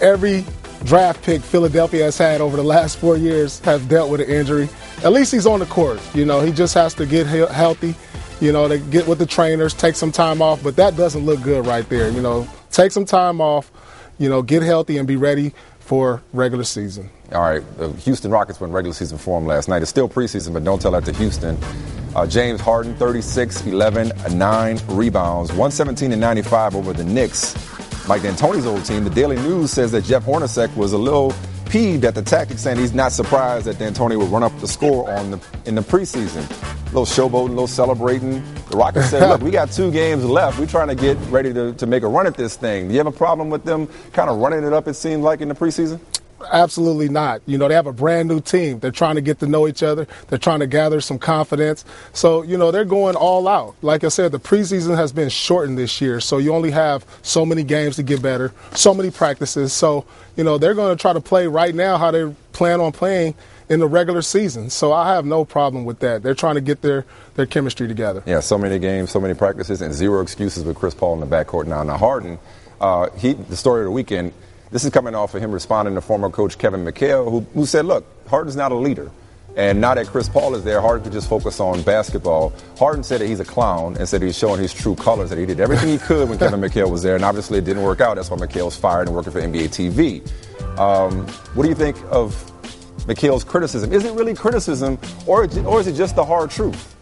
Every 0.00 0.44
draft 0.84 1.22
pick 1.22 1.42
Philadelphia 1.42 2.04
has 2.04 2.18
had 2.18 2.40
over 2.40 2.56
the 2.56 2.62
last 2.62 2.98
four 2.98 3.16
years 3.16 3.58
have 3.60 3.88
dealt 3.88 4.10
with 4.10 4.20
an 4.20 4.28
injury. 4.28 4.68
At 5.02 5.12
least 5.12 5.32
he's 5.32 5.46
on 5.46 5.60
the 5.60 5.66
court. 5.66 6.00
You 6.14 6.24
know, 6.24 6.40
he 6.40 6.52
just 6.52 6.74
has 6.74 6.94
to 6.94 7.06
get 7.06 7.26
he- 7.26 7.52
healthy. 7.52 7.94
You 8.40 8.52
know, 8.52 8.68
to 8.68 8.78
get 8.78 9.06
with 9.08 9.18
the 9.18 9.26
trainers, 9.26 9.72
take 9.72 9.94
some 9.94 10.12
time 10.12 10.42
off. 10.42 10.62
But 10.62 10.76
that 10.76 10.96
doesn't 10.96 11.24
look 11.24 11.42
good 11.42 11.66
right 11.66 11.88
there. 11.88 12.10
You 12.10 12.20
know, 12.20 12.46
take 12.76 12.92
some 12.92 13.06
time 13.06 13.40
off, 13.40 13.72
you 14.18 14.28
know, 14.28 14.42
get 14.42 14.62
healthy 14.62 14.98
and 14.98 15.08
be 15.08 15.16
ready 15.16 15.52
for 15.80 16.22
regular 16.32 16.64
season. 16.64 17.08
All 17.32 17.40
right, 17.40 17.62
the 17.78 17.90
Houston 17.92 18.30
Rockets 18.30 18.60
went 18.60 18.72
regular 18.72 18.94
season 18.94 19.18
form 19.18 19.46
last 19.46 19.68
night. 19.68 19.82
It's 19.82 19.90
still 19.90 20.08
preseason, 20.08 20.52
but 20.52 20.62
don't 20.62 20.80
tell 20.80 20.92
that 20.92 21.04
to 21.06 21.12
Houston. 21.14 21.58
Uh, 22.14 22.26
James 22.26 22.60
Harden, 22.60 22.94
36, 22.96 23.66
11, 23.66 24.12
9 24.30 24.78
rebounds, 24.88 25.50
117 25.50 26.12
and 26.12 26.20
95 26.20 26.76
over 26.76 26.92
the 26.92 27.04
Knicks. 27.04 27.54
Mike 28.08 28.22
D'Antoni's 28.22 28.66
old 28.66 28.84
team. 28.84 29.04
The 29.04 29.10
Daily 29.10 29.36
News 29.36 29.72
says 29.72 29.90
that 29.92 30.04
Jeff 30.04 30.24
Hornacek 30.24 30.74
was 30.76 30.92
a 30.92 30.98
little 30.98 31.34
peeved 31.66 32.04
at 32.04 32.14
the 32.14 32.22
tactics, 32.22 32.62
saying 32.62 32.78
he's 32.78 32.94
not 32.94 33.12
surprised 33.12 33.66
that 33.66 33.78
D'Antoni 33.78 34.18
would 34.18 34.28
run 34.28 34.42
up 34.42 34.58
the 34.60 34.68
score 34.68 35.10
on 35.10 35.30
the 35.32 35.40
in 35.64 35.74
the 35.74 35.82
preseason. 35.82 36.48
A 36.90 36.98
little 36.98 37.04
showboating, 37.04 37.48
a 37.48 37.52
little 37.52 37.66
celebrating. 37.66 38.42
The 38.70 38.76
Rockets 38.76 39.10
said, 39.10 39.28
"Look, 39.28 39.42
we 39.42 39.50
got 39.50 39.70
two 39.70 39.90
games 39.90 40.24
left. 40.24 40.58
We're 40.58 40.66
trying 40.66 40.88
to 40.88 40.94
get 40.94 41.16
ready 41.30 41.52
to, 41.52 41.72
to 41.74 41.86
make 41.86 42.02
a 42.02 42.08
run 42.08 42.26
at 42.26 42.36
this 42.36 42.56
thing." 42.56 42.88
Do 42.88 42.94
you 42.94 42.98
have 42.98 43.06
a 43.06 43.12
problem 43.12 43.50
with 43.50 43.64
them 43.64 43.88
kind 44.12 44.30
of 44.30 44.38
running 44.38 44.64
it 44.64 44.72
up? 44.72 44.88
It 44.88 44.94
seems 44.94 45.22
like 45.22 45.40
in 45.40 45.48
the 45.48 45.54
preseason. 45.54 46.00
Absolutely 46.52 47.08
not. 47.08 47.40
You 47.46 47.56
know, 47.56 47.66
they 47.68 47.74
have 47.74 47.86
a 47.86 47.92
brand 47.92 48.28
new 48.28 48.40
team. 48.40 48.78
They're 48.78 48.90
trying 48.90 49.14
to 49.14 49.20
get 49.20 49.38
to 49.40 49.46
know 49.46 49.66
each 49.66 49.82
other. 49.82 50.06
They're 50.28 50.38
trying 50.38 50.60
to 50.60 50.66
gather 50.66 51.00
some 51.00 51.18
confidence. 51.18 51.84
So, 52.12 52.42
you 52.42 52.58
know, 52.58 52.70
they're 52.70 52.84
going 52.84 53.16
all 53.16 53.48
out. 53.48 53.74
Like 53.82 54.04
I 54.04 54.08
said, 54.08 54.32
the 54.32 54.40
preseason 54.40 54.96
has 54.96 55.12
been 55.12 55.30
shortened 55.30 55.78
this 55.78 56.00
year. 56.00 56.20
So 56.20 56.38
you 56.38 56.54
only 56.54 56.70
have 56.70 57.06
so 57.22 57.46
many 57.46 57.62
games 57.62 57.96
to 57.96 58.02
get 58.02 58.20
better, 58.20 58.52
so 58.72 58.92
many 58.92 59.10
practices. 59.10 59.72
So, 59.72 60.04
you 60.36 60.44
know, 60.44 60.58
they're 60.58 60.74
going 60.74 60.94
to 60.94 61.00
try 61.00 61.12
to 61.14 61.20
play 61.20 61.46
right 61.46 61.74
now 61.74 61.96
how 61.96 62.10
they 62.10 62.30
plan 62.52 62.80
on 62.80 62.92
playing 62.92 63.34
in 63.68 63.80
the 63.80 63.88
regular 63.88 64.22
season. 64.22 64.68
So 64.70 64.92
I 64.92 65.14
have 65.14 65.24
no 65.24 65.44
problem 65.44 65.84
with 65.84 66.00
that. 66.00 66.22
They're 66.22 66.34
trying 66.34 66.56
to 66.56 66.60
get 66.60 66.82
their, 66.82 67.06
their 67.34 67.46
chemistry 67.46 67.88
together. 67.88 68.22
Yeah, 68.26 68.40
so 68.40 68.58
many 68.58 68.78
games, 68.78 69.10
so 69.10 69.20
many 69.20 69.34
practices, 69.34 69.80
and 69.80 69.92
zero 69.92 70.20
excuses 70.20 70.64
with 70.64 70.76
Chris 70.76 70.94
Paul 70.94 71.14
in 71.14 71.28
the 71.28 71.34
backcourt 71.36 71.66
now. 71.66 71.82
Now, 71.82 71.96
Harden, 71.96 72.38
uh, 72.80 73.08
he, 73.16 73.32
the 73.32 73.56
story 73.56 73.80
of 73.80 73.86
the 73.86 73.90
weekend– 73.90 74.34
this 74.70 74.84
is 74.84 74.90
coming 74.90 75.14
off 75.14 75.34
of 75.34 75.42
him 75.42 75.52
responding 75.52 75.94
to 75.94 76.00
former 76.00 76.30
coach 76.30 76.58
Kevin 76.58 76.84
McHale, 76.84 77.30
who, 77.30 77.40
who 77.54 77.66
said, 77.66 77.84
look, 77.84 78.04
Harden's 78.28 78.56
not 78.56 78.72
a 78.72 78.74
leader. 78.74 79.10
And 79.56 79.80
now 79.80 79.94
that 79.94 80.06
Chris 80.08 80.28
Paul 80.28 80.54
is 80.54 80.64
there, 80.64 80.82
Harden 80.82 81.02
could 81.04 81.14
just 81.14 81.30
focus 81.30 81.60
on 81.60 81.80
basketball. 81.82 82.52
Harden 82.78 83.02
said 83.02 83.22
that 83.22 83.26
he's 83.26 83.40
a 83.40 83.44
clown 83.44 83.96
and 83.96 84.06
said 84.06 84.20
he's 84.20 84.36
showing 84.36 84.60
his 84.60 84.74
true 84.74 84.94
colors, 84.94 85.30
that 85.30 85.38
he 85.38 85.46
did 85.46 85.60
everything 85.60 85.88
he 85.88 85.98
could 85.98 86.28
when 86.28 86.38
Kevin 86.38 86.60
McHale 86.60 86.90
was 86.90 87.02
there, 87.02 87.14
and 87.14 87.24
obviously 87.24 87.58
it 87.58 87.64
didn't 87.64 87.82
work 87.82 88.02
out. 88.02 88.16
That's 88.16 88.30
why 88.30 88.36
McHale's 88.36 88.76
fired 88.76 89.08
and 89.08 89.16
working 89.16 89.32
for 89.32 89.40
NBA 89.40 89.68
TV. 89.68 90.78
Um, 90.78 91.26
what 91.54 91.62
do 91.62 91.70
you 91.70 91.74
think 91.74 91.96
of 92.10 92.34
McHale's 93.06 93.44
criticism? 93.44 93.94
Is 93.94 94.04
it 94.04 94.12
really 94.12 94.34
criticism, 94.34 94.98
or, 95.26 95.44
or 95.64 95.80
is 95.80 95.86
it 95.86 95.94
just 95.94 96.16
the 96.16 96.24
hard 96.24 96.50
truth? 96.50 96.94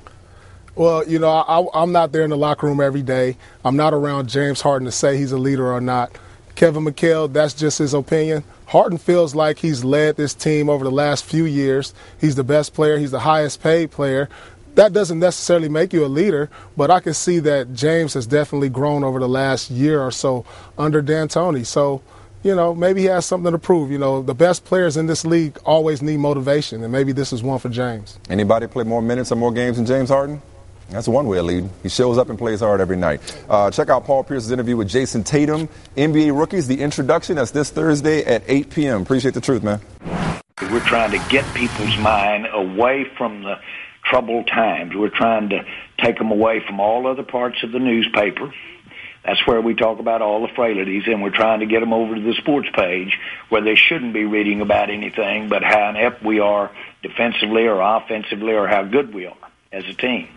Well, 0.77 1.07
you 1.09 1.19
know, 1.19 1.31
I, 1.31 1.83
am 1.83 1.91
not 1.91 2.13
there 2.13 2.23
in 2.23 2.31
the 2.31 2.37
locker 2.37 2.69
room 2.69 2.81
every 2.81 3.03
day. 3.03 3.37
I'm 3.65 3.77
not 3.77 3.95
around 3.95 4.29
James 4.29 4.61
Harden 4.61 4.87
to 4.87 4.93
say 4.93 5.17
he's 5.17 5.33
a 5.33 5.39
leader 5.39 5.73
or 5.73 5.81
not. 5.81 6.17
Kevin 6.55 6.85
McHale, 6.85 7.33
that's 7.33 7.55
just 7.55 7.79
his 7.79 7.95
opinion. 7.95 8.45
Harden 8.67 8.99
feels 8.99 9.35
like 9.35 9.59
he's 9.59 9.85
led 9.85 10.17
this 10.17 10.35
team 10.35 10.69
over 10.69 10.85
the 10.85 10.91
last 10.91 11.25
few 11.25 11.45
years. 11.45 11.95
He's 12.21 12.37
the 12.37 12.45
best 12.45 12.75
player, 12.75 12.99
he's 12.99 13.11
the 13.11 13.21
highest 13.21 13.63
paid 13.63 13.91
player. 13.91 14.29
That 14.77 14.93
doesn't 14.93 15.21
necessarily 15.21 15.69
make 15.69 15.93
you 15.93 16.05
a 16.05 16.07
leader, 16.07 16.51
but 16.77 16.91
I 16.91 17.01
can 17.01 17.15
see 17.15 17.39
that 17.41 17.75
James 17.75 18.15
has 18.15 18.27
definitely 18.27 18.69
grown 18.69 19.05
over 19.05 19.21
the 19.21 19.29
last 19.29 19.71
year 19.71 20.01
or 20.01 20.11
so 20.11 20.45
under 20.77 21.01
D'Antoni. 21.01 21.65
So, 21.65 22.03
you 22.43 22.55
know, 22.55 22.75
maybe 22.75 23.03
he 23.03 23.07
has 23.07 23.25
something 23.25 23.53
to 23.53 23.59
prove. 23.59 23.91
You 23.91 23.99
know, 23.99 24.23
the 24.23 24.35
best 24.35 24.65
players 24.65 24.97
in 24.97 25.07
this 25.07 25.25
league 25.25 25.59
always 25.65 26.03
need 26.03 26.19
motivation, 26.19 26.83
and 26.83 26.93
maybe 26.93 27.13
this 27.13 27.33
is 27.33 27.43
one 27.43 27.61
for 27.61 27.69
James. 27.69 28.19
Anybody 28.29 28.67
play 28.67 28.85
more 28.85 29.01
minutes 29.01 29.31
or 29.31 29.37
more 29.37 29.53
games 29.53 29.77
than 29.77 29.87
James 29.87 30.09
Harden? 30.09 30.43
That's 30.91 31.09
one 31.09 31.27
way 31.27 31.39
of 31.39 31.47
leading. 31.47 31.71
He 31.83 31.89
shows 31.89 32.19
up 32.19 32.29
and 32.29 32.39
plays 32.39 32.61
hard 32.61 32.81
every 32.81 32.97
night. 32.97 33.21
Uh, 33.49 33.71
check 33.71 33.89
out 33.89 34.05
Paul 34.05 34.25
Pierce's 34.25 34.51
interview 34.51 34.77
with 34.77 34.89
Jayson 34.89 35.25
Tatum, 35.25 35.69
NBA 35.97 36.37
rookies, 36.39 36.67
the 36.69 36.81
introduction. 36.81 37.37
That's 37.37 37.51
this 37.51 37.71
Thursday 37.71 38.25
at 38.25 38.43
8 38.47 38.71
p.m. 38.71 39.03
Appreciate 39.03 39.35
the 39.35 39.41
truth, 39.41 39.63
man. 39.63 39.81
We're 40.61 40.81
trying 40.81 41.11
to 41.11 41.29
get 41.31 41.45
people's 41.55 41.97
mind 41.99 42.47
away 42.53 43.07
from 43.17 43.43
the 43.43 43.59
troubled 44.05 44.47
times. 44.47 44.95
We're 44.95 45.09
trying 45.09 45.49
to 45.51 45.65
take 45.99 46.19
them 46.19 46.31
away 46.31 46.63
from 46.65 46.81
all 46.81 47.07
other 47.07 47.23
parts 47.23 47.63
of 47.63 47.73
the 47.73 47.79
newspaper. 47.79 48.53
That's 49.25 49.45
where 49.47 49.61
we 49.61 49.75
talk 49.75 50.01
about 50.01 50.21
all 50.21 50.43
the 50.43 50.53
frailties, 50.55 51.05
and 51.07 51.23
we're 51.23 51.31
trying 51.31 51.61
to 51.61 51.67
get 51.67 51.81
them 51.81 51.95
over 51.95 52.15
to 52.15 52.21
the 52.21 52.35
sports 52.35 52.69
page 52.75 53.19
where 53.49 53.63
they 53.63 53.75
shouldn't 53.75 54.13
be 54.13 54.25
reading 54.25 54.61
about 54.61 54.91
anything 54.91 55.49
but 55.49 55.65
how 55.65 55.89
inept 55.89 56.23
we 56.23 56.41
are 56.41 56.71
defensively 57.03 57.67
or 57.67 57.81
offensively 57.81 58.53
or 58.53 58.69
how 58.69 58.83
good 58.83 59.15
we 59.15 59.27
are 59.27 59.37
as 59.73 59.85
a 59.87 59.95
team. 59.95 60.29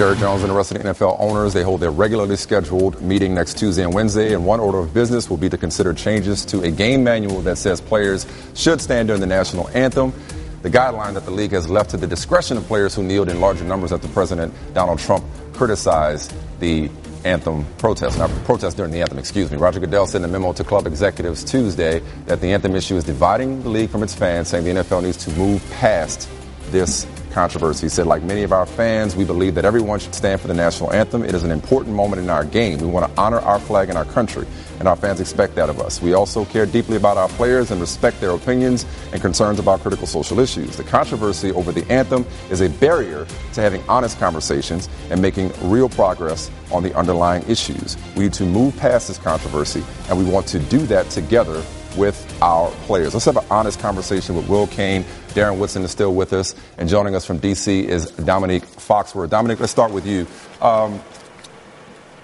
Jerry 0.00 0.16
Jones 0.16 0.40
and 0.40 0.50
the 0.50 0.56
rest 0.56 0.72
of 0.72 0.78
the 0.78 0.88
NFL 0.88 1.16
owners, 1.20 1.52
they 1.52 1.62
hold 1.62 1.80
their 1.80 1.90
regularly 1.90 2.34
scheduled 2.34 3.02
meeting 3.02 3.34
next 3.34 3.58
Tuesday 3.58 3.82
and 3.82 3.92
Wednesday, 3.92 4.32
and 4.32 4.46
one 4.46 4.58
order 4.58 4.78
of 4.78 4.94
business 4.94 5.28
will 5.28 5.36
be 5.36 5.50
to 5.50 5.58
consider 5.58 5.92
changes 5.92 6.42
to 6.46 6.62
a 6.62 6.70
game 6.70 7.04
manual 7.04 7.42
that 7.42 7.58
says 7.58 7.82
players 7.82 8.24
should 8.54 8.80
stand 8.80 9.08
during 9.08 9.20
the 9.20 9.26
national 9.26 9.68
anthem. 9.74 10.14
The 10.62 10.70
guideline 10.70 11.12
that 11.12 11.26
the 11.26 11.30
league 11.30 11.52
has 11.52 11.68
left 11.68 11.90
to 11.90 11.98
the 11.98 12.06
discretion 12.06 12.56
of 12.56 12.64
players 12.64 12.94
who 12.94 13.02
kneeled 13.02 13.28
in 13.28 13.42
larger 13.42 13.62
numbers 13.62 13.92
after 13.92 14.08
President 14.08 14.54
Donald 14.72 15.00
Trump 15.00 15.22
criticized 15.52 16.32
the 16.60 16.88
anthem 17.26 17.66
protest, 17.76 18.16
not 18.16 18.30
protest 18.44 18.78
during 18.78 18.92
the 18.92 19.02
anthem, 19.02 19.18
excuse 19.18 19.50
me. 19.50 19.58
Roger 19.58 19.80
Goodell 19.80 20.06
sent 20.06 20.24
a 20.24 20.28
memo 20.28 20.54
to 20.54 20.64
club 20.64 20.86
executives 20.86 21.44
Tuesday 21.44 22.00
that 22.24 22.40
the 22.40 22.54
anthem 22.54 22.74
issue 22.74 22.96
is 22.96 23.04
dividing 23.04 23.62
the 23.64 23.68
league 23.68 23.90
from 23.90 24.02
its 24.02 24.14
fans, 24.14 24.48
saying 24.48 24.64
the 24.64 24.82
NFL 24.82 25.02
needs 25.02 25.18
to 25.26 25.30
move 25.32 25.62
past 25.72 26.26
this 26.70 27.06
controversy. 27.30 27.86
He 27.86 27.88
said, 27.88 28.06
like 28.06 28.22
many 28.22 28.42
of 28.42 28.52
our 28.52 28.66
fans, 28.66 29.16
we 29.16 29.24
believe 29.24 29.54
that 29.54 29.64
everyone 29.64 29.98
should 29.98 30.14
stand 30.14 30.40
for 30.40 30.48
the 30.48 30.54
national 30.54 30.92
anthem. 30.92 31.22
It 31.22 31.34
is 31.34 31.42
an 31.42 31.50
important 31.50 31.94
moment 31.94 32.22
in 32.22 32.30
our 32.30 32.44
game. 32.44 32.78
We 32.78 32.86
want 32.86 33.12
to 33.12 33.20
honor 33.20 33.40
our 33.40 33.58
flag 33.58 33.88
and 33.88 33.96
our 33.96 34.04
country, 34.04 34.46
and 34.78 34.88
our 34.88 34.96
fans 34.96 35.20
expect 35.20 35.54
that 35.54 35.68
of 35.68 35.80
us. 35.80 36.02
We 36.02 36.14
also 36.14 36.44
care 36.44 36.66
deeply 36.66 36.96
about 36.96 37.16
our 37.16 37.28
players 37.28 37.70
and 37.70 37.80
respect 37.80 38.20
their 38.20 38.30
opinions 38.30 38.84
and 39.12 39.20
concerns 39.20 39.58
about 39.58 39.80
critical 39.80 40.06
social 40.06 40.38
issues. 40.40 40.76
The 40.76 40.84
controversy 40.84 41.52
over 41.52 41.72
the 41.72 41.90
anthem 41.90 42.26
is 42.50 42.60
a 42.60 42.68
barrier 42.68 43.26
to 43.54 43.60
having 43.60 43.82
honest 43.88 44.18
conversations 44.18 44.88
and 45.10 45.20
making 45.20 45.52
real 45.62 45.88
progress 45.88 46.50
on 46.70 46.82
the 46.82 46.94
underlying 46.96 47.42
issues. 47.48 47.96
We 48.16 48.24
need 48.24 48.34
to 48.34 48.44
move 48.44 48.76
past 48.76 49.08
this 49.08 49.18
controversy, 49.18 49.82
and 50.08 50.18
we 50.18 50.24
want 50.24 50.46
to 50.48 50.58
do 50.58 50.78
that 50.86 51.10
together 51.10 51.62
with 51.96 52.38
our 52.42 52.70
players. 52.86 53.14
Let's 53.14 53.26
have 53.26 53.36
an 53.36 53.44
honest 53.50 53.80
conversation 53.80 54.36
with 54.36 54.48
Will 54.48 54.66
Cain. 54.66 55.04
Darren 55.28 55.58
Woodson 55.58 55.82
is 55.82 55.90
still 55.90 56.14
with 56.14 56.32
us, 56.32 56.54
and 56.78 56.88
joining 56.88 57.14
us 57.14 57.24
from 57.24 57.38
D.C. 57.38 57.86
is 57.86 58.10
Dominique 58.10 58.64
Foxworth. 58.64 59.30
Dominique, 59.30 59.60
let's 59.60 59.72
start 59.72 59.92
with 59.92 60.06
you. 60.06 60.26
Um, 60.60 61.00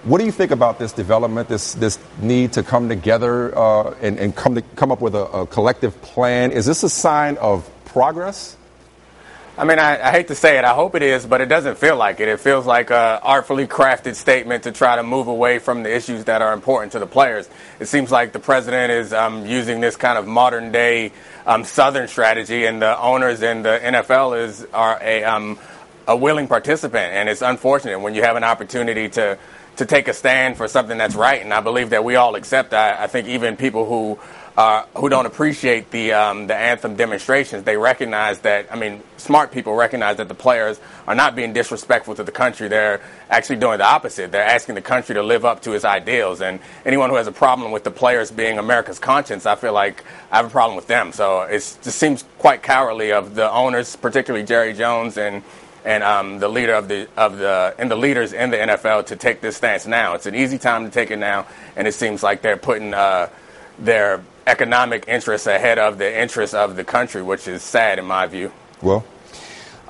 what 0.03 0.19
do 0.19 0.25
you 0.25 0.31
think 0.31 0.51
about 0.51 0.79
this 0.79 0.93
development, 0.93 1.49
this 1.49 1.73
this 1.73 1.99
need 2.21 2.53
to 2.53 2.63
come 2.63 2.89
together 2.89 3.57
uh, 3.57 3.95
and, 4.01 4.17
and, 4.19 4.35
come 4.35 4.55
to, 4.55 4.61
come 4.61 4.91
up 4.91 5.01
with 5.01 5.15
a, 5.15 5.25
a 5.25 5.47
collective 5.47 6.01
plan? 6.01 6.51
Is 6.51 6.65
this 6.65 6.83
a 6.83 6.89
sign 6.89 7.37
of 7.37 7.69
progress? 7.85 8.56
I 9.59 9.63
mean, 9.63 9.79
I, 9.79 10.09
I, 10.09 10.11
hate 10.11 10.27
to 10.27 10.35
say 10.35 10.59
it. 10.59 10.65
I 10.65 10.75
hope 10.75 10.93
it 10.93 11.01
is, 11.01 11.25
but 11.25 11.41
it 11.41 11.47
doesn't 11.47 11.79
feel 11.79 11.95
like 11.95 12.19
it. 12.19 12.27
It 12.27 12.39
feels 12.39 12.67
like 12.67 12.91
a 12.91 13.19
artfully 13.23 13.65
crafted 13.65 14.13
statement 14.13 14.65
to 14.65 14.71
try 14.71 14.95
to 14.97 15.01
move 15.01 15.27
away 15.27 15.57
from 15.57 15.81
the 15.81 15.95
issues 15.95 16.25
that 16.25 16.43
are 16.43 16.53
important 16.53 16.91
to 16.91 16.99
the 16.99 17.07
players. 17.07 17.49
It 17.79 17.87
seems 17.87 18.11
like 18.11 18.33
the 18.33 18.39
president 18.39 18.91
is 18.91 19.13
um, 19.13 19.47
using 19.47 19.81
this 19.81 19.95
kind 19.95 20.19
of 20.19 20.27
modern 20.27 20.71
day 20.71 21.11
um, 21.47 21.63
Southern 21.63 22.07
strategy, 22.07 22.65
and 22.65 22.79
the 22.79 23.01
owners 23.01 23.41
in 23.41 23.63
the 23.63 23.79
NFL 23.81 24.45
is 24.45 24.63
are 24.73 24.99
a 25.01 25.23
um, 25.23 25.57
a 26.07 26.15
willing 26.15 26.47
participant. 26.47 27.13
And 27.13 27.27
it's 27.27 27.41
unfortunate 27.41 27.99
when 27.99 28.13
you 28.13 28.21
have 28.21 28.35
an 28.35 28.43
opportunity 28.43 29.09
to 29.09 29.39
to 29.77 29.85
take 29.87 30.07
a 30.07 30.13
stand 30.13 30.57
for 30.57 30.67
something 30.67 30.99
that's 30.99 31.15
right. 31.15 31.41
And 31.41 31.51
I 31.51 31.61
believe 31.61 31.89
that 31.91 32.03
we 32.03 32.15
all 32.15 32.35
accept 32.35 32.71
that. 32.71 32.99
I 32.99 33.07
think 33.07 33.27
even 33.27 33.57
people 33.57 33.85
who 33.85 34.19
uh, 34.57 34.83
who 34.95 35.07
don't 35.07 35.27
appreciate 35.27 35.91
the 35.91 36.11
um, 36.13 36.47
the 36.47 36.55
anthem 36.55 36.95
demonstrations. 36.95 37.63
They 37.63 37.77
recognize 37.77 38.39
that. 38.39 38.65
I 38.71 38.75
mean, 38.75 39.03
smart 39.17 39.51
people 39.51 39.75
recognize 39.75 40.17
that 40.17 40.27
the 40.27 40.33
players 40.33 40.79
are 41.07 41.13
not 41.13 41.35
being 41.35 41.53
disrespectful 41.53 42.15
to 42.15 42.23
the 42.23 42.31
country. 42.31 42.67
They're 42.67 42.99
actually 43.29 43.57
doing 43.57 43.77
the 43.77 43.85
opposite. 43.85 44.31
They're 44.31 44.41
asking 44.41 44.73
the 44.73 44.81
country 44.81 45.13
to 45.13 45.21
live 45.21 45.45
up 45.45 45.61
to 45.61 45.73
its 45.73 45.85
ideals. 45.85 46.41
And 46.41 46.59
anyone 46.85 47.11
who 47.11 47.17
has 47.17 47.27
a 47.27 47.31
problem 47.31 47.71
with 47.71 47.83
the 47.83 47.91
players 47.91 48.31
being 48.31 48.57
America's 48.57 48.97
conscience, 48.97 49.45
I 49.45 49.53
feel 49.55 49.73
like 49.73 50.03
I 50.31 50.37
have 50.37 50.47
a 50.47 50.49
problem 50.49 50.75
with 50.75 50.87
them. 50.87 51.11
So 51.11 51.41
it 51.41 51.59
just 51.83 51.99
seems 51.99 52.25
quite 52.39 52.63
cowardly 52.63 53.11
of 53.11 53.35
the 53.35 53.51
owners, 53.51 53.95
particularly 53.95 54.43
Jerry 54.43 54.73
Jones 54.73 55.17
and 55.17 55.43
and 55.85 56.03
um, 56.03 56.39
the 56.39 56.49
leader 56.49 56.73
of 56.73 56.87
the 56.87 57.07
of 57.15 57.37
the 57.37 57.75
and 57.77 57.91
the 57.91 57.95
leaders 57.95 58.33
in 58.33 58.49
the 58.49 58.57
NFL 58.57 59.05
to 59.05 59.15
take 59.15 59.39
this 59.39 59.57
stance 59.57 59.85
now. 59.85 60.15
It's 60.15 60.25
an 60.25 60.33
easy 60.33 60.57
time 60.57 60.83
to 60.83 60.89
take 60.89 61.11
it 61.11 61.17
now, 61.17 61.45
and 61.75 61.87
it 61.87 61.93
seems 61.93 62.23
like 62.23 62.41
they're 62.41 62.57
putting 62.57 62.95
uh, 62.95 63.29
their 63.77 64.23
economic 64.47 65.05
interests 65.07 65.45
ahead 65.45 65.77
of 65.77 65.97
the 65.97 66.19
interests 66.19 66.55
of 66.55 66.75
the 66.75 66.83
country, 66.83 67.21
which 67.21 67.47
is 67.47 67.61
sad 67.61 67.99
in 67.99 68.05
my 68.05 68.25
view. 68.25 68.51
Well, 68.81 69.05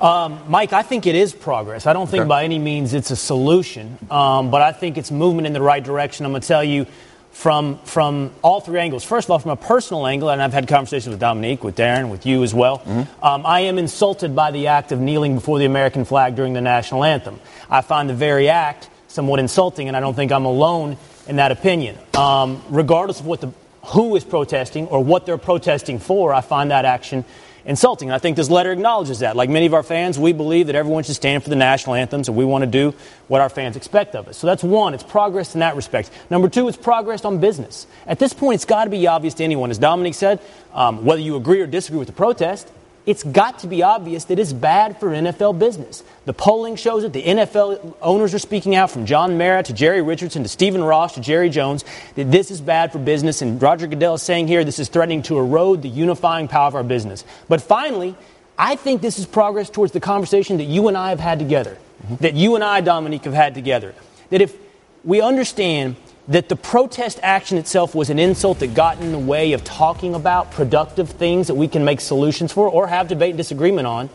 um, 0.00 0.42
Mike, 0.48 0.72
I 0.72 0.82
think 0.82 1.06
it 1.06 1.14
is 1.14 1.32
progress. 1.32 1.86
I 1.86 1.92
don't 1.92 2.08
think 2.08 2.22
okay. 2.22 2.28
by 2.28 2.44
any 2.44 2.58
means 2.58 2.92
it's 2.94 3.10
a 3.10 3.16
solution, 3.16 3.98
um, 4.10 4.50
but 4.50 4.62
I 4.62 4.72
think 4.72 4.98
it's 4.98 5.10
movement 5.10 5.46
in 5.46 5.52
the 5.52 5.62
right 5.62 5.82
direction. 5.82 6.26
I'm 6.26 6.32
going 6.32 6.42
to 6.42 6.48
tell 6.48 6.62
you 6.62 6.86
from 7.30 7.78
from 7.84 8.32
all 8.42 8.60
three 8.60 8.80
angles. 8.80 9.04
First 9.04 9.26
of 9.26 9.32
all, 9.32 9.38
from 9.38 9.52
a 9.52 9.56
personal 9.56 10.06
angle, 10.06 10.30
and 10.30 10.42
I've 10.42 10.52
had 10.52 10.68
conversations 10.68 11.12
with 11.12 11.20
Dominique, 11.20 11.64
with 11.64 11.76
Darren, 11.76 12.10
with 12.10 12.26
you 12.26 12.42
as 12.42 12.54
well. 12.54 12.78
Mm-hmm. 12.78 13.24
Um, 13.24 13.46
I 13.46 13.60
am 13.60 13.78
insulted 13.78 14.34
by 14.34 14.50
the 14.50 14.68
act 14.68 14.92
of 14.92 15.00
kneeling 15.00 15.34
before 15.34 15.58
the 15.58 15.64
American 15.64 16.04
flag 16.04 16.36
during 16.36 16.52
the 16.52 16.60
national 16.60 17.04
anthem. 17.04 17.40
I 17.70 17.80
find 17.80 18.08
the 18.08 18.14
very 18.14 18.48
act 18.48 18.90
somewhat 19.08 19.40
insulting, 19.40 19.88
and 19.88 19.96
I 19.96 20.00
don't 20.00 20.14
think 20.14 20.32
I'm 20.32 20.44
alone 20.44 20.96
in 21.26 21.36
that 21.36 21.52
opinion. 21.52 21.96
Um, 22.16 22.62
regardless 22.70 23.20
of 23.20 23.26
what 23.26 23.40
the 23.40 23.52
who 23.88 24.16
is 24.16 24.24
protesting 24.24 24.86
or 24.88 25.02
what 25.02 25.26
they're 25.26 25.38
protesting 25.38 25.98
for, 25.98 26.32
I 26.32 26.40
find 26.40 26.70
that 26.70 26.84
action 26.84 27.24
insulting. 27.64 28.08
And 28.08 28.14
I 28.14 28.18
think 28.18 28.36
this 28.36 28.50
letter 28.50 28.72
acknowledges 28.72 29.18
that. 29.20 29.36
Like 29.36 29.50
many 29.50 29.66
of 29.66 29.74
our 29.74 29.82
fans, 29.82 30.18
we 30.18 30.32
believe 30.32 30.66
that 30.66 30.76
everyone 30.76 31.04
should 31.04 31.14
stand 31.14 31.42
for 31.42 31.50
the 31.50 31.56
national 31.56 31.94
anthems 31.94 32.28
and 32.28 32.36
we 32.36 32.44
want 32.44 32.62
to 32.62 32.70
do 32.70 32.94
what 33.28 33.40
our 33.40 33.50
fans 33.50 33.76
expect 33.76 34.14
of 34.14 34.26
us. 34.26 34.38
So 34.38 34.46
that's 34.46 34.64
one, 34.64 34.94
it's 34.94 35.02
progress 35.02 35.54
in 35.54 35.60
that 35.60 35.76
respect. 35.76 36.10
Number 36.30 36.48
two, 36.48 36.66
it's 36.68 36.78
progress 36.78 37.24
on 37.24 37.38
business. 37.38 37.86
At 38.06 38.18
this 38.18 38.32
point, 38.32 38.56
it's 38.56 38.64
got 38.64 38.84
to 38.84 38.90
be 38.90 39.06
obvious 39.06 39.34
to 39.34 39.44
anyone, 39.44 39.70
as 39.70 39.78
Dominique 39.78 40.14
said, 40.14 40.40
um, 40.72 41.04
whether 41.04 41.20
you 41.20 41.36
agree 41.36 41.60
or 41.60 41.66
disagree 41.66 41.98
with 41.98 42.08
the 42.08 42.14
protest, 42.14 42.70
it's 43.08 43.22
got 43.22 43.60
to 43.60 43.66
be 43.66 43.82
obvious 43.82 44.26
that 44.26 44.38
it's 44.38 44.52
bad 44.52 45.00
for 45.00 45.08
NFL 45.08 45.58
business. 45.58 46.04
The 46.26 46.34
polling 46.34 46.76
shows 46.76 47.04
it. 47.04 47.14
The 47.14 47.22
NFL 47.22 47.94
owners 48.02 48.34
are 48.34 48.38
speaking 48.38 48.74
out 48.74 48.90
from 48.90 49.06
John 49.06 49.38
Mara 49.38 49.62
to 49.62 49.72
Jerry 49.72 50.02
Richardson 50.02 50.42
to 50.42 50.48
Stephen 50.50 50.84
Ross 50.84 51.14
to 51.14 51.22
Jerry 51.22 51.48
Jones 51.48 51.86
that 52.16 52.30
this 52.30 52.50
is 52.50 52.60
bad 52.60 52.92
for 52.92 52.98
business. 52.98 53.40
And 53.40 53.62
Roger 53.62 53.86
Goodell 53.86 54.16
is 54.16 54.22
saying 54.22 54.48
here 54.48 54.62
this 54.62 54.78
is 54.78 54.88
threatening 54.88 55.22
to 55.22 55.38
erode 55.38 55.80
the 55.80 55.88
unifying 55.88 56.48
power 56.48 56.68
of 56.68 56.74
our 56.74 56.84
business. 56.84 57.24
But 57.48 57.62
finally, 57.62 58.14
I 58.58 58.76
think 58.76 59.00
this 59.00 59.18
is 59.18 59.24
progress 59.24 59.70
towards 59.70 59.92
the 59.92 60.00
conversation 60.00 60.58
that 60.58 60.64
you 60.64 60.88
and 60.88 60.94
I 60.94 61.08
have 61.08 61.20
had 61.20 61.38
together, 61.38 61.78
mm-hmm. 62.04 62.16
that 62.16 62.34
you 62.34 62.56
and 62.56 62.62
I, 62.62 62.82
Dominique, 62.82 63.24
have 63.24 63.32
had 63.32 63.54
together. 63.54 63.94
That 64.28 64.42
if 64.42 64.54
we 65.02 65.22
understand 65.22 65.96
that 66.28 66.50
the 66.50 66.56
protest 66.56 67.18
action 67.22 67.56
itself 67.56 67.94
was 67.94 68.10
an 68.10 68.18
insult 68.18 68.58
that 68.58 68.74
got 68.74 69.00
in 69.00 69.12
the 69.12 69.18
way 69.18 69.52
of 69.52 69.64
talking 69.64 70.14
about 70.14 70.52
productive 70.52 71.08
things 71.08 71.46
that 71.46 71.54
we 71.54 71.66
can 71.66 71.84
make 71.84 72.00
solutions 72.00 72.52
for 72.52 72.68
or 72.68 72.86
have 72.86 73.08
debate 73.08 73.30
and 73.30 73.38
disagreement 73.38 73.86
on, 73.86 74.10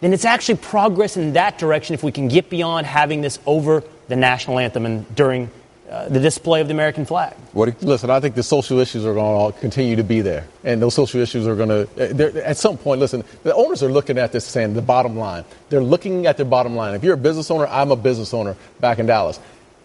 then 0.00 0.12
it's 0.12 0.24
actually 0.24 0.56
progress 0.56 1.16
in 1.16 1.34
that 1.34 1.58
direction 1.58 1.92
if 1.92 2.02
we 2.02 2.10
can 2.10 2.28
get 2.28 2.48
beyond 2.48 2.86
having 2.86 3.20
this 3.20 3.38
over 3.44 3.84
the 4.08 4.16
national 4.16 4.58
anthem 4.58 4.86
and 4.86 5.14
during 5.14 5.50
uh, 5.90 6.08
the 6.08 6.20
display 6.20 6.60
of 6.60 6.68
the 6.68 6.74
American 6.74 7.04
flag. 7.04 7.34
Listen, 7.54 8.10
I 8.10 8.20
think 8.20 8.34
the 8.34 8.42
social 8.42 8.78
issues 8.78 9.04
are 9.04 9.14
going 9.14 9.52
to 9.52 9.58
continue 9.58 9.96
to 9.96 10.02
be 10.02 10.20
there. 10.20 10.46
And 10.62 10.80
those 10.82 10.94
social 10.94 11.20
issues 11.20 11.46
are 11.46 11.56
going 11.56 11.86
to, 11.86 12.46
at 12.46 12.58
some 12.58 12.76
point, 12.76 13.00
listen, 13.00 13.24
the 13.42 13.54
owners 13.54 13.82
are 13.82 13.90
looking 13.90 14.18
at 14.18 14.30
this 14.30 14.44
saying 14.44 14.74
the 14.74 14.82
bottom 14.82 15.16
line. 15.16 15.44
They're 15.70 15.82
looking 15.82 16.26
at 16.26 16.36
their 16.36 16.46
bottom 16.46 16.76
line. 16.76 16.94
If 16.94 17.02
you're 17.02 17.14
a 17.14 17.18
business 17.18 17.50
owner, 17.50 17.66
I'm 17.66 17.90
a 17.90 17.96
business 17.96 18.34
owner 18.34 18.54
back 18.80 18.98
in 18.98 19.06
Dallas. 19.06 19.40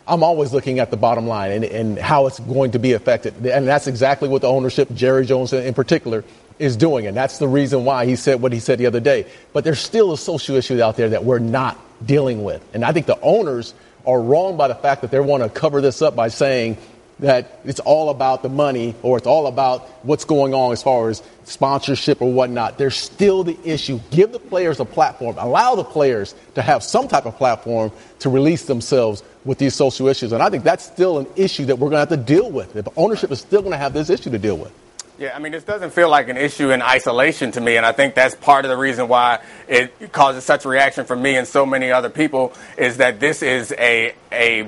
I'm 0.08 0.24
always 0.24 0.52
looking 0.52 0.80
at 0.80 0.92
the 0.92 0.98
bottom 0.98 1.28
line 1.28 1.52
and, 1.52 1.64
and 1.64 1.98
how 1.98 2.28
it's 2.28 2.40
going 2.40 2.72
to 2.72 2.80
be 2.80 2.94
affected. 2.94 3.46
And 3.46 3.68
that's 3.68 3.88
exactly 3.88 4.28
what 4.28 4.42
the 4.42 4.50
ownership, 4.50 4.94
Jerry 4.94 5.26
Jones 5.26 5.54
in 5.54 5.74
particular, 5.74 6.26
is 6.60 6.76
doing. 6.76 7.08
And 7.08 7.16
that's 7.16 7.38
the 7.38 7.48
reason 7.48 7.86
why 7.86 8.06
he 8.06 8.16
said 8.16 8.42
what 8.42 8.52
he 8.52 8.60
said 8.60 8.80
the 8.80 8.86
other 8.86 9.00
day. 9.00 9.26
But 9.54 9.64
there's 9.64 9.80
still 9.80 10.12
a 10.12 10.18
social 10.18 10.56
issue 10.56 10.82
out 10.82 10.98
there 10.98 11.10
that 11.10 11.24
we're 11.24 11.40
not 11.40 11.80
dealing 12.06 12.44
with. 12.44 12.64
And 12.74 12.84
I 12.84 12.92
think 12.92 13.06
the 13.06 13.20
owners 13.22 13.74
are 14.06 14.22
wrong 14.22 14.58
by 14.58 14.68
the 14.68 14.76
fact 14.76 15.02
that 15.02 15.12
they 15.12 15.20
want 15.20 15.44
to 15.44 15.50
cover 15.50 15.80
this 15.80 16.02
up 16.02 16.16
by 16.16 16.28
saying 16.28 16.78
that 17.20 17.60
it's 17.64 17.80
all 17.80 18.10
about 18.10 18.44
the 18.44 18.50
money 18.50 18.96
or 19.02 19.18
it's 19.18 19.28
all 19.28 19.48
about 19.48 19.88
what's 20.04 20.26
going 20.26 20.54
on 20.54 20.72
as 20.72 20.82
far 20.84 21.10
as 21.10 21.22
sponsorship 21.46 22.22
or 22.22 22.32
whatnot. 22.32 22.78
There's 22.78 22.96
still 22.96 23.44
the 23.44 23.58
issue. 23.64 24.00
Give 24.12 24.32
the 24.32 24.40
players 24.40 24.80
a 24.80 24.86
platform. 24.86 25.38
Allow 25.38 25.76
the 25.76 25.84
players 25.84 26.36
to 26.56 26.62
have 26.62 26.84
some 26.84 27.08
type 27.08 27.26
of 27.26 27.38
platform 27.38 27.92
to 28.20 28.30
release 28.30 28.66
themselves 28.66 29.24
with 29.46 29.58
these 29.58 29.76
social 29.76 30.08
issues. 30.08 30.32
And 30.32 30.42
I 30.42 30.50
think 30.50 30.64
that's 30.64 30.86
still 30.86 31.20
an 31.20 31.28
issue 31.36 31.66
that 31.66 31.78
we're 31.78 31.90
going 31.90 32.06
to 32.06 32.16
have 32.16 32.26
to 32.26 32.34
deal 32.34 32.50
with. 32.50 32.76
If 32.76 32.88
ownership 32.98 33.32
is 33.32 33.40
still 33.40 33.62
going 33.62 33.74
to 33.74 33.78
have 33.78 33.94
this 33.94 34.10
issue 34.10 34.30
to 34.32 34.40
deal 34.40 34.58
with. 34.58 34.74
Yeah, 35.20 35.36
I 35.36 35.40
mean, 35.40 35.52
this 35.52 35.64
doesn't 35.64 35.92
feel 35.92 36.10
like 36.10 36.28
an 36.28 36.38
issue 36.38 36.72
in 36.72 36.82
isolation 36.82 37.52
to 37.52 37.62
me, 37.62 37.78
and 37.78 37.86
I 37.86 37.92
think 37.92 38.16
that's 38.16 38.34
part 38.34 38.66
of 38.66 38.70
the 38.70 38.78
reason 38.78 39.08
why 39.08 39.42
it 39.68 40.12
causes 40.12 40.44
such 40.44 40.66
a 40.66 40.70
reaction 40.70 41.06
from 41.06 41.22
me 41.22 41.36
and 41.36 41.48
so 41.48 41.68
many 41.68 41.92
other 41.92 42.10
people 42.10 42.52
is 42.78 42.98
that 42.98 43.20
this 43.20 43.44
is 43.44 43.72
a 43.78 44.16
a 44.32 44.68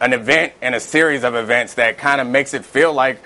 an 0.00 0.12
event 0.12 0.52
and 0.62 0.74
a 0.74 0.80
series 0.80 1.24
of 1.24 1.34
events 1.34 1.74
that 1.74 1.98
kind 1.98 2.20
of 2.20 2.26
makes 2.26 2.54
it 2.54 2.64
feel 2.64 2.92
like 2.92 3.20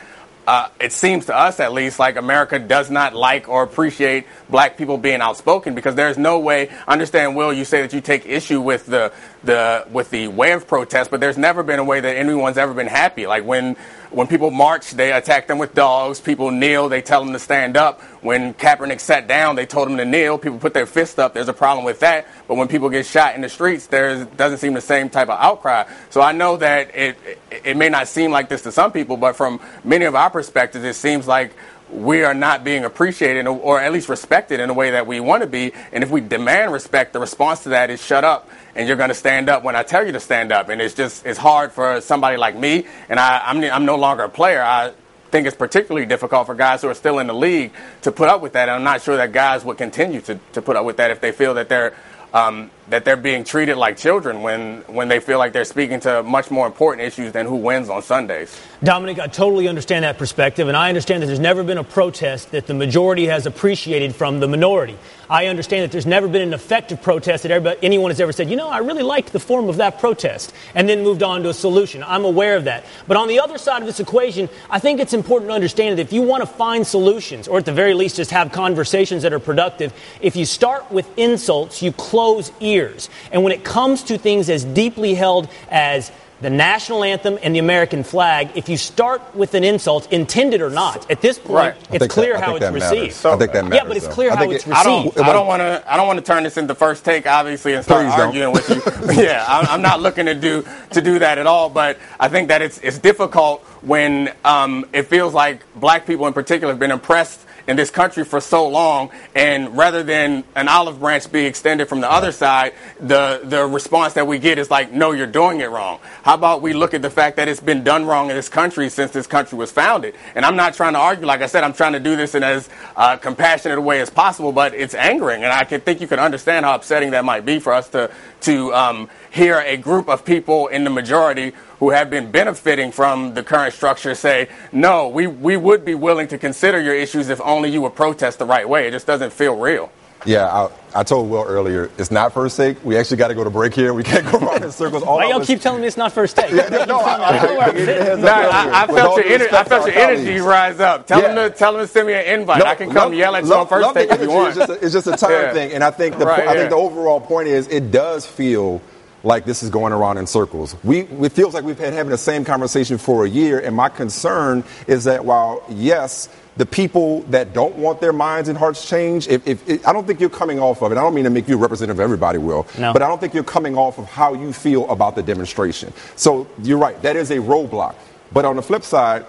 uh, 0.46 0.68
it 0.78 0.92
seems 0.92 1.26
to 1.26 1.36
us 1.36 1.58
at 1.60 1.72
least 1.72 1.98
like 1.98 2.16
America 2.16 2.58
does 2.58 2.90
not 2.90 3.14
like 3.14 3.48
or 3.48 3.62
appreciate 3.62 4.26
black 4.50 4.76
people 4.76 4.98
being 4.98 5.20
outspoken 5.20 5.74
because 5.74 5.94
there's 5.94 6.18
no 6.18 6.38
way. 6.38 6.70
Understand, 6.86 7.34
Will? 7.34 7.52
You 7.52 7.64
say 7.64 7.80
that 7.82 7.92
you 7.92 8.00
take 8.00 8.26
issue 8.26 8.60
with 8.60 8.86
the 8.86 9.12
the 9.44 9.86
with 9.90 10.10
the 10.10 10.26
of 10.26 10.66
protest, 10.66 11.10
but 11.10 11.20
there's 11.20 11.38
never 11.38 11.62
been 11.62 11.78
a 11.78 11.84
way 11.84 12.00
that 12.00 12.16
anyone's 12.16 12.58
ever 12.58 12.74
been 12.74 12.86
happy. 12.86 13.26
Like 13.26 13.44
when 13.44 13.76
when 14.10 14.26
people 14.28 14.50
march, 14.50 14.92
they 14.92 15.12
attack 15.12 15.48
them 15.48 15.58
with 15.58 15.74
dogs. 15.74 16.20
People 16.20 16.50
kneel, 16.50 16.88
they 16.88 17.02
tell 17.02 17.24
them 17.24 17.32
to 17.32 17.38
stand 17.38 17.76
up. 17.76 18.00
When 18.22 18.54
Kaepernick 18.54 19.00
sat 19.00 19.26
down, 19.26 19.56
they 19.56 19.66
told 19.66 19.90
him 19.90 19.96
to 19.96 20.04
kneel. 20.04 20.38
People 20.38 20.58
put 20.58 20.72
their 20.72 20.86
fist 20.86 21.18
up. 21.18 21.34
There's 21.34 21.48
a 21.48 21.52
problem 21.52 21.84
with 21.84 22.00
that. 22.00 22.26
But 22.46 22.54
when 22.54 22.68
people 22.68 22.88
get 22.90 23.06
shot 23.06 23.34
in 23.34 23.40
the 23.40 23.48
streets, 23.48 23.86
there 23.86 24.24
doesn't 24.24 24.58
seem 24.58 24.74
the 24.74 24.80
same 24.80 25.10
type 25.10 25.28
of 25.28 25.38
outcry. 25.40 25.84
So 26.10 26.20
I 26.20 26.32
know 26.32 26.56
that 26.58 26.94
it 26.94 27.16
it 27.50 27.76
may 27.76 27.88
not 27.88 28.08
seem 28.08 28.30
like 28.30 28.48
this 28.48 28.62
to 28.62 28.72
some 28.72 28.92
people, 28.92 29.16
but 29.16 29.36
from 29.36 29.60
many 29.82 30.04
of 30.04 30.14
our 30.14 30.30
perspectives, 30.30 30.84
it 30.84 30.94
seems 30.94 31.26
like 31.26 31.52
we 31.90 32.24
are 32.24 32.34
not 32.34 32.64
being 32.64 32.84
appreciated 32.84 33.46
or 33.46 33.80
at 33.80 33.92
least 33.92 34.08
respected 34.08 34.58
in 34.58 34.70
a 34.70 34.74
way 34.74 34.92
that 34.92 35.06
we 35.06 35.20
want 35.20 35.42
to 35.42 35.46
be. 35.46 35.72
And 35.92 36.02
if 36.02 36.10
we 36.10 36.20
demand 36.20 36.72
respect, 36.72 37.12
the 37.12 37.20
response 37.20 37.62
to 37.64 37.70
that 37.70 37.90
is 37.90 38.04
shut 38.04 38.24
up 38.24 38.48
and 38.74 38.88
you're 38.88 38.96
going 38.96 39.08
to 39.08 39.14
stand 39.14 39.48
up 39.48 39.62
when 39.62 39.76
I 39.76 39.82
tell 39.82 40.04
you 40.04 40.12
to 40.12 40.20
stand 40.20 40.52
up. 40.52 40.68
And 40.68 40.80
it's 40.80 40.94
just 40.94 41.26
it's 41.26 41.38
hard 41.38 41.72
for 41.72 42.00
somebody 42.00 42.36
like 42.36 42.56
me, 42.56 42.86
and 43.08 43.18
I, 43.18 43.42
I'm 43.44 43.62
I'm 43.64 43.84
no 43.84 43.96
longer 43.96 44.24
a 44.24 44.28
player. 44.28 44.62
I 44.62 44.92
think 45.30 45.48
it's 45.48 45.56
particularly 45.56 46.06
difficult 46.06 46.46
for 46.46 46.54
guys 46.54 46.82
who 46.82 46.88
are 46.88 46.94
still 46.94 47.18
in 47.18 47.26
the 47.26 47.34
league 47.34 47.72
to 48.02 48.12
put 48.12 48.28
up 48.28 48.40
with 48.40 48.52
that. 48.52 48.68
And 48.68 48.76
I'm 48.76 48.84
not 48.84 49.02
sure 49.02 49.16
that 49.16 49.32
guys 49.32 49.64
would 49.64 49.76
continue 49.76 50.20
to, 50.22 50.38
to 50.52 50.62
put 50.62 50.76
up 50.76 50.84
with 50.84 50.98
that 50.98 51.10
if 51.10 51.20
they 51.20 51.32
feel 51.32 51.54
that 51.54 51.68
they're 51.68 51.92
um, 52.32 52.70
that 52.88 53.04
they're 53.04 53.16
being 53.16 53.44
treated 53.44 53.76
like 53.76 53.96
children 53.96 54.42
when, 54.42 54.80
when 54.82 55.08
they 55.08 55.20
feel 55.20 55.38
like 55.38 55.52
they're 55.52 55.64
speaking 55.64 56.00
to 56.00 56.22
much 56.22 56.50
more 56.50 56.66
important 56.66 57.06
issues 57.06 57.32
than 57.32 57.46
who 57.46 57.56
wins 57.56 57.88
on 57.88 58.02
Sundays. 58.02 58.60
Dominic, 58.82 59.18
I 59.18 59.26
totally 59.26 59.68
understand 59.68 60.04
that 60.04 60.18
perspective, 60.18 60.68
and 60.68 60.76
I 60.76 60.88
understand 60.88 61.22
that 61.22 61.26
there's 61.26 61.40
never 61.40 61.64
been 61.64 61.78
a 61.78 61.84
protest 61.84 62.50
that 62.50 62.66
the 62.66 62.74
majority 62.74 63.26
has 63.26 63.46
appreciated 63.46 64.14
from 64.14 64.40
the 64.40 64.48
minority. 64.48 64.98
I 65.30 65.46
understand 65.46 65.84
that 65.84 65.92
there's 65.92 66.04
never 66.04 66.28
been 66.28 66.42
an 66.42 66.52
effective 66.52 67.00
protest 67.00 67.44
that 67.44 67.78
anyone 67.82 68.10
has 68.10 68.20
ever 68.20 68.32
said, 68.32 68.50
you 68.50 68.56
know, 68.56 68.68
I 68.68 68.78
really 68.78 69.02
liked 69.02 69.32
the 69.32 69.40
form 69.40 69.70
of 69.70 69.78
that 69.78 69.98
protest, 69.98 70.52
and 70.74 70.86
then 70.86 71.02
moved 71.02 71.22
on 71.22 71.42
to 71.44 71.48
a 71.48 71.54
solution. 71.54 72.02
I'm 72.02 72.26
aware 72.26 72.56
of 72.56 72.64
that. 72.64 72.84
But 73.08 73.16
on 73.16 73.28
the 73.28 73.40
other 73.40 73.56
side 73.56 73.80
of 73.80 73.86
this 73.86 74.00
equation, 74.00 74.50
I 74.68 74.78
think 74.78 75.00
it's 75.00 75.14
important 75.14 75.48
to 75.48 75.54
understand 75.54 75.98
that 75.98 76.02
if 76.02 76.12
you 76.12 76.20
want 76.20 76.42
to 76.42 76.46
find 76.46 76.86
solutions, 76.86 77.48
or 77.48 77.56
at 77.56 77.64
the 77.64 77.72
very 77.72 77.94
least 77.94 78.16
just 78.16 78.32
have 78.32 78.52
conversations 78.52 79.22
that 79.22 79.32
are 79.32 79.38
productive, 79.38 79.94
if 80.20 80.36
you 80.36 80.44
start 80.44 80.90
with 80.90 81.08
insults, 81.18 81.80
you 81.80 81.90
close 81.92 82.52
ears 82.60 82.73
years. 82.74 83.08
And 83.32 83.42
when 83.44 83.52
it 83.52 83.64
comes 83.64 84.02
to 84.04 84.18
things 84.18 84.50
as 84.50 84.64
deeply 84.64 85.14
held 85.14 85.48
as 85.70 86.10
the 86.40 86.50
national 86.50 87.04
anthem 87.04 87.38
and 87.42 87.54
the 87.54 87.58
American 87.58 88.04
flag, 88.04 88.50
if 88.54 88.68
you 88.68 88.76
start 88.76 89.34
with 89.34 89.54
an 89.54 89.64
insult, 89.64 90.12
intended 90.12 90.60
or 90.60 90.68
not, 90.68 91.10
at 91.10 91.22
this 91.22 91.38
point, 91.38 91.74
right. 91.74 91.76
it's 91.90 92.12
clear 92.12 92.34
that, 92.34 92.44
how 92.44 92.56
it's 92.56 92.70
received. 92.70 93.14
So, 93.14 93.32
I 93.32 93.36
think 93.38 93.52
that 93.52 93.64
matters. 93.64 93.78
Yeah, 93.78 93.88
but 93.88 93.96
it's 93.96 94.08
clear 94.08 94.30
though. 94.30 94.36
how 94.36 94.50
it's 94.50 94.66
received. 94.66 95.18
I 95.18 95.32
don't 95.32 95.46
want 95.46 95.60
to. 95.60 95.82
I 95.90 95.96
don't 95.96 96.06
want 96.06 96.18
to 96.18 96.24
turn 96.24 96.42
this 96.42 96.56
into 96.56 96.74
first 96.74 97.04
take, 97.04 97.26
obviously, 97.26 97.74
and 97.74 97.84
start 97.84 98.06
Please 98.06 98.20
arguing 98.20 98.52
with 98.52 98.68
you. 98.68 98.82
yeah, 99.24 99.44
I'm, 99.48 99.66
I'm, 99.66 99.82
not 99.82 100.00
looking 100.00 100.26
to 100.26 100.34
do 100.34 100.66
to 100.90 101.00
do 101.00 101.18
that 101.20 101.38
at 101.38 101.46
all. 101.46 101.70
But 101.70 101.98
I 102.20 102.28
think 102.28 102.48
that 102.48 102.60
it's 102.60 102.78
it's 102.78 102.98
difficult 102.98 103.62
when 103.82 104.30
um, 104.44 104.84
it 104.92 105.04
feels 105.04 105.32
like 105.32 105.62
black 105.76 106.06
people 106.06 106.26
in 106.26 106.34
particular 106.34 106.72
have 106.72 106.80
been 106.80 106.90
impressed 106.90 107.40
in 107.66 107.76
this 107.76 107.90
country 107.90 108.24
for 108.24 108.40
so 108.40 108.68
long, 108.68 109.10
and 109.34 109.76
rather 109.76 110.02
than 110.02 110.44
an 110.54 110.68
olive 110.68 111.00
branch 111.00 111.30
be 111.30 111.46
extended 111.46 111.88
from 111.88 112.00
the 112.00 112.10
other 112.10 112.32
side, 112.32 112.74
the, 113.00 113.40
the 113.44 113.64
response 113.64 114.14
that 114.14 114.26
we 114.26 114.38
get 114.38 114.58
is 114.58 114.70
like, 114.70 114.92
no, 114.92 115.12
you're 115.12 115.26
doing 115.26 115.60
it 115.60 115.70
wrong. 115.70 115.98
How 116.22 116.34
about 116.34 116.62
we 116.62 116.72
look 116.72 116.94
at 116.94 117.02
the 117.02 117.10
fact 117.10 117.36
that 117.36 117.48
it's 117.48 117.60
been 117.60 117.84
done 117.84 118.04
wrong 118.04 118.30
in 118.30 118.36
this 118.36 118.48
country 118.48 118.88
since 118.88 119.10
this 119.10 119.26
country 119.26 119.56
was 119.56 119.70
founded? 119.70 120.14
And 120.34 120.44
I'm 120.44 120.56
not 120.56 120.74
trying 120.74 120.92
to 120.94 120.98
argue, 120.98 121.26
like 121.26 121.40
I 121.40 121.46
said, 121.46 121.64
I'm 121.64 121.72
trying 121.72 121.94
to 121.94 122.00
do 122.00 122.16
this 122.16 122.34
in 122.34 122.42
as 122.42 122.68
uh, 122.96 123.16
compassionate 123.16 123.78
a 123.78 123.80
way 123.80 124.00
as 124.00 124.10
possible, 124.10 124.52
but 124.52 124.74
it's 124.74 124.94
angering, 124.94 125.44
and 125.44 125.52
I 125.52 125.64
can 125.64 125.80
think 125.80 126.00
you 126.00 126.06
can 126.06 126.18
understand 126.18 126.66
how 126.66 126.74
upsetting 126.74 127.12
that 127.12 127.24
might 127.24 127.44
be 127.44 127.58
for 127.58 127.72
us 127.72 127.88
to, 127.90 128.10
to 128.42 128.74
um, 128.74 129.08
hear 129.34 129.58
a 129.66 129.76
group 129.76 130.08
of 130.08 130.24
people 130.24 130.68
in 130.68 130.84
the 130.84 130.90
majority 130.90 131.52
who 131.80 131.90
have 131.90 132.08
been 132.08 132.30
benefiting 132.30 132.92
from 132.92 133.34
the 133.34 133.42
current 133.42 133.74
structure 133.74 134.14
say, 134.14 134.48
no, 134.70 135.08
we, 135.08 135.26
we 135.26 135.56
would 135.56 135.84
be 135.84 135.96
willing 135.96 136.28
to 136.28 136.38
consider 136.38 136.80
your 136.80 136.94
issues 136.94 137.28
if 137.28 137.40
only 137.40 137.68
you 137.68 137.82
would 137.82 137.96
protest 137.96 138.38
the 138.38 138.46
right 138.46 138.68
way. 138.68 138.86
It 138.86 138.92
just 138.92 139.08
doesn't 139.08 139.32
feel 139.32 139.56
real. 139.56 139.90
Yeah, 140.24 140.46
I, 140.46 141.00
I, 141.00 141.02
told 141.02 141.28
Will 141.28 141.44
earlier, 141.44 141.90
it's 141.98 142.10
not 142.10 142.32
first 142.32 142.56
take. 142.56 142.82
We 142.82 142.96
actually 142.96 143.18
got 143.18 143.28
to 143.28 143.34
go 143.34 143.44
to 143.44 143.50
break 143.50 143.74
here. 143.74 143.92
We 143.92 144.04
can't 144.04 144.24
go 144.30 144.38
around 144.38 144.64
in 144.64 144.70
circles. 144.72 145.02
All 145.02 145.16
Why 145.16 145.28
y'all 145.28 145.44
keep 145.44 145.60
telling 145.60 145.82
me 145.82 145.86
it's 145.86 145.98
not 145.98 146.12
first 146.12 146.36
take? 146.36 146.50
yeah, 146.52 146.84
no, 146.86 147.00
I, 147.00 148.86
felt 148.86 149.16
your, 149.18 149.38
ener- 149.38 149.52
I 149.52 149.64
felt 149.64 149.86
your 149.86 149.96
energy 149.96 150.38
rise 150.38 150.80
up. 150.80 151.06
Tell, 151.06 151.20
yeah. 151.20 151.34
them 151.34 151.50
to, 151.50 151.58
tell 151.58 151.72
them 151.72 151.82
to 151.82 151.88
send 151.88 152.06
me 152.06 152.14
an 152.14 152.40
invite. 152.40 152.60
No, 152.60 152.64
I 152.64 152.74
can 152.74 152.88
come 152.88 153.10
love, 153.10 153.14
yell 153.14 153.36
at 153.36 153.44
you 153.44 153.52
on 153.52 153.66
first 153.66 153.92
take 153.92 154.10
if 154.10 154.22
you 154.22 154.30
want. 154.30 154.56
It's 154.56 154.58
just 154.58 154.70
a, 154.70 154.84
it's 154.84 154.92
just 154.94 155.06
a 155.08 155.16
time 155.16 155.30
yeah. 155.32 155.52
thing. 155.52 155.72
And 155.72 155.84
I 155.84 155.90
think, 155.90 156.16
the, 156.16 156.24
right, 156.24 156.48
I 156.48 156.54
think 156.54 156.70
the 156.70 156.76
overall 156.76 157.20
point 157.20 157.48
is 157.48 157.66
it 157.68 157.90
does 157.90 158.24
feel– 158.24 158.80
like 159.24 159.44
this 159.44 159.62
is 159.62 159.70
going 159.70 159.92
around 159.92 160.18
in 160.18 160.26
circles. 160.26 160.76
We, 160.84 161.00
it 161.00 161.32
feels 161.32 161.54
like 161.54 161.64
we've 161.64 161.78
been 161.78 161.94
having 161.94 162.10
the 162.10 162.18
same 162.18 162.44
conversation 162.44 162.98
for 162.98 163.24
a 163.24 163.28
year, 163.28 163.58
and 163.58 163.74
my 163.74 163.88
concern 163.88 164.64
is 164.86 165.04
that 165.04 165.24
while, 165.24 165.64
yes, 165.70 166.28
the 166.56 166.66
people 166.66 167.22
that 167.22 167.52
don't 167.52 167.76
want 167.76 168.00
their 168.00 168.12
minds 168.12 168.48
and 168.48 168.56
hearts 168.56 168.88
changed, 168.88 169.28
if, 169.28 169.46
if, 169.46 169.68
if, 169.68 169.86
I 169.86 169.92
don't 169.92 170.06
think 170.06 170.20
you're 170.20 170.30
coming 170.30 170.60
off 170.60 170.82
of 170.82 170.92
it. 170.92 170.98
I 170.98 171.00
don't 171.00 171.14
mean 171.14 171.24
to 171.24 171.30
make 171.30 171.48
you 171.48 171.56
a 171.56 171.58
representative 171.58 171.98
of 171.98 172.04
everybody, 172.04 172.38
Will, 172.38 172.66
no. 172.78 172.92
but 172.92 173.02
I 173.02 173.08
don't 173.08 173.20
think 173.20 173.34
you're 173.34 173.42
coming 173.42 173.76
off 173.76 173.98
of 173.98 174.06
how 174.06 174.34
you 174.34 174.52
feel 174.52 174.88
about 174.90 175.16
the 175.16 175.22
demonstration. 175.22 175.92
So 176.16 176.46
you're 176.62 176.78
right, 176.78 177.00
that 177.02 177.16
is 177.16 177.30
a 177.30 177.38
roadblock. 177.38 177.96
But 178.32 178.44
on 178.44 178.56
the 178.56 178.62
flip 178.62 178.84
side, 178.84 179.24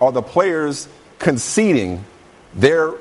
are 0.00 0.12
the 0.12 0.22
players 0.22 0.88
conceding 1.18 2.04
their 2.54 2.92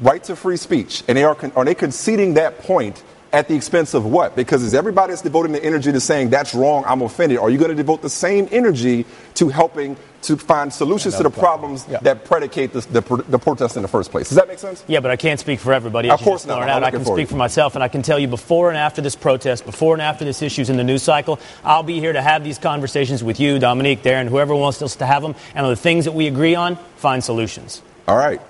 right 0.00 0.22
to 0.24 0.36
free 0.36 0.56
speech? 0.56 1.02
And 1.08 1.18
they 1.18 1.24
are, 1.24 1.36
are 1.54 1.64
they 1.64 1.74
conceding 1.74 2.34
that 2.34 2.60
point 2.60 3.02
at 3.32 3.48
the 3.48 3.54
expense 3.54 3.94
of 3.94 4.04
what? 4.04 4.36
Because 4.36 4.62
is 4.62 4.74
everybody 4.74 5.12
that's 5.12 5.22
devoting 5.22 5.52
the 5.52 5.64
energy 5.64 5.90
to 5.90 6.00
saying 6.00 6.30
that's 6.30 6.54
wrong, 6.54 6.84
I'm 6.86 7.02
offended, 7.02 7.38
are 7.38 7.48
you 7.48 7.58
going 7.58 7.70
to 7.70 7.76
devote 7.76 8.02
the 8.02 8.10
same 8.10 8.46
energy 8.50 9.06
to 9.34 9.48
helping 9.48 9.96
to 10.22 10.36
find 10.36 10.72
solutions 10.72 11.16
to 11.16 11.22
the 11.22 11.30
problems 11.30 11.84
yeah. 11.90 11.98
that 12.02 12.24
predicate 12.24 12.72
the, 12.72 12.80
the, 12.80 13.24
the, 13.28 13.38
protest 13.38 13.76
in 13.76 13.82
the 13.82 13.88
first 13.88 14.10
place? 14.10 14.28
Does 14.28 14.36
that 14.36 14.48
make 14.48 14.58
sense? 14.58 14.84
Yeah, 14.86 15.00
but 15.00 15.10
I 15.10 15.16
can't 15.16 15.40
speak 15.40 15.58
for 15.60 15.72
everybody. 15.72 16.10
Of 16.10 16.20
course 16.20 16.46
not. 16.46 16.68
Out. 16.68 16.84
I 16.84 16.90
can 16.90 17.04
speak 17.04 17.28
for 17.28 17.36
myself, 17.36 17.74
and 17.74 17.82
I 17.82 17.88
can 17.88 18.02
tell 18.02 18.18
you 18.18 18.28
before 18.28 18.68
and 18.68 18.78
after 18.78 19.00
this 19.02 19.16
protest, 19.16 19.64
before 19.64 19.94
and 19.94 20.02
after 20.02 20.24
this 20.24 20.42
issues 20.42 20.70
in 20.70 20.76
the 20.76 20.84
news 20.84 21.02
cycle, 21.02 21.40
I'll 21.64 21.82
be 21.82 22.00
here 22.00 22.12
to 22.12 22.22
have 22.22 22.44
these 22.44 22.58
conversations 22.58 23.24
with 23.24 23.40
you, 23.40 23.58
Dominique, 23.58 24.02
Darren, 24.02 24.28
whoever 24.28 24.54
wants 24.54 24.82
us 24.82 24.96
to 24.96 25.06
have 25.06 25.22
them, 25.22 25.34
and 25.54 25.66
on 25.66 25.72
the 25.72 25.76
things 25.76 26.04
that 26.04 26.12
we 26.12 26.26
agree 26.26 26.54
on, 26.54 26.76
find 26.96 27.24
solutions. 27.24 27.82
All 28.06 28.16
right. 28.16 28.40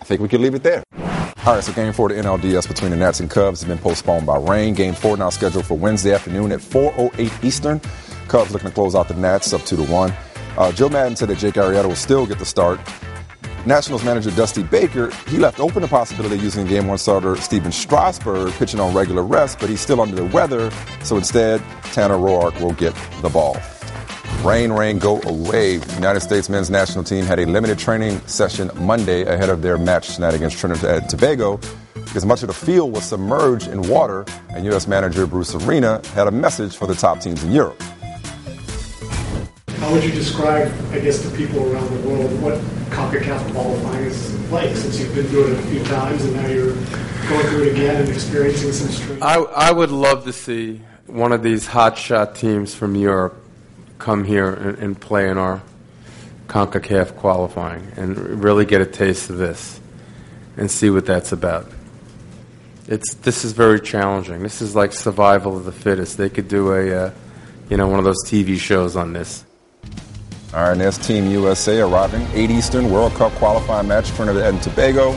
I 0.00 0.04
think 0.04 0.20
we 0.20 0.28
can 0.28 0.42
leave 0.42 0.54
it 0.54 0.64
there. 0.64 0.82
All 1.44 1.54
right, 1.54 1.64
so 1.64 1.72
game 1.72 1.92
four 1.92 2.08
of 2.08 2.16
the 2.16 2.22
NLDS 2.22 2.68
between 2.68 2.92
the 2.92 2.96
Nats 2.96 3.18
and 3.18 3.28
Cubs 3.28 3.62
has 3.62 3.68
been 3.68 3.76
postponed 3.76 4.24
by 4.24 4.36
rain. 4.36 4.74
Game 4.74 4.94
four 4.94 5.16
now 5.16 5.28
scheduled 5.28 5.66
for 5.66 5.76
Wednesday 5.76 6.14
afternoon 6.14 6.52
at 6.52 6.60
4.08 6.60 7.42
Eastern. 7.42 7.80
Cubs 8.28 8.52
looking 8.52 8.68
to 8.68 8.74
close 8.74 8.94
out 8.94 9.08
the 9.08 9.14
Nats 9.14 9.52
up 9.52 9.60
2 9.62 9.74
to 9.74 9.82
1. 9.82 10.12
Uh, 10.56 10.70
Joe 10.70 10.88
Maddon 10.88 11.16
said 11.16 11.28
that 11.30 11.38
Jake 11.38 11.54
Arrieta 11.54 11.88
will 11.88 11.96
still 11.96 12.26
get 12.26 12.38
the 12.38 12.44
start. 12.44 12.78
Nationals 13.66 14.04
manager 14.04 14.30
Dusty 14.30 14.62
Baker, 14.62 15.10
he 15.26 15.36
left 15.36 15.58
open 15.58 15.82
the 15.82 15.88
possibility 15.88 16.36
of 16.36 16.44
using 16.44 16.64
game 16.64 16.86
one 16.86 16.98
starter 16.98 17.34
Stephen 17.34 17.72
Strasburg 17.72 18.52
pitching 18.52 18.78
on 18.78 18.94
regular 18.94 19.24
rest, 19.24 19.58
but 19.58 19.68
he's 19.68 19.80
still 19.80 20.00
under 20.00 20.14
the 20.14 20.26
weather, 20.26 20.70
so 21.02 21.16
instead, 21.16 21.60
Tanner 21.92 22.18
Roark 22.18 22.60
will 22.60 22.72
get 22.74 22.94
the 23.20 23.28
ball. 23.28 23.56
Rain, 24.44 24.72
rain, 24.72 24.98
go 24.98 25.20
away. 25.22 25.76
The 25.76 25.94
United 25.94 26.18
States 26.18 26.48
men's 26.48 26.68
national 26.68 27.04
team 27.04 27.24
had 27.24 27.38
a 27.38 27.46
limited 27.46 27.78
training 27.78 28.18
session 28.26 28.72
Monday 28.74 29.22
ahead 29.22 29.48
of 29.48 29.62
their 29.62 29.78
match 29.78 30.16
tonight 30.16 30.34
against 30.34 30.58
Trinidad 30.58 31.02
and 31.02 31.08
Tobago 31.08 31.60
because 31.94 32.26
much 32.26 32.42
of 32.42 32.48
the 32.48 32.52
field 32.52 32.92
was 32.92 33.04
submerged 33.04 33.68
in 33.68 33.82
water, 33.82 34.26
and 34.50 34.64
U.S. 34.64 34.88
manager 34.88 35.28
Bruce 35.28 35.54
Arena 35.54 36.04
had 36.08 36.26
a 36.26 36.32
message 36.32 36.76
for 36.76 36.88
the 36.88 36.94
top 36.96 37.20
teams 37.20 37.44
in 37.44 37.52
Europe. 37.52 37.80
How 39.76 39.92
would 39.92 40.02
you 40.02 40.10
describe, 40.10 40.72
I 40.90 40.98
guess, 40.98 41.22
to 41.22 41.30
people 41.36 41.72
around 41.72 41.88
the 42.02 42.08
world 42.08 42.42
what 42.42 42.54
CONCACAF 42.90 43.52
qualifying 43.52 44.06
is 44.06 44.50
like 44.50 44.74
since 44.74 44.98
you've 44.98 45.14
been 45.14 45.26
through 45.28 45.52
it 45.52 45.58
a 45.58 45.62
few 45.68 45.84
times 45.84 46.24
and 46.24 46.34
now 46.34 46.48
you're 46.48 46.74
going 46.74 47.46
through 47.46 47.62
it 47.62 47.72
again 47.74 48.02
and 48.02 48.08
experiencing 48.08 48.72
some 48.72 48.88
strange. 48.88 49.22
I, 49.22 49.36
I 49.36 49.70
would 49.70 49.92
love 49.92 50.24
to 50.24 50.32
see 50.32 50.80
one 51.06 51.30
of 51.30 51.44
these 51.44 51.68
hotshot 51.68 52.36
teams 52.36 52.74
from 52.74 52.96
Europe 52.96 53.41
come 54.02 54.24
here 54.24 54.52
and, 54.52 54.78
and 54.78 55.00
play 55.00 55.28
in 55.28 55.38
our 55.38 55.62
CONCACAF 56.48 57.16
qualifying 57.16 57.92
and 57.96 58.42
really 58.42 58.66
get 58.66 58.80
a 58.80 58.86
taste 58.86 59.30
of 59.30 59.38
this 59.38 59.80
and 60.56 60.70
see 60.70 60.90
what 60.90 61.06
that's 61.06 61.32
about. 61.32 61.70
It's 62.88 63.14
this 63.14 63.44
is 63.44 63.52
very 63.52 63.80
challenging. 63.80 64.42
This 64.42 64.60
is 64.60 64.74
like 64.74 64.92
survival 64.92 65.56
of 65.56 65.64
the 65.64 65.72
fittest. 65.72 66.18
They 66.18 66.28
could 66.28 66.48
do 66.48 66.72
a, 66.72 67.06
uh, 67.06 67.10
you 67.70 67.76
know, 67.76 67.86
one 67.86 68.00
of 68.00 68.04
those 68.04 68.22
TV 68.26 68.58
shows 68.58 68.96
on 68.96 69.12
this. 69.12 69.44
There's 70.50 70.98
Team 70.98 71.30
USA 71.30 71.80
arriving. 71.80 72.26
8 72.34 72.50
Eastern 72.50 72.90
World 72.90 73.14
Cup 73.14 73.32
qualifying 73.34 73.88
match, 73.88 74.10
Trinidad 74.10 74.52
and 74.52 74.62
Tobago. 74.62 75.16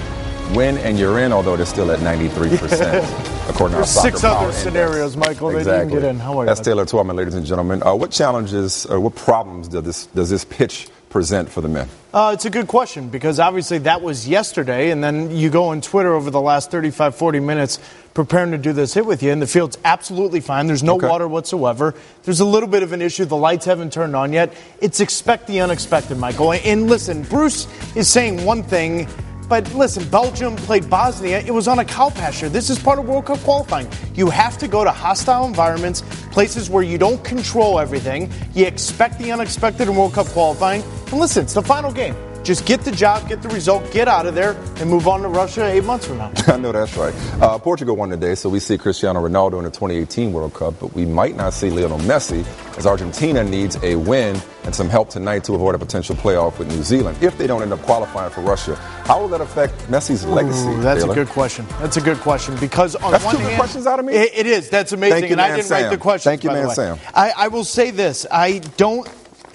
Win 0.53 0.77
and 0.77 0.97
you're 0.99 1.19
in, 1.19 1.33
although 1.33 1.55
they're 1.55 1.65
still 1.65 1.91
at 1.91 1.99
93%, 1.99 3.49
according 3.49 3.75
to 3.75 3.81
our 3.81 3.85
six 3.85 4.23
other 4.23 4.45
index. 4.45 4.61
scenarios, 4.61 5.17
Michael. 5.17 5.49
They 5.49 5.63
didn't 5.63 5.89
get 5.89 6.03
in. 6.03 6.19
How 6.19 6.39
are 6.39 6.43
you? 6.43 6.47
That's 6.47 6.61
Taylor 6.61 6.85
Twellman, 6.85 7.15
ladies 7.15 7.35
and 7.35 7.45
gentlemen. 7.45 7.81
Uh, 7.83 7.95
what 7.95 8.11
challenges 8.11 8.85
or 8.85 8.99
what 8.99 9.15
problems 9.15 9.67
does 9.67 9.83
this, 9.83 10.05
does 10.07 10.29
this 10.29 10.45
pitch 10.45 10.87
present 11.09 11.49
for 11.49 11.61
the 11.61 11.69
men? 11.69 11.87
Uh, 12.13 12.31
it's 12.33 12.45
a 12.45 12.49
good 12.49 12.67
question 12.67 13.09
because 13.09 13.39
obviously 13.39 13.77
that 13.79 14.01
was 14.01 14.27
yesterday, 14.27 14.91
and 14.91 15.03
then 15.03 15.31
you 15.31 15.49
go 15.49 15.65
on 15.69 15.81
Twitter 15.81 16.13
over 16.13 16.29
the 16.29 16.41
last 16.41 16.71
35, 16.71 17.15
40 17.15 17.39
minutes 17.39 17.79
preparing 18.13 18.51
to 18.51 18.57
do 18.57 18.71
this 18.73 18.93
hit 18.93 19.05
with 19.05 19.23
you, 19.23 19.31
and 19.31 19.41
the 19.41 19.47
field's 19.47 19.77
absolutely 19.83 20.39
fine. 20.41 20.67
There's 20.67 20.83
no 20.83 20.95
water 20.95 21.27
whatsoever. 21.27 21.95
There's 22.23 22.39
a 22.39 22.45
little 22.45 22.69
bit 22.69 22.83
of 22.83 22.91
an 22.91 23.01
issue. 23.01 23.25
The 23.25 23.35
lights 23.35 23.65
haven't 23.65 23.93
turned 23.93 24.15
on 24.15 24.31
yet. 24.33 24.53
It's 24.81 24.99
expect 24.99 25.47
the 25.47 25.61
unexpected, 25.61 26.17
Michael. 26.17 26.53
And 26.53 26.87
listen, 26.87 27.23
Bruce 27.23 27.67
is 27.95 28.09
saying 28.09 28.43
one 28.45 28.63
thing. 28.63 29.07
But 29.47 29.71
listen, 29.73 30.07
Belgium 30.09 30.55
played 30.55 30.89
Bosnia. 30.89 31.39
It 31.39 31.51
was 31.51 31.67
on 31.67 31.79
a 31.79 31.85
cow 31.85 32.09
pasture. 32.09 32.49
This 32.49 32.69
is 32.69 32.79
part 32.79 32.99
of 32.99 33.07
World 33.07 33.25
Cup 33.25 33.39
qualifying. 33.39 33.87
You 34.15 34.29
have 34.29 34.57
to 34.57 34.67
go 34.67 34.83
to 34.83 34.91
hostile 34.91 35.45
environments, 35.45 36.01
places 36.31 36.69
where 36.69 36.83
you 36.83 36.97
don't 36.97 37.23
control 37.23 37.79
everything. 37.79 38.31
You 38.53 38.65
expect 38.65 39.19
the 39.19 39.31
unexpected 39.31 39.87
in 39.87 39.95
World 39.95 40.13
Cup 40.13 40.27
qualifying. 40.27 40.81
And 41.11 41.19
listen, 41.19 41.43
it's 41.43 41.53
the 41.53 41.61
final 41.61 41.91
game. 41.91 42.15
Just 42.45 42.67
get 42.67 42.81
the 42.81 42.91
job, 42.91 43.27
get 43.27 43.41
the 43.41 43.49
result, 43.49 43.91
get 43.91 44.07
out 44.07 44.27
of 44.27 44.35
there, 44.35 44.51
and 44.77 44.87
move 44.87 45.07
on 45.07 45.23
to 45.23 45.27
Russia 45.29 45.65
eight 45.65 45.83
months 45.83 46.05
from 46.05 46.19
now. 46.19 46.31
I 46.47 46.57
know 46.57 46.71
that's 46.71 46.95
right. 46.95 47.11
Uh, 47.41 47.57
Portugal 47.57 47.95
won 47.95 48.11
today, 48.11 48.35
so 48.35 48.49
we 48.49 48.59
see 48.59 48.77
Cristiano 48.77 49.19
Ronaldo 49.27 49.57
in 49.57 49.63
the 49.63 49.71
2018 49.71 50.31
World 50.31 50.53
Cup, 50.53 50.75
but 50.79 50.93
we 50.93 51.05
might 51.07 51.35
not 51.35 51.53
see 51.53 51.71
Lionel 51.71 51.97
Messi 51.99 52.45
as 52.77 52.85
Argentina 52.85 53.43
needs 53.43 53.77
a 53.81 53.95
win 53.95 54.39
and 54.63 54.75
some 54.75 54.89
help 54.89 55.09
tonight 55.09 55.43
to 55.45 55.55
avoid 55.55 55.73
a 55.73 55.79
potential 55.79 56.15
playoff 56.15 56.59
with 56.59 56.67
New 56.67 56.83
Zealand. 56.83 57.17
If 57.19 57.35
they 57.39 57.47
don't 57.47 57.63
end 57.63 57.73
up 57.73 57.81
qualifying 57.81 58.29
for 58.31 58.41
Russia, 58.41 58.75
how 59.05 59.19
will 59.21 59.27
that 59.29 59.41
affect 59.41 59.73
Messi's 59.87 60.23
legacy? 60.23 60.67
Ooh, 60.69 60.81
that's 60.83 61.01
Taylor? 61.01 61.13
a 61.13 61.15
good 61.15 61.29
question. 61.29 61.65
That's 61.79 61.97
a 61.97 62.01
good 62.01 62.17
question 62.19 62.55
because 62.57 62.95
on 62.97 63.11
That's 63.11 63.25
one 63.25 63.37
two 63.37 63.41
hand, 63.41 63.55
questions 63.57 63.87
out 63.87 63.97
of 63.99 64.05
me? 64.05 64.13
It, 64.13 64.31
it 64.35 64.45
is. 64.45 64.69
That's 64.69 64.91
amazing, 64.91 65.13
Thank 65.21 65.25
you, 65.29 65.31
and 65.31 65.41
I 65.41 65.55
didn't 65.55 65.71
write 65.71 65.81
Sam. 65.81 65.91
the 65.91 65.97
question. 65.97 66.29
Thank 66.29 66.43
you, 66.43 66.51
man, 66.51 66.69
Sam. 66.69 66.99
I, 67.15 67.31
I 67.35 67.47
will 67.47 67.63
say 67.63 67.89
this: 67.89 68.27
I 68.31 68.59
don't. 68.77 69.07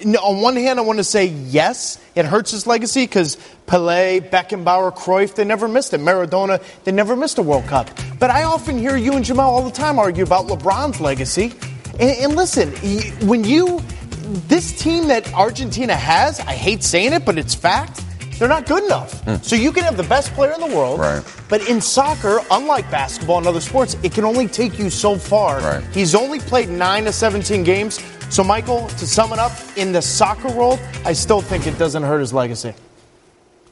no, 0.05 0.19
On 0.21 0.41
one 0.41 0.57
hand, 0.57 0.81
I 0.81 0.83
want 0.83 0.99
to 0.99 1.05
say 1.05 1.27
yes, 1.27 1.99
it 2.15 2.25
hurts 2.25 2.51
his 2.51 2.67
legacy 2.67 3.05
because 3.05 3.37
Pele, 3.67 4.21
Beckenbauer, 4.21 4.95
Cruyff, 4.97 5.35
they 5.35 5.45
never 5.45 5.69
missed 5.69 5.95
it. 5.95 6.01
Maradona, 6.01 6.63
they 6.85 6.93
never 6.93 7.15
missed 7.17 7.39
a 7.39 7.43
World 7.43 7.65
Cup. 7.67 7.89
But 8.19 8.31
I 8.31 8.43
often 8.45 8.79
hear 8.79 8.97
you 8.97 9.13
and 9.15 9.25
Jemele 9.25 9.39
all 9.41 9.63
the 9.63 9.71
time 9.71 9.99
argue 9.99 10.25
about 10.25 10.47
LeBron's 10.47 11.01
legacy. 11.01 11.53
And, 12.01 12.11
and 12.19 12.37
listen, 12.37 12.71
when 13.29 13.45
you, 13.45 13.81
this 14.49 14.79
team 14.81 15.09
that 15.09 15.33
Argentina 15.35 15.95
has, 15.95 16.41
I 16.41 16.53
hate 16.53 16.83
saying 16.83 17.13
it, 17.13 17.25
but 17.25 17.39
it's 17.39 17.55
fact, 17.55 18.03
they're 18.39 18.49
not 18.49 18.67
good 18.67 18.85
enough. 18.85 19.23
Hmm. 19.25 19.35
So 19.43 19.55
you 19.55 19.71
can 19.71 19.85
have 19.85 19.97
the 19.99 20.03
best 20.05 20.33
player 20.33 20.53
in 20.53 20.61
the 20.61 20.75
world, 20.75 20.99
Right. 20.99 21.23
but 21.51 21.69
in 21.69 21.81
soccer, 21.81 22.41
unlike 22.51 22.91
basketball 22.91 23.37
and 23.39 23.47
other 23.47 23.61
sports, 23.61 23.97
it 24.03 24.13
can 24.15 24.25
only 24.25 24.49
take 24.49 24.79
you 24.79 24.89
so 24.89 25.17
far. 25.17 25.61
Right. 25.61 25.85
He's 25.93 26.15
only 26.15 26.39
played 26.41 26.71
9 26.71 27.05
to 27.05 27.13
17 27.13 27.65
games. 27.65 28.01
So, 28.31 28.45
Michael, 28.45 28.87
to 28.87 29.07
sum 29.09 29.33
it 29.33 29.41
up, 29.41 29.51
in 29.77 29.91
the 29.91 30.01
soccer 30.01 30.49
world, 30.53 30.79
I 31.05 31.13
still 31.13 31.41
think 31.41 31.67
it 31.67 31.77
doesn't 31.79 32.05
hurt 32.05 32.21
his 32.21 32.33
legacy. 32.33 32.75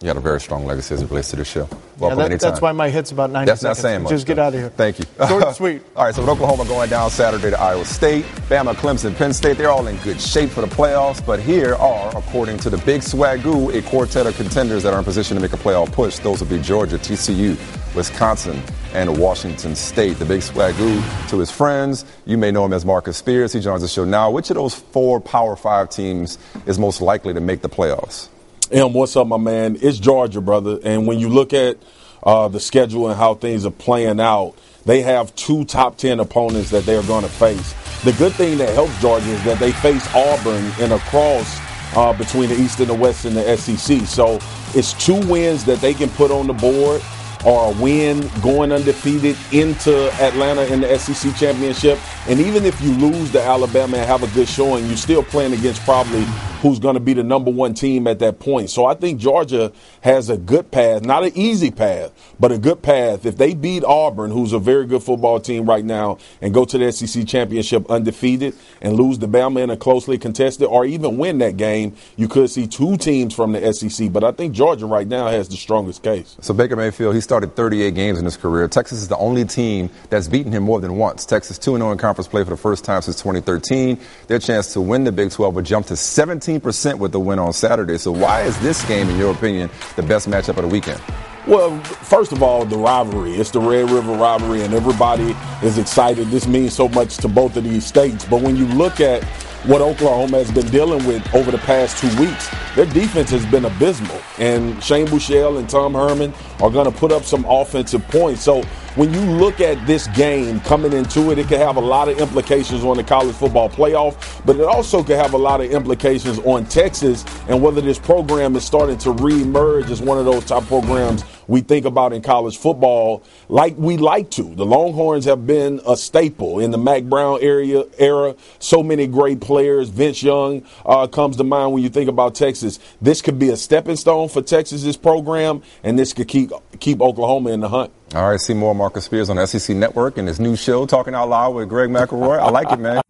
You 0.00 0.06
had 0.06 0.16
a 0.16 0.20
very 0.20 0.40
strong 0.40 0.64
legacy 0.64 0.94
as 0.94 1.02
it 1.02 1.10
relates 1.10 1.30
to 1.30 1.36
this 1.36 1.48
show. 1.48 1.68
Yeah, 2.00 2.10
that- 2.14 2.26
anytime. 2.26 2.38
that's 2.50 2.60
why 2.60 2.70
my 2.70 2.88
hit's 2.88 3.10
about 3.10 3.30
90 3.32 3.46
That's 3.50 3.64
not 3.64 3.76
seconds. 3.76 3.82
saying 3.82 4.02
much. 4.04 4.10
Just 4.10 4.26
get 4.28 4.38
out 4.38 4.54
of 4.54 4.60
here. 4.60 4.68
Thank 4.68 5.00
you. 5.00 5.06
Short 5.26 5.42
and 5.42 5.56
sweet. 5.56 5.82
all 5.96 6.04
right, 6.04 6.14
so 6.14 6.20
with 6.20 6.30
Oklahoma 6.30 6.66
going 6.66 6.88
down 6.88 7.10
Saturday 7.10 7.50
to 7.50 7.60
Iowa 7.60 7.84
State, 7.84 8.24
Bama, 8.48 8.74
Clemson, 8.74 9.16
Penn 9.16 9.32
State, 9.32 9.56
they're 9.58 9.72
all 9.72 9.88
in 9.88 9.96
good 9.98 10.20
shape 10.20 10.50
for 10.50 10.60
the 10.60 10.68
playoffs. 10.68 11.24
But 11.26 11.40
here 11.40 11.74
are, 11.74 12.16
according 12.16 12.58
to 12.58 12.70
the 12.70 12.78
Big 12.78 13.00
Swagu, 13.00 13.74
a 13.76 13.82
quartet 13.82 14.28
of 14.28 14.36
contenders 14.36 14.84
that 14.84 14.92
are 14.94 15.00
in 15.00 15.04
position 15.04 15.36
to 15.36 15.42
make 15.42 15.52
a 15.52 15.56
playoff 15.56 15.90
push. 15.90 16.20
Those 16.20 16.38
would 16.38 16.48
be 16.50 16.60
Georgia, 16.60 16.96
TCU, 16.96 17.56
Wisconsin, 17.96 18.62
and 18.94 19.18
Washington 19.18 19.74
State. 19.74 20.20
The 20.20 20.24
Big 20.24 20.42
Swagu 20.42 21.28
to 21.30 21.38
his 21.40 21.50
friends. 21.50 22.04
You 22.24 22.38
may 22.38 22.52
know 22.52 22.64
him 22.64 22.72
as 22.72 22.84
Marcus 22.84 23.16
Spears. 23.16 23.52
He 23.52 23.58
joins 23.58 23.82
the 23.82 23.88
show 23.88 24.04
now. 24.04 24.30
Which 24.30 24.48
of 24.50 24.54
those 24.54 24.76
four 24.76 25.20
Power 25.20 25.56
Five 25.56 25.90
teams 25.90 26.38
is 26.66 26.78
most 26.78 27.00
likely 27.00 27.34
to 27.34 27.40
make 27.40 27.62
the 27.62 27.68
playoffs? 27.68 28.28
M, 28.70 28.92
what's 28.92 29.16
up, 29.16 29.26
my 29.26 29.38
man? 29.38 29.78
It's 29.80 29.98
Georgia, 29.98 30.42
brother. 30.42 30.78
And 30.84 31.06
when 31.06 31.18
you 31.18 31.30
look 31.30 31.54
at 31.54 31.78
uh, 32.22 32.48
the 32.48 32.60
schedule 32.60 33.08
and 33.08 33.16
how 33.16 33.32
things 33.34 33.64
are 33.64 33.70
playing 33.70 34.20
out, 34.20 34.54
they 34.84 35.00
have 35.00 35.34
two 35.36 35.64
top 35.64 35.96
10 35.96 36.20
opponents 36.20 36.68
that 36.70 36.84
they're 36.84 37.02
going 37.04 37.24
to 37.24 37.30
face. 37.30 37.72
The 38.04 38.12
good 38.12 38.34
thing 38.34 38.58
that 38.58 38.68
helps 38.74 39.00
Georgia 39.00 39.30
is 39.30 39.42
that 39.44 39.58
they 39.58 39.72
face 39.72 40.06
Auburn 40.14 40.70
in 40.80 40.92
a 40.92 40.98
cross 40.98 41.58
uh, 41.96 42.12
between 42.12 42.50
the 42.50 42.56
East 42.56 42.78
and 42.80 42.90
the 42.90 42.94
West 42.94 43.24
in 43.24 43.32
the 43.32 43.56
SEC. 43.56 44.00
So 44.02 44.38
it's 44.74 44.92
two 44.92 45.18
wins 45.28 45.64
that 45.64 45.80
they 45.80 45.94
can 45.94 46.10
put 46.10 46.30
on 46.30 46.46
the 46.46 46.52
board 46.52 47.00
or 47.46 47.72
a 47.72 47.82
win 47.82 48.28
going 48.42 48.72
undefeated 48.72 49.36
into 49.52 50.12
Atlanta 50.20 50.66
in 50.66 50.80
the 50.80 50.98
SEC 50.98 51.34
championship. 51.36 51.98
And 52.28 52.40
even 52.40 52.66
if 52.66 52.78
you 52.82 52.92
lose 52.92 53.32
to 53.32 53.42
Alabama 53.42 53.96
and 53.96 54.06
have 54.06 54.22
a 54.22 54.34
good 54.34 54.48
showing, 54.48 54.86
you're 54.86 54.96
still 54.96 55.22
playing 55.22 55.54
against 55.54 55.82
probably 55.82 56.26
who's 56.60 56.78
going 56.78 56.94
to 56.94 57.00
be 57.00 57.12
the 57.12 57.22
number 57.22 57.50
one 57.50 57.72
team 57.74 58.06
at 58.06 58.18
that 58.18 58.40
point. 58.40 58.70
So 58.70 58.84
I 58.84 58.94
think 58.94 59.20
Georgia 59.20 59.72
has 60.00 60.28
a 60.28 60.36
good 60.36 60.70
path, 60.70 61.02
not 61.02 61.24
an 61.24 61.32
easy 61.34 61.70
path, 61.70 62.12
but 62.40 62.50
a 62.50 62.58
good 62.58 62.82
path. 62.82 63.24
If 63.24 63.36
they 63.36 63.54
beat 63.54 63.84
Auburn, 63.84 64.30
who's 64.30 64.52
a 64.52 64.58
very 64.58 64.86
good 64.86 65.02
football 65.02 65.38
team 65.38 65.66
right 65.66 65.84
now, 65.84 66.18
and 66.42 66.52
go 66.52 66.64
to 66.64 66.78
the 66.78 66.90
SEC 66.90 67.26
championship 67.26 67.88
undefeated 67.90 68.54
and 68.80 68.96
lose 68.96 69.18
to 69.18 69.28
Bama 69.28 69.62
in 69.62 69.70
a 69.70 69.76
closely 69.76 70.18
contested, 70.18 70.66
or 70.66 70.84
even 70.84 71.16
win 71.16 71.38
that 71.38 71.56
game, 71.56 71.94
you 72.16 72.26
could 72.26 72.50
see 72.50 72.66
two 72.66 72.96
teams 72.96 73.34
from 73.34 73.52
the 73.52 73.72
SEC. 73.72 74.12
But 74.12 74.24
I 74.24 74.32
think 74.32 74.54
Georgia 74.54 74.86
right 74.86 75.06
now 75.06 75.28
has 75.28 75.48
the 75.48 75.56
strongest 75.56 76.02
case. 76.02 76.36
So 76.40 76.54
Baker 76.54 76.76
Mayfield, 76.76 77.14
he 77.14 77.20
started 77.20 77.54
38 77.54 77.94
games 77.94 78.18
in 78.18 78.24
his 78.24 78.36
career. 78.36 78.66
Texas 78.66 78.98
is 78.98 79.08
the 79.08 79.16
only 79.18 79.44
team 79.44 79.90
that's 80.10 80.26
beaten 80.26 80.50
him 80.50 80.64
more 80.64 80.80
than 80.80 80.96
once. 80.96 81.24
Texas 81.24 81.58
2-0 81.58 81.92
in 81.92 81.98
conference 81.98 82.26
play 82.26 82.42
for 82.42 82.50
the 82.50 82.56
first 82.56 82.84
time 82.84 83.02
since 83.02 83.16
2013. 83.16 83.98
Their 84.26 84.38
chance 84.38 84.72
to 84.72 84.80
win 84.80 85.04
the 85.04 85.12
Big 85.12 85.30
12 85.30 85.54
would 85.54 85.64
jump 85.64 85.86
to 85.86 85.94
17% 85.94 86.47
with 86.54 87.12
the 87.12 87.20
win 87.20 87.38
on 87.38 87.52
Saturday. 87.52 87.98
So 87.98 88.10
why 88.10 88.42
is 88.42 88.58
this 88.60 88.84
game, 88.86 89.08
in 89.10 89.18
your 89.18 89.32
opinion, 89.32 89.70
the 89.96 90.02
best 90.02 90.28
matchup 90.28 90.56
of 90.56 90.62
the 90.62 90.68
weekend? 90.68 91.00
Well, 91.46 91.78
first 91.80 92.32
of 92.32 92.42
all, 92.42 92.64
the 92.64 92.76
rivalry. 92.76 93.34
It's 93.34 93.50
the 93.50 93.60
Red 93.60 93.90
River 93.90 94.12
rivalry, 94.12 94.62
and 94.62 94.74
everybody 94.74 95.36
is 95.62 95.78
excited. 95.78 96.28
This 96.28 96.46
means 96.46 96.74
so 96.74 96.88
much 96.88 97.18
to 97.18 97.28
both 97.28 97.56
of 97.56 97.64
these 97.64 97.86
states. 97.86 98.24
But 98.24 98.42
when 98.42 98.56
you 98.56 98.66
look 98.66 99.00
at 99.00 99.22
what 99.64 99.80
Oklahoma 99.80 100.38
has 100.38 100.50
been 100.50 100.66
dealing 100.68 101.04
with 101.06 101.34
over 101.34 101.50
the 101.50 101.58
past 101.58 101.98
two 101.98 102.08
weeks, 102.20 102.48
their 102.74 102.86
defense 102.86 103.30
has 103.30 103.44
been 103.46 103.64
abysmal. 103.64 104.20
And 104.38 104.82
Shane 104.82 105.06
Buechele 105.06 105.58
and 105.58 105.68
Tom 105.68 105.94
Herman 105.94 106.32
are 106.60 106.70
going 106.70 106.90
to 106.90 106.96
put 106.96 107.12
up 107.12 107.24
some 107.24 107.44
offensive 107.44 108.06
points. 108.08 108.42
So 108.42 108.62
when 108.94 109.12
you 109.12 109.20
look 109.20 109.60
at 109.60 109.84
this 109.86 110.06
game 110.08 110.60
coming 110.60 110.92
into 110.92 111.30
it, 111.30 111.38
it 111.38 111.48
could 111.48 111.58
have 111.58 111.76
a 111.76 111.80
lot 111.80 112.08
of 112.08 112.18
implications 112.18 112.84
on 112.84 112.96
the 112.96 113.04
college 113.04 113.34
football 113.34 113.68
playoff, 113.68 114.44
but 114.44 114.56
it 114.56 114.62
also 114.62 115.02
could 115.02 115.16
have 115.16 115.34
a 115.34 115.38
lot 115.38 115.60
of 115.60 115.70
implications 115.70 116.38
on 116.40 116.64
Texas 116.66 117.24
and 117.48 117.60
whether 117.62 117.80
this 117.80 117.98
program 117.98 118.56
is 118.56 118.64
starting 118.64 118.98
to 118.98 119.12
reemerge 119.14 119.90
as 119.90 120.00
one 120.00 120.18
of 120.18 120.24
those 120.24 120.44
top 120.44 120.64
programs 120.66 121.24
we 121.48 121.62
think 121.62 121.86
about 121.86 122.12
in 122.12 122.22
college 122.22 122.56
football 122.56 123.24
like 123.48 123.76
we 123.76 123.96
like 123.96 124.30
to. 124.32 124.54
The 124.54 124.66
Longhorns 124.66 125.24
have 125.24 125.46
been 125.46 125.80
a 125.86 125.96
staple 125.96 126.60
in 126.60 126.70
the 126.70 126.78
Mack 126.78 127.04
Brown 127.04 127.38
area 127.40 127.84
era. 127.98 128.36
So 128.60 128.82
many 128.82 129.06
great 129.06 129.40
players. 129.40 129.88
Vince 129.88 130.22
Young 130.22 130.64
uh, 130.86 131.06
comes 131.08 131.36
to 131.38 131.44
mind 131.44 131.72
when 131.72 131.82
you 131.82 131.88
think 131.88 132.08
about 132.08 132.34
Texas. 132.34 132.78
This 133.00 133.22
could 133.22 133.38
be 133.38 133.48
a 133.48 133.56
stepping 133.56 133.96
stone 133.96 134.28
for 134.28 134.42
Texas's 134.42 134.96
program, 134.96 135.62
and 135.82 135.98
this 135.98 136.12
could 136.12 136.28
keep 136.28 136.52
keep 136.78 137.00
Oklahoma 137.00 137.50
in 137.50 137.60
the 137.60 137.68
hunt. 137.68 137.92
All 138.14 138.30
right, 138.30 138.40
see 138.40 138.54
more 138.54 138.74
Marcus 138.74 139.04
Spears 139.04 139.28
on 139.28 139.44
SEC 139.46 139.74
Network 139.76 140.16
and 140.16 140.28
his 140.28 140.38
new 140.38 140.56
show, 140.56 140.86
Talking 140.86 141.14
Out 141.14 141.28
Loud 141.28 141.54
with 141.54 141.68
Greg 141.68 141.90
McElroy. 141.90 142.38
I 142.38 142.50
like 142.50 142.70
it, 142.70 142.78
man. 142.78 143.02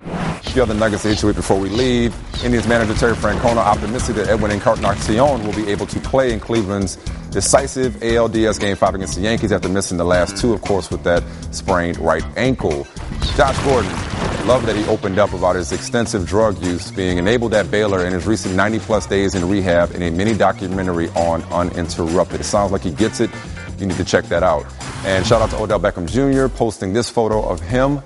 few 0.43 0.63
other 0.63 0.75
nuggets 0.75 1.03
to 1.03 1.15
you 1.15 1.27
with 1.27 1.37
before 1.37 1.59
we 1.59 1.69
leave. 1.69 2.15
Indians 2.45 2.67
manager 2.67 2.95
Terry 2.95 3.15
Francona 3.15 3.59
optimistic 3.59 4.17
that 4.17 4.29
Edwin 4.29 4.51
Encarnacion 4.51 5.45
will 5.45 5.53
be 5.53 5.69
able 5.69 5.87
to 5.87 6.01
play 6.01 6.33
in 6.33 6.41
Cleveland's 6.41 6.99
decisive 7.31 7.95
ALDS 7.97 8.59
Game 8.59 8.77
5 8.77 8.95
against 8.95 9.17
the 9.17 9.23
Yankees 9.23 9.53
after 9.53 9.69
missing 9.69 9.99
the 9.99 10.05
last 10.05 10.37
two, 10.37 10.53
of 10.53 10.63
course, 10.63 10.91
with 10.91 11.03
that 11.05 11.23
sprained 11.51 11.99
right 11.99 12.25
ankle. 12.37 12.87
Josh 13.37 13.59
Gordon, 13.65 13.91
love 14.47 14.65
that 14.67 14.77
he 14.77 14.85
opened 14.87 15.19
up 15.19 15.33
about 15.33 15.57
his 15.57 15.73
extensive 15.73 16.27
drug 16.27 16.61
use 16.63 16.91
being 16.91 17.19
enabled 17.19 17.55
at 17.55 17.71
Baylor 17.71 18.07
in 18.07 18.13
his 18.13 18.27
recent 18.27 18.55
90 18.55 18.79
plus 18.81 19.07
days 19.07 19.35
in 19.35 19.49
rehab 19.49 19.95
in 19.95 20.03
a 20.03 20.11
mini 20.11 20.35
documentary 20.35 21.09
on 21.11 21.43
Uninterrupted. 21.45 22.41
It 22.41 22.45
sounds 22.45 22.73
like 22.73 22.83
he 22.83 22.93
gets 22.93 23.21
it. 23.21 23.31
You 23.79 23.87
need 23.87 23.97
to 23.99 24.05
check 24.05 24.25
that 24.27 24.43
out. 24.43 24.65
And 25.05 25.25
shout 25.27 25.43
out 25.43 25.51
to 25.51 25.59
Odell 25.59 25.79
Beckham 25.79 26.09
Jr. 26.09 26.53
posting 26.53 26.93
this 26.93 27.09
photo 27.11 27.47
of 27.47 27.61
him 27.61 28.03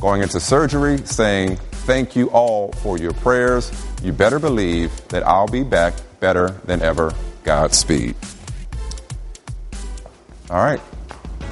going 0.00 0.22
into 0.22 0.38
surgery 0.40 0.98
saying, 0.98 1.56
Thank 1.88 2.14
you 2.14 2.28
all 2.30 2.72
for 2.72 2.98
your 2.98 3.14
prayers. 3.14 3.72
You 4.02 4.12
better 4.12 4.38
believe 4.38 4.92
that 5.08 5.26
I'll 5.26 5.48
be 5.48 5.64
back 5.64 5.94
better 6.20 6.50
than 6.66 6.82
ever. 6.82 7.14
Godspeed. 7.44 8.14
All 10.50 10.62
right, 10.62 10.80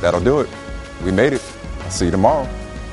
that'll 0.00 0.20
do 0.20 0.40
it. 0.40 0.48
We 1.04 1.10
made 1.10 1.32
it. 1.32 1.42
I'll 1.80 1.90
see 1.90 2.06
you 2.06 2.10
tomorrow. 2.10 2.48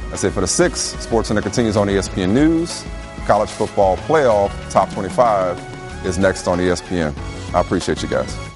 That's 0.09 0.23
it 0.23 0.31
for 0.31 0.41
the 0.41 0.47
six. 0.47 0.79
Sports 0.79 1.29
Center 1.29 1.41
continues 1.41 1.77
on 1.77 1.87
ESPN 1.87 2.31
News. 2.31 2.85
College 3.25 3.49
football 3.49 3.97
playoff 3.97 4.51
top 4.69 4.91
25 4.91 6.05
is 6.05 6.17
next 6.17 6.47
on 6.47 6.59
ESPN. 6.59 7.15
I 7.53 7.61
appreciate 7.61 8.01
you 8.03 8.09
guys. 8.09 8.52